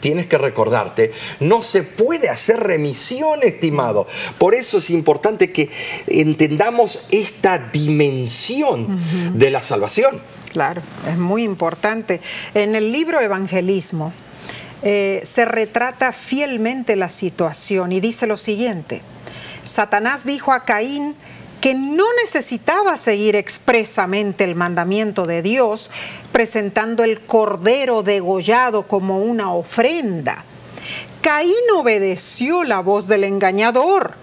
tienes 0.00 0.26
que 0.26 0.38
recordarte, 0.38 1.12
no 1.40 1.62
se 1.62 1.82
puede 1.82 2.28
hacer 2.28 2.60
remisión, 2.60 3.40
estimado. 3.42 4.06
Por 4.38 4.54
eso 4.54 4.78
es 4.78 4.90
importante 4.90 5.52
que 5.52 5.70
entendamos 6.06 7.06
esta 7.10 7.58
dimensión 7.58 8.98
de 9.34 9.50
la 9.50 9.62
salvación. 9.62 10.20
Claro, 10.52 10.82
es 11.08 11.16
muy 11.16 11.44
importante. 11.44 12.20
En 12.54 12.74
el 12.74 12.92
libro 12.92 13.20
Evangelismo 13.20 14.12
eh, 14.82 15.20
se 15.24 15.44
retrata 15.44 16.12
fielmente 16.12 16.96
la 16.96 17.08
situación 17.08 17.92
y 17.92 18.00
dice 18.00 18.26
lo 18.26 18.36
siguiente. 18.36 19.00
Satanás 19.62 20.26
dijo 20.26 20.52
a 20.52 20.64
Caín 20.64 21.14
que 21.62 21.74
no 21.74 22.04
necesitaba 22.20 22.96
seguir 22.96 23.36
expresamente 23.36 24.42
el 24.42 24.56
mandamiento 24.56 25.26
de 25.26 25.42
Dios, 25.42 25.92
presentando 26.32 27.04
el 27.04 27.20
cordero 27.20 28.02
degollado 28.02 28.88
como 28.88 29.20
una 29.20 29.54
ofrenda. 29.54 30.44
Caín 31.20 31.54
obedeció 31.76 32.64
la 32.64 32.80
voz 32.80 33.06
del 33.06 33.22
engañador. 33.22 34.14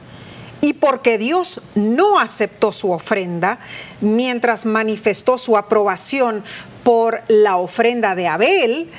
Y 0.59 0.73
porque 0.73 1.17
Dios 1.17 1.61
no 1.75 2.19
aceptó 2.19 2.73
su 2.73 2.91
ofrenda, 2.91 3.59
mientras 4.01 4.65
manifestó 4.65 5.37
su 5.37 5.55
aprobación 5.55 6.43
por 6.83 7.21
la 7.29 7.55
ofrenda 7.55 8.15
de 8.15 8.27
Abel, 8.27 8.91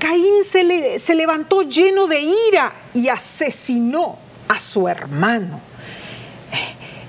Caín 0.00 0.42
se, 0.42 0.98
se 0.98 1.14
levantó 1.14 1.62
lleno 1.62 2.08
de 2.08 2.20
ira 2.48 2.72
y 2.94 3.06
asesinó 3.10 4.18
a 4.48 4.58
su 4.58 4.88
hermano 4.88 5.60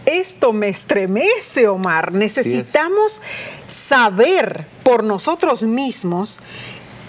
esto 0.07 0.53
me 0.53 0.69
estremece, 0.69 1.67
Omar. 1.67 2.13
Necesitamos 2.13 3.21
saber 3.67 4.65
por 4.81 5.03
nosotros 5.03 5.63
mismos 5.63 6.39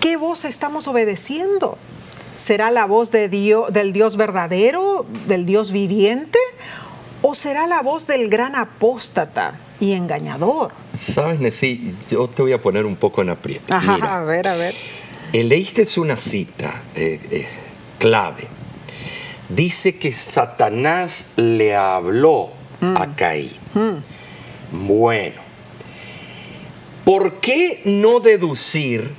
qué 0.01 0.17
voz 0.17 0.45
estamos 0.45 0.89
obedeciendo. 0.89 1.79
¿Será 2.37 2.71
la 2.71 2.85
voz 2.85 3.11
de 3.11 3.29
Dios, 3.29 3.73
del 3.73 3.93
Dios 3.93 4.17
verdadero, 4.17 5.07
del 5.27 5.47
Dios 5.47 5.73
viviente? 5.73 6.39
¿O 7.23 7.35
será 7.35 7.67
la 7.67 7.83
voz 7.83 8.07
del 8.07 8.29
gran 8.29 8.57
apóstata 8.57 9.59
y 9.81 9.93
engañador? 9.93 10.73
Sabes, 10.93 11.41
Nessie, 11.41 11.95
yo 12.11 12.29
te 12.29 12.43
voy 12.43 12.53
a 12.53 12.61
poner 12.61 12.85
un 12.85 12.97
poco 12.97 13.23
en 13.23 13.31
aprieto. 13.31 13.73
a 13.73 14.23
ver, 14.23 14.49
a 14.49 14.57
ver. 14.57 14.75
Leíste 15.33 15.87
una 16.01 16.17
cita 16.17 16.83
eh, 16.97 17.21
eh, 17.31 17.47
clave. 17.99 18.49
Dice 19.49 19.97
que 19.97 20.13
Satanás 20.13 21.27
le 21.37 21.77
habló 21.77 22.58
mm. 22.81 23.15
Caín. 23.17 23.53
Mm. 23.75 24.87
Bueno, 24.87 25.41
¿por 27.05 27.41
qué 27.41 27.81
no 27.85 28.21
deducir 28.21 29.13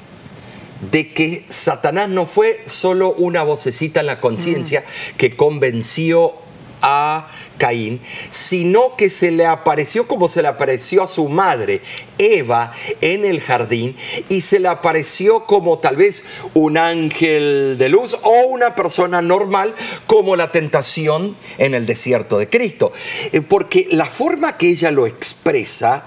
de 0.91 1.13
que 1.13 1.45
Satanás 1.49 2.09
no 2.09 2.25
fue 2.25 2.61
solo 2.65 3.13
una 3.13 3.43
vocecita 3.43 3.99
en 3.99 4.05
la 4.05 4.21
conciencia 4.21 4.81
mm. 4.81 5.17
que 5.17 5.35
convenció 5.35 6.35
a 6.81 7.27
Caín, 7.57 7.99
sino 8.29 8.95
que 8.95 9.09
se 9.09 9.31
le 9.31 9.45
apareció 9.45 10.07
como 10.07 10.29
se 10.29 10.41
le 10.41 10.47
apareció 10.47 11.03
a 11.03 11.07
su 11.07 11.27
madre, 11.27 11.81
Eva, 12.17 12.71
en 13.01 13.25
el 13.25 13.41
jardín, 13.41 13.95
y 14.29 14.41
se 14.41 14.59
le 14.59 14.67
apareció 14.67 15.45
como 15.45 15.79
tal 15.79 15.95
vez 15.95 16.23
un 16.53 16.77
ángel 16.77 17.77
de 17.77 17.89
luz 17.89 18.17
o 18.23 18.47
una 18.47 18.75
persona 18.75 19.21
normal, 19.21 19.75
como 20.07 20.35
la 20.35 20.51
tentación 20.51 21.35
en 21.57 21.73
el 21.73 21.85
desierto 21.85 22.37
de 22.37 22.49
Cristo. 22.49 22.91
Eh, 23.31 23.41
porque 23.41 23.87
la 23.91 24.05
forma 24.05 24.57
que 24.57 24.69
ella 24.69 24.91
lo 24.91 25.07
expresa 25.07 26.05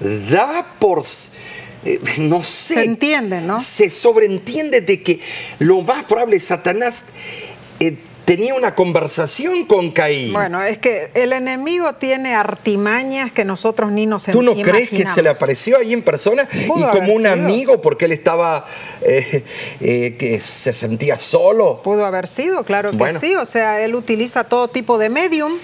da 0.00 0.74
por 0.78 1.04
eh, 1.84 2.00
no 2.18 2.42
sé. 2.42 2.74
Se 2.74 2.84
entiende, 2.84 3.40
¿no? 3.40 3.60
Se 3.60 3.90
sobreentiende 3.90 4.80
de 4.80 5.02
que 5.02 5.20
lo 5.58 5.82
más 5.82 6.04
probable 6.04 6.36
es 6.36 6.44
Satanás 6.44 7.04
eh, 7.80 7.96
tenía 8.28 8.52
una 8.52 8.74
conversación 8.74 9.64
con 9.64 9.90
Caín. 9.90 10.34
Bueno, 10.34 10.62
es 10.62 10.76
que 10.76 11.10
el 11.14 11.32
enemigo 11.32 11.94
tiene 11.94 12.34
artimañas 12.34 13.32
que 13.32 13.42
nosotros 13.42 13.90
ni 13.90 14.04
nos 14.04 14.24
¿Tú 14.24 14.42
no 14.42 14.54
crees 14.54 14.90
que 14.90 15.06
se 15.06 15.22
le 15.22 15.30
apareció 15.30 15.78
ahí 15.78 15.94
en 15.94 16.02
persona 16.02 16.46
y 16.52 16.68
como 16.68 17.14
un 17.14 17.26
amigo 17.26 17.80
porque 17.80 18.04
él 18.04 18.12
estaba, 18.12 18.66
eh, 19.00 19.44
eh, 19.80 20.16
que 20.18 20.40
se 20.40 20.74
sentía 20.74 21.16
solo? 21.16 21.80
Pudo 21.82 22.04
haber 22.04 22.26
sido, 22.26 22.64
claro 22.64 22.90
que 22.90 23.18
sí. 23.18 23.34
O 23.34 23.46
sea, 23.46 23.80
él 23.80 23.94
utiliza 23.94 24.44
todo 24.44 24.68
tipo 24.68 24.98
de 24.98 25.08
medium 25.08 25.54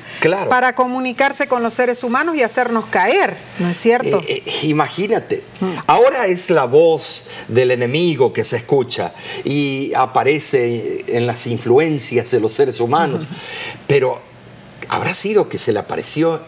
para 0.48 0.74
comunicarse 0.74 1.46
con 1.46 1.62
los 1.62 1.74
seres 1.74 2.02
humanos 2.02 2.34
y 2.34 2.42
hacernos 2.42 2.86
caer, 2.86 3.34
¿no 3.58 3.68
es 3.68 3.76
cierto? 3.78 4.22
Eh, 4.26 4.42
imagínate, 4.62 5.42
mm. 5.60 5.80
ahora 5.86 6.26
es 6.28 6.48
la 6.48 6.64
voz 6.64 7.28
del 7.48 7.72
enemigo 7.72 8.32
que 8.32 8.42
se 8.42 8.56
escucha 8.56 9.12
y 9.44 9.92
aparece 9.92 11.04
en 11.08 11.26
las 11.26 11.46
influencias 11.46 12.30
de 12.30 12.40
los 12.40 12.53
seres 12.54 12.80
humanos, 12.80 13.22
pero 13.86 14.20
habrá 14.88 15.14
sido 15.14 15.48
que 15.48 15.58
se 15.58 15.72
le 15.72 15.78
apareció 15.78 16.40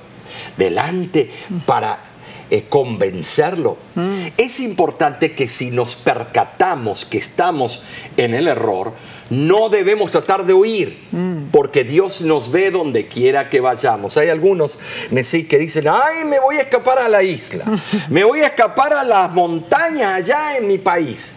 delante 0.56 1.30
para 1.64 2.00
eh, 2.48 2.66
convencerlo. 2.68 3.76
Mm. 3.96 4.26
Es 4.36 4.60
importante 4.60 5.32
que 5.32 5.48
si 5.48 5.72
nos 5.72 5.96
percatamos 5.96 7.04
que 7.04 7.18
estamos 7.18 7.82
en 8.16 8.34
el 8.34 8.46
error, 8.46 8.92
no 9.30 9.68
debemos 9.68 10.12
tratar 10.12 10.46
de 10.46 10.54
huir, 10.54 10.96
Mm. 11.10 11.48
porque 11.50 11.82
Dios 11.82 12.20
nos 12.20 12.52
ve 12.52 12.70
donde 12.70 13.08
quiera 13.08 13.50
que 13.50 13.60
vayamos. 13.60 14.16
Hay 14.16 14.28
algunos 14.28 14.78
que 15.10 15.58
dicen, 15.58 15.86
ay, 15.88 16.24
me 16.24 16.38
voy 16.38 16.58
a 16.58 16.60
escapar 16.60 17.00
a 17.00 17.08
la 17.08 17.24
isla, 17.24 17.64
me 18.10 18.22
voy 18.22 18.42
a 18.42 18.46
escapar 18.46 18.92
a 18.92 19.02
las 19.02 19.32
montañas 19.32 20.14
allá 20.14 20.56
en 20.56 20.68
mi 20.68 20.78
país, 20.78 21.32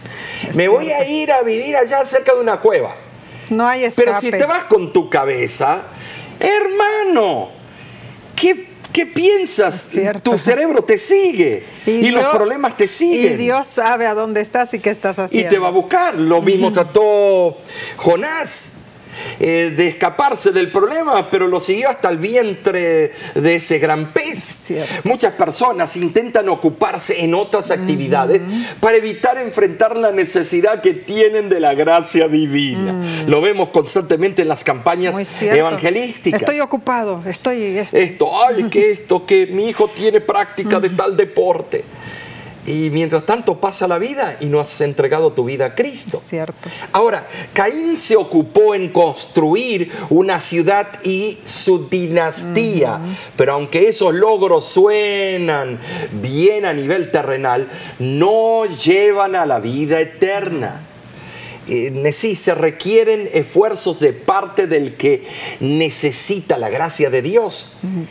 me 0.54 0.68
voy 0.68 0.92
a 0.92 1.08
ir 1.08 1.32
a 1.32 1.42
vivir 1.42 1.74
allá 1.74 2.06
cerca 2.06 2.34
de 2.34 2.40
una 2.40 2.60
cueva. 2.60 2.94
No 3.50 3.66
hay 3.66 3.84
escape. 3.84 4.06
Pero 4.06 4.20
si 4.20 4.30
te 4.30 4.44
vas 4.46 4.64
con 4.64 4.92
tu 4.92 5.08
cabeza, 5.10 5.82
hermano, 6.38 7.50
¿qué, 8.36 8.66
qué 8.92 9.06
piensas? 9.06 9.90
Tu 10.22 10.38
cerebro 10.38 10.82
te 10.82 10.98
sigue 10.98 11.64
y, 11.86 12.10
los 12.10 12.22
Dios- 12.22 12.34
problemas 12.34 12.76
te 12.76 12.86
siguen. 12.88 13.34
Y 13.34 13.36
Dios 13.36 13.66
sabe 13.66 14.06
a 14.06 14.14
dónde 14.14 14.40
estás 14.40 14.72
y 14.74 14.78
qué 14.78 14.90
estás 14.90 15.18
Y 15.18 15.22
haciendo. 15.22 15.50
te 15.50 15.58
va 15.58 15.68
a 15.68 15.72
buscar. 15.72 16.14
Lo 16.16 16.42
mismo 16.42 16.72
trató 16.72 17.56
Jonás. 17.96 18.72
Eh, 19.38 19.72
de 19.76 19.88
escaparse 19.88 20.52
del 20.52 20.70
problema, 20.70 21.28
pero 21.30 21.46
lo 21.46 21.60
siguió 21.60 21.88
hasta 21.88 22.08
el 22.08 22.18
vientre 22.18 23.12
de 23.34 23.54
ese 23.54 23.78
gran 23.78 24.12
pez. 24.12 24.44
cierto. 24.44 24.92
Muchas 25.04 25.34
personas 25.34 25.96
intentan 25.96 26.48
ocuparse 26.48 27.22
en 27.24 27.34
otras 27.34 27.70
actividades 27.70 28.40
para 28.80 28.96
evitar 28.96 29.38
enfrentar 29.38 29.96
la 29.96 30.12
necesidad 30.12 30.80
que 30.80 30.94
tienen 30.94 31.48
de 31.48 31.60
la 31.60 31.74
gracia 31.74 32.28
divina. 32.28 32.94
Lo 33.26 33.40
vemos 33.40 33.68
constantemente 33.70 34.42
en 34.42 34.48
las 34.48 34.64
campañas 34.64 35.14
evangelísticas. 35.58 36.40
Estoy 36.42 36.60
ocupado, 36.60 37.22
estoy... 37.26 37.62
esto- 37.78 37.96
Esto, 37.96 38.44
ay, 38.46 38.64
que 38.64 38.90
esto, 38.92 39.24
que 39.26 39.46
mi 39.46 39.68
hijo 39.68 39.88
tiene 39.88 40.20
práctica 40.20 40.80
de 40.80 40.90
tal 40.90 41.16
deporte. 41.16 41.84
Y 42.66 42.90
mientras 42.90 43.24
tanto 43.24 43.58
pasa 43.58 43.88
la 43.88 43.98
vida 43.98 44.36
y 44.40 44.46
no 44.46 44.60
has 44.60 44.80
entregado 44.82 45.32
tu 45.32 45.44
vida 45.44 45.66
a 45.66 45.74
Cristo. 45.74 46.18
Cierto. 46.18 46.68
Ahora, 46.92 47.26
Caín 47.54 47.96
se 47.96 48.16
ocupó 48.16 48.74
en 48.74 48.90
construir 48.90 49.90
una 50.10 50.40
ciudad 50.40 51.02
y 51.02 51.38
su 51.44 51.88
dinastía, 51.88 53.00
pero 53.36 53.54
aunque 53.54 53.88
esos 53.88 54.14
logros 54.14 54.66
suenan 54.66 55.78
bien 56.20 56.66
a 56.66 56.72
nivel 56.72 57.10
terrenal, 57.10 57.68
no 57.98 58.66
llevan 58.66 59.36
a 59.36 59.46
la 59.46 59.58
vida 59.58 60.00
eterna. 60.00 60.86
Eh, 61.70 62.12
sí, 62.12 62.34
se 62.34 62.52
requieren 62.52 63.30
esfuerzos 63.32 64.00
de 64.00 64.12
parte 64.12 64.66
del 64.66 64.96
que 64.96 65.24
necesita 65.60 66.58
la 66.58 66.68
gracia 66.68 67.10
de 67.10 67.22
Dios. 67.22 67.68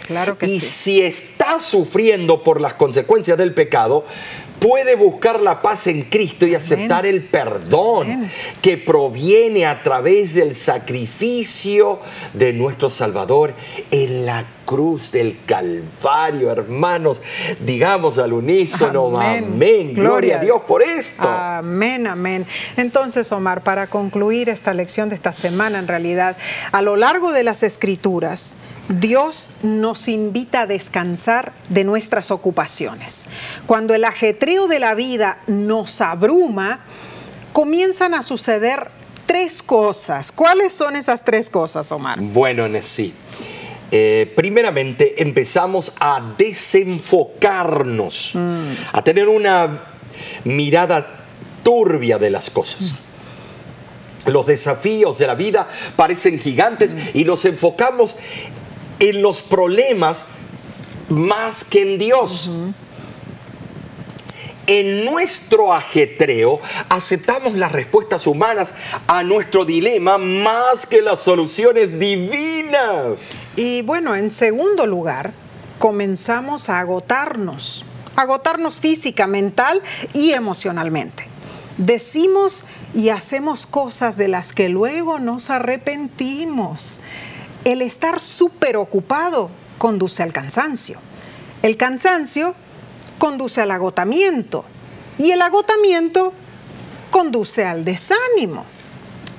Claro 0.07 0.37
que 0.37 0.45
y 0.45 0.61
sí. 0.61 0.65
si 0.65 1.01
está 1.01 1.59
sufriendo 1.59 2.41
por 2.41 2.61
las 2.61 2.75
consecuencias 2.75 3.37
del 3.37 3.53
pecado, 3.53 4.05
puede 4.59 4.95
buscar 4.95 5.39
la 5.39 5.61
paz 5.61 5.87
en 5.87 6.03
Cristo 6.03 6.45
y 6.45 6.55
aceptar 6.55 7.05
el 7.05 7.23
perdón 7.23 8.11
Amén. 8.11 8.31
que 8.61 8.77
proviene 8.77 9.65
a 9.65 9.81
través 9.81 10.33
del 10.33 10.55
sacrificio 10.55 11.99
de 12.33 12.53
nuestro 12.53 12.89
Salvador 12.89 13.53
en 13.91 14.25
la 14.25 14.45
cruz 14.65 15.11
del 15.11 15.37
Calvario, 15.45 16.51
hermanos. 16.51 17.21
Digamos 17.59 18.17
al 18.17 18.33
unísono, 18.33 19.19
Amén. 19.19 19.45
amén. 19.45 19.93
Gloria, 19.93 20.09
Gloria 20.09 20.35
a 20.37 20.39
Dios 20.39 20.61
por 20.67 20.83
esto. 20.83 21.27
Amén, 21.27 22.05
amén. 22.05 22.45
Entonces, 22.77 23.31
Omar, 23.31 23.61
para 23.61 23.87
concluir 23.87 24.49
esta 24.49 24.73
lección 24.73 25.09
de 25.09 25.15
esta 25.15 25.31
semana, 25.31 25.79
en 25.79 25.87
realidad, 25.87 26.37
a 26.71 26.81
lo 26.81 26.95
largo 26.95 27.31
de 27.31 27.43
las 27.43 27.63
escrituras, 27.63 28.55
Dios 28.89 29.49
nos 29.61 30.07
invita 30.07 30.61
a 30.61 30.65
descansar 30.65 31.53
de 31.69 31.83
nuestras 31.83 32.31
ocupaciones. 32.31 33.27
Cuando 33.67 33.93
el 33.93 34.03
ajetreo 34.03 34.67
de 34.67 34.79
la 34.79 34.95
vida 34.95 35.37
nos 35.45 36.01
abruma, 36.01 36.79
comienzan 37.53 38.15
a 38.15 38.23
suceder 38.23 38.89
tres 39.27 39.61
cosas. 39.61 40.31
¿Cuáles 40.31 40.73
son 40.73 40.95
esas 40.95 41.23
tres 41.23 41.51
cosas, 41.51 41.91
Omar? 41.91 42.19
Bueno, 42.19 42.67
sí. 42.81 43.13
Eh, 43.91 44.33
primeramente 44.35 45.21
empezamos 45.21 45.93
a 45.99 46.33
desenfocarnos, 46.37 48.33
a 48.91 49.03
tener 49.03 49.27
una 49.27 49.83
mirada 50.43 51.25
turbia 51.63 52.17
de 52.17 52.29
las 52.31 52.49
cosas. 52.49 52.95
Los 54.25 54.45
desafíos 54.47 55.17
de 55.17 55.27
la 55.27 55.35
vida 55.35 55.67
parecen 55.95 56.39
gigantes 56.39 56.95
y 57.13 57.23
nos 57.23 57.45
enfocamos 57.45 58.15
en 58.99 59.21
los 59.21 59.41
problemas 59.41 60.25
más 61.09 61.63
que 61.63 61.81
en 61.81 61.99
Dios. 61.99 62.51
En 64.67 65.03
nuestro 65.05 65.73
ajetreo 65.73 66.61
aceptamos 66.89 67.55
las 67.55 67.71
respuestas 67.71 68.27
humanas 68.27 68.75
a 69.07 69.23
nuestro 69.23 69.65
dilema 69.65 70.19
más 70.19 70.85
que 70.85 71.01
las 71.01 71.21
soluciones 71.21 71.97
divinas. 71.97 73.57
Y 73.57 73.81
bueno, 73.81 74.15
en 74.15 74.29
segundo 74.29 74.85
lugar, 74.85 75.33
comenzamos 75.79 76.69
a 76.69 76.79
agotarnos, 76.81 77.83
agotarnos 78.15 78.79
física, 78.79 79.25
mental 79.25 79.81
y 80.13 80.33
emocionalmente. 80.33 81.27
Decimos 81.79 82.63
y 82.93 83.09
hacemos 83.09 83.65
cosas 83.65 84.17
de 84.17 84.27
las 84.27 84.53
que 84.53 84.69
luego 84.69 85.17
nos 85.17 85.49
arrepentimos. 85.49 86.99
El 87.69 87.83
estar 87.83 88.19
súper 88.19 88.77
ocupado 88.77 89.51
conduce 89.77 90.23
al 90.23 90.33
cansancio. 90.33 90.97
El 91.61 91.77
cansancio 91.77 92.55
conduce 93.19 93.61
al 93.61 93.69
agotamiento 93.69 94.65
y 95.19 95.29
el 95.29 95.39
agotamiento 95.43 96.33
conduce 97.11 97.65
al 97.65 97.85
desánimo. 97.85 98.65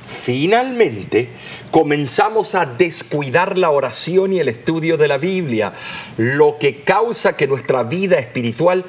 Finalmente, 0.06 1.30
comenzamos 1.72 2.54
a 2.54 2.66
descuidar 2.66 3.58
la 3.58 3.70
oración 3.70 4.32
y 4.32 4.38
el 4.38 4.48
estudio 4.48 4.96
de 4.96 5.08
la 5.08 5.18
Biblia, 5.18 5.72
lo 6.16 6.56
que 6.56 6.84
causa 6.84 7.36
que 7.36 7.48
nuestra 7.48 7.82
vida 7.82 8.20
espiritual, 8.20 8.84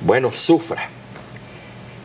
bueno, 0.00 0.32
sufra. 0.32 0.88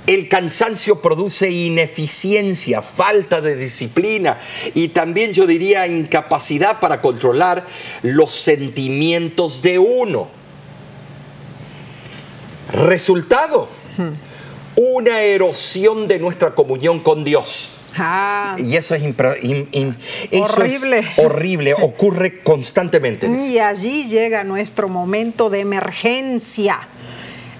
El 0.06 0.28
cansancio 0.28 1.01
produce 1.01 1.49
ineficiencia, 1.49 2.82
falta 2.82 3.39
de 3.39 3.56
disciplina 3.56 4.38
y 4.74 4.89
también 4.89 5.32
yo 5.32 5.47
diría 5.47 5.88
incapacidad 5.88 6.82
para 6.82 6.99
controlar 7.01 7.66
los 8.01 8.32
sentimientos 8.34 9.62
de 9.62 9.80
uno. 9.80 10.28
Resultado, 12.74 13.68
una 14.76 15.22
erosión 15.22 16.08
de 16.08 16.20
nuestra 16.20 16.54
comunión 16.56 16.99
con 16.99 17.24
Dios. 17.24 17.70
Ah, 17.95 18.56
Y 18.58 18.76
eso 18.76 18.95
es, 18.95 19.04
impre- 19.04 19.38
in- 19.43 19.70
in- 19.72 19.95
eso 20.32 20.45
es 20.64 20.82
Horrible. 20.82 21.04
horrible, 21.18 21.74
ocurre 21.76 22.39
constantemente. 22.41 23.28
Y 23.28 23.60
allí 23.60 24.08
llega 24.08 24.43
nuestro 24.43 24.89
momento 24.89 25.51
de 25.51 25.60
emergencia. 25.60 26.88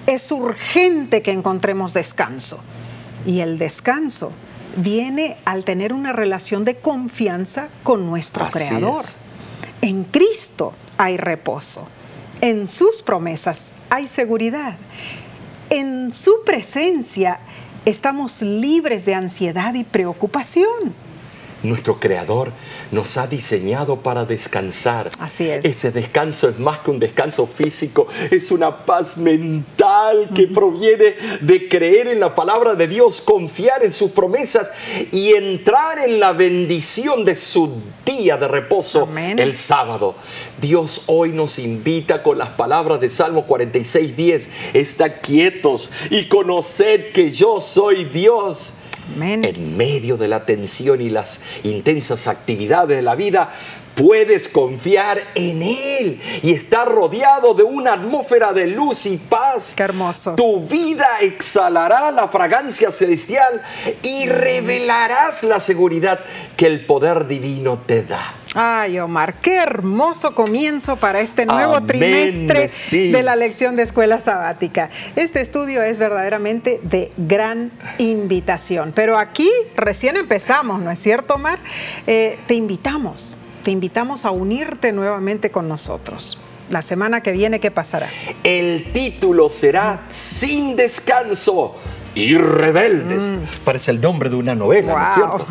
Es 0.06 0.30
urgente 0.32 1.22
que 1.22 1.30
encontremos 1.30 1.94
descanso. 1.94 2.58
Y 3.26 3.40
el 3.40 3.58
descanso 3.58 4.32
viene 4.76 5.36
al 5.44 5.64
tener 5.64 5.92
una 5.92 6.12
relación 6.12 6.64
de 6.64 6.76
confianza 6.76 7.68
con 7.82 8.06
nuestro 8.06 8.44
Así 8.44 8.58
Creador. 8.58 9.04
es. 9.04 9.14
En 9.82 10.04
Cristo 10.04 10.74
hay 10.98 11.16
reposo. 11.16 11.86
En 12.40 12.68
sus 12.68 13.02
promesas 13.02 13.72
hay 13.90 14.06
seguridad. 14.06 14.76
En 15.70 16.12
su 16.12 16.42
presencia 16.44 17.38
estamos 17.84 18.42
libres 18.42 19.04
de 19.04 19.14
ansiedad 19.14 19.74
y 19.74 19.84
preocupación. 19.84 20.94
Nuestro 21.64 21.98
Creador 21.98 22.52
nos 22.92 23.16
ha 23.16 23.26
diseñado 23.26 23.96
para 23.96 24.24
descansar. 24.24 25.10
Así 25.18 25.48
es. 25.48 25.64
Ese 25.64 25.90
descanso 25.90 26.48
es 26.48 26.58
más 26.58 26.78
que 26.80 26.90
un 26.90 27.00
descanso 27.00 27.46
físico, 27.46 28.06
es 28.30 28.50
una 28.50 28.84
paz 28.84 29.16
mental 29.16 30.30
que 30.34 30.46
proviene 30.46 31.14
de 31.40 31.68
creer 31.68 32.08
en 32.08 32.20
la 32.20 32.34
palabra 32.34 32.74
de 32.74 32.86
Dios, 32.86 33.20
confiar 33.20 33.82
en 33.82 33.92
sus 33.92 34.10
promesas 34.10 34.70
y 35.10 35.34
entrar 35.34 35.98
en 35.98 36.20
la 36.20 36.32
bendición 36.32 37.24
de 37.24 37.34
su 37.34 37.70
día 38.04 38.36
de 38.36 38.46
reposo, 38.48 39.02
Amén. 39.02 39.38
el 39.38 39.56
sábado. 39.56 40.14
Dios 40.60 41.04
hoy 41.06 41.32
nos 41.32 41.58
invita 41.58 42.22
con 42.22 42.38
las 42.38 42.50
palabras 42.50 43.00
de 43.00 43.08
Salmo 43.08 43.46
46, 43.46 44.16
10. 44.16 44.50
Está 44.74 45.20
quietos 45.20 45.90
y 46.10 46.28
conoced 46.28 47.12
que 47.12 47.32
yo 47.32 47.60
soy 47.60 48.04
Dios. 48.04 48.74
Amén. 49.14 49.44
En 49.44 49.76
medio 49.76 50.16
de 50.16 50.28
la 50.28 50.44
tensión 50.44 51.00
y 51.00 51.10
las 51.10 51.40
intensas 51.62 52.26
actividades 52.26 52.96
de 52.96 53.02
la 53.02 53.14
vida, 53.14 53.52
puedes 53.94 54.48
confiar 54.48 55.22
en 55.34 55.62
Él 55.62 56.20
y 56.42 56.52
estar 56.52 56.88
rodeado 56.88 57.54
de 57.54 57.62
una 57.62 57.94
atmósfera 57.94 58.52
de 58.52 58.66
luz 58.66 59.06
y 59.06 59.16
paz. 59.16 59.74
Qué 59.76 59.82
hermoso. 59.82 60.34
Tu 60.34 60.66
vida 60.66 61.18
exhalará 61.20 62.10
la 62.10 62.28
fragancia 62.28 62.90
celestial 62.90 63.62
y 64.02 64.26
revelarás 64.26 65.42
la 65.42 65.60
seguridad 65.60 66.20
que 66.56 66.66
el 66.66 66.86
poder 66.86 67.26
divino 67.26 67.78
te 67.86 68.04
da. 68.04 68.34
Ay, 68.54 69.00
Omar, 69.00 69.34
qué 69.34 69.56
hermoso 69.56 70.32
comienzo 70.32 70.94
para 70.94 71.20
este 71.20 71.44
nuevo 71.44 71.80
trimestre 71.80 72.70
de 72.92 73.22
la 73.24 73.34
lección 73.34 73.74
de 73.74 73.82
escuela 73.82 74.20
sabática. 74.20 74.90
Este 75.16 75.40
estudio 75.40 75.82
es 75.82 75.98
verdaderamente 75.98 76.80
de 76.84 77.10
gran 77.16 77.72
invitación, 77.98 78.92
pero 78.94 79.18
aquí 79.18 79.50
recién 79.74 80.16
empezamos, 80.16 80.80
¿no 80.80 80.92
es 80.92 81.00
cierto, 81.00 81.34
Omar? 81.34 81.58
Eh, 82.06 82.38
te 82.46 82.54
invitamos, 82.54 83.36
te 83.64 83.72
invitamos 83.72 84.24
a 84.24 84.30
unirte 84.30 84.92
nuevamente 84.92 85.50
con 85.50 85.66
nosotros. 85.66 86.38
La 86.70 86.80
semana 86.80 87.22
que 87.22 87.32
viene, 87.32 87.58
¿qué 87.58 87.72
pasará? 87.72 88.08
El 88.44 88.84
título 88.92 89.50
será 89.50 90.00
Sin 90.08 90.76
descanso 90.76 91.74
y 92.14 92.36
rebeldes. 92.36 93.24
Mm. 93.24 93.64
Parece 93.64 93.90
el 93.90 94.00
nombre 94.00 94.30
de 94.30 94.36
una 94.36 94.54
novela, 94.54 94.94
¿no 94.94 95.06
es 95.06 95.14
cierto? 95.14 95.46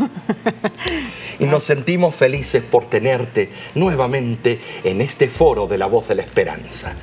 y 1.39 1.45
nos 1.45 1.64
sentimos 1.64 2.16
felices 2.16 2.64
por 2.64 2.86
tenerte 2.86 3.49
nuevamente 3.76 4.59
en 4.84 5.01
este 5.01 5.28
foro 5.28 5.68
de 5.68 5.78
la 5.78 5.88
voz 5.88 6.07
de 6.07 6.16
la 6.16 6.22
esperanza. 6.22 6.95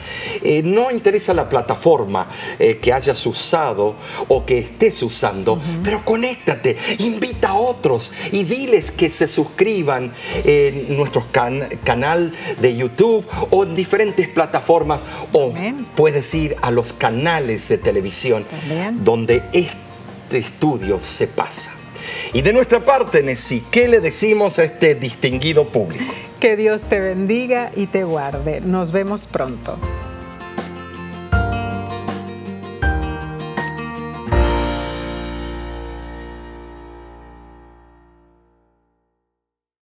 Eh, 0.42 0.62
no 0.62 0.90
interesa 0.90 1.34
la 1.34 1.48
plataforma 1.48 2.28
eh, 2.58 2.78
que 2.78 2.92
hayas 2.92 3.24
usado 3.26 3.96
o 4.28 4.44
que 4.44 4.58
estés 4.58 5.02
usando, 5.02 5.60
pero 5.82 6.04
conéctate, 6.04 6.76
invita 6.98 7.50
a 7.50 7.54
otros 7.54 8.12
y 8.32 8.44
diles 8.44 8.90
que 8.90 9.10
se 9.10 9.28
suscriban 9.28 10.12
en 10.44 10.96
nuestro 10.96 11.26
canal 11.84 12.32
de 12.60 12.76
YouTube 12.76 13.26
o 13.50 13.64
en 13.64 13.74
diferentes 13.74 14.28
plataformas 14.28 15.04
o 15.32 15.52
puedes 15.94 16.32
ir 16.34 16.56
a 16.62 16.70
los 16.70 16.92
canales 16.92 17.68
de 17.68 17.78
televisión 17.78 18.46
donde 19.02 19.42
este 19.52 20.38
estudio 20.38 20.98
se 20.98 21.26
pasa. 21.28 21.72
Y 22.32 22.42
de 22.42 22.52
nuestra 22.52 22.80
parte, 22.80 23.22
Nessie, 23.22 23.62
¿qué 23.70 23.88
le 23.88 24.00
decimos 24.00 24.58
a 24.58 24.64
este 24.64 24.94
distinguido 24.94 25.68
público? 25.68 26.12
Que 26.38 26.56
Dios 26.56 26.84
te 26.84 27.00
bendiga 27.00 27.70
y 27.74 27.86
te 27.86 28.04
guarde. 28.04 28.60
Nos 28.60 28.92
vemos 28.92 29.26
pronto. 29.26 29.76